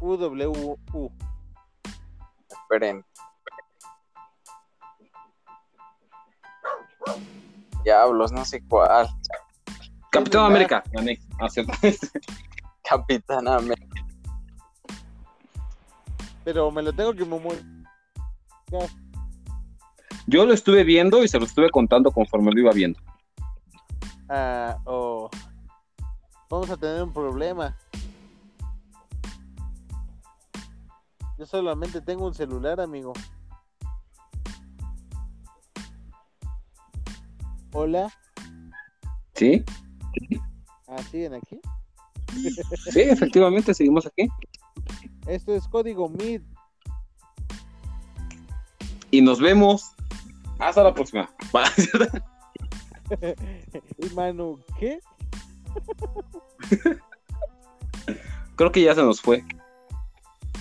[0.00, 0.78] UWU.
[2.48, 3.04] Esperen.
[7.84, 9.08] Diablos, no sé cuál.
[10.10, 10.84] Capitán América.
[12.82, 13.98] Capitán América
[16.48, 17.26] pero me lo tengo que
[20.28, 23.00] Yo lo estuve viendo y se lo estuve contando conforme lo iba viendo.
[24.28, 25.30] Ah, oh.
[26.50, 27.74] Vamos a tener un problema.
[31.38, 33.14] Yo solamente tengo un celular, amigo.
[37.72, 38.12] Hola.
[39.34, 39.64] ¿Sí?
[40.88, 41.58] Ah, ¿siguen aquí?
[42.90, 44.28] Sí, efectivamente, seguimos aquí.
[45.26, 46.42] Esto es código MID.
[49.10, 49.94] Y nos vemos.
[50.58, 51.28] Hasta la próxima.
[53.98, 55.00] ¿Y Manu qué?
[58.56, 59.44] creo que ya se nos fue.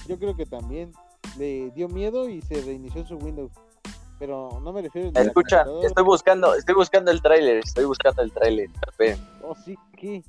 [0.08, 0.94] Yo creo que también.
[1.38, 3.52] Le dio miedo y se reinició su Windows.
[4.18, 5.22] Pero no me refiero a.
[5.22, 8.70] Escucha, estoy buscando, estoy buscando el tráiler, estoy buscando el tráiler.
[9.44, 10.24] Oh, sí, ¿qué?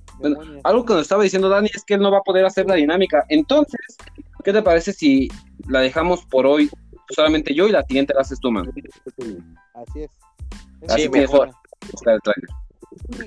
[0.64, 2.74] algo que nos estaba diciendo Dani es que él no va a poder hacer la
[2.74, 3.24] dinámica.
[3.28, 3.96] Entonces,
[4.44, 5.28] ¿Qué te parece si
[5.68, 6.70] la dejamos por hoy
[7.14, 8.70] solamente yo y la siguiente la haces tú, man?
[9.74, 10.10] Así es.
[10.88, 11.50] Así mejor.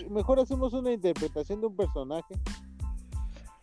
[0.09, 2.35] mejor hacemos una interpretación de un personaje.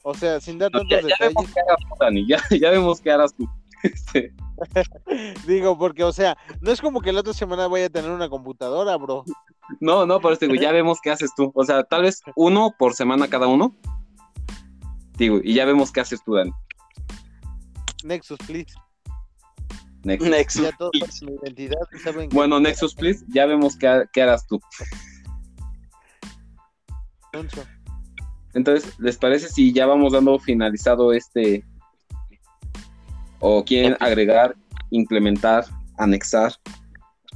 [0.02, 1.34] O sea, sin dar tantos ya, detalles.
[1.34, 2.26] Vemos qué harás tú, Dani.
[2.60, 3.48] Ya, vemos qué harás tú.
[3.82, 4.32] Este.
[5.46, 8.28] digo, porque, o sea, no es como que la otra semana vaya a tener una
[8.28, 9.24] computadora, bro.
[9.80, 11.52] No, no, por eso digo, ya vemos qué haces tú.
[11.54, 13.74] O sea, tal vez uno por semana cada uno.
[15.16, 16.52] Digo, y ya vemos qué haces tú, Dani.
[18.04, 18.74] Nexus, please.
[20.04, 20.70] Nexus.
[22.30, 24.60] Bueno, Nexus, please, ya vemos qué, harás tú.
[28.54, 31.64] Entonces, ¿les parece si ya vamos dando finalizado este
[33.40, 34.56] o quieren agregar,
[34.90, 35.64] implementar,
[35.98, 36.52] anexar?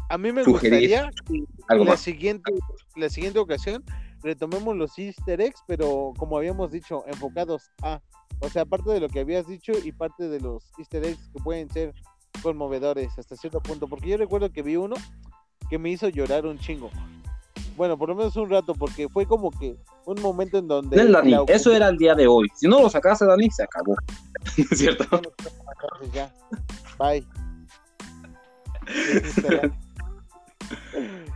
[0.09, 1.45] A mí me gustaría que
[1.85, 2.53] la siguiente,
[2.97, 3.85] la siguiente ocasión
[4.23, 8.01] retomemos los easter eggs, pero como habíamos dicho, enfocados a,
[8.41, 11.43] o sea, parte de lo que habías dicho y parte de los easter eggs que
[11.43, 11.93] pueden ser
[12.43, 14.97] conmovedores hasta cierto punto, porque yo recuerdo que vi uno
[15.69, 16.91] que me hizo llorar un chingo.
[17.77, 20.97] Bueno, por lo menos un rato, porque fue como que un momento en donde...
[21.11, 22.49] Dani, eso era el día de hoy.
[22.55, 23.97] Si no lo sacaste, Dani, se acabó.
[24.75, 25.05] ¿Cierto?
[26.13, 26.33] Ya.
[26.99, 27.27] Bye.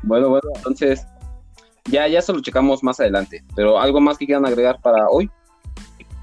[0.02, 1.06] bueno, bueno, entonces
[1.90, 3.44] ya, ya se lo checamos más adelante.
[3.55, 5.31] Pero algo más que quieran agregar para hoy.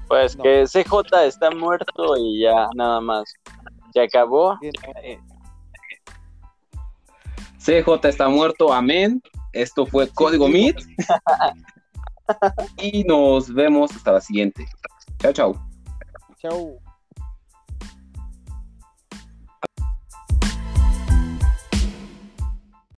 [0.08, 3.34] Pues que CJ está muerto y ya nada más.
[3.94, 4.58] Se acabó.
[7.58, 9.22] CJ está muerto, amén.
[9.52, 10.80] Esto fue Código Meet.
[12.76, 14.66] y nos vemos hasta la siguiente.
[15.20, 15.68] Chao, chao.
[16.38, 16.83] Chao.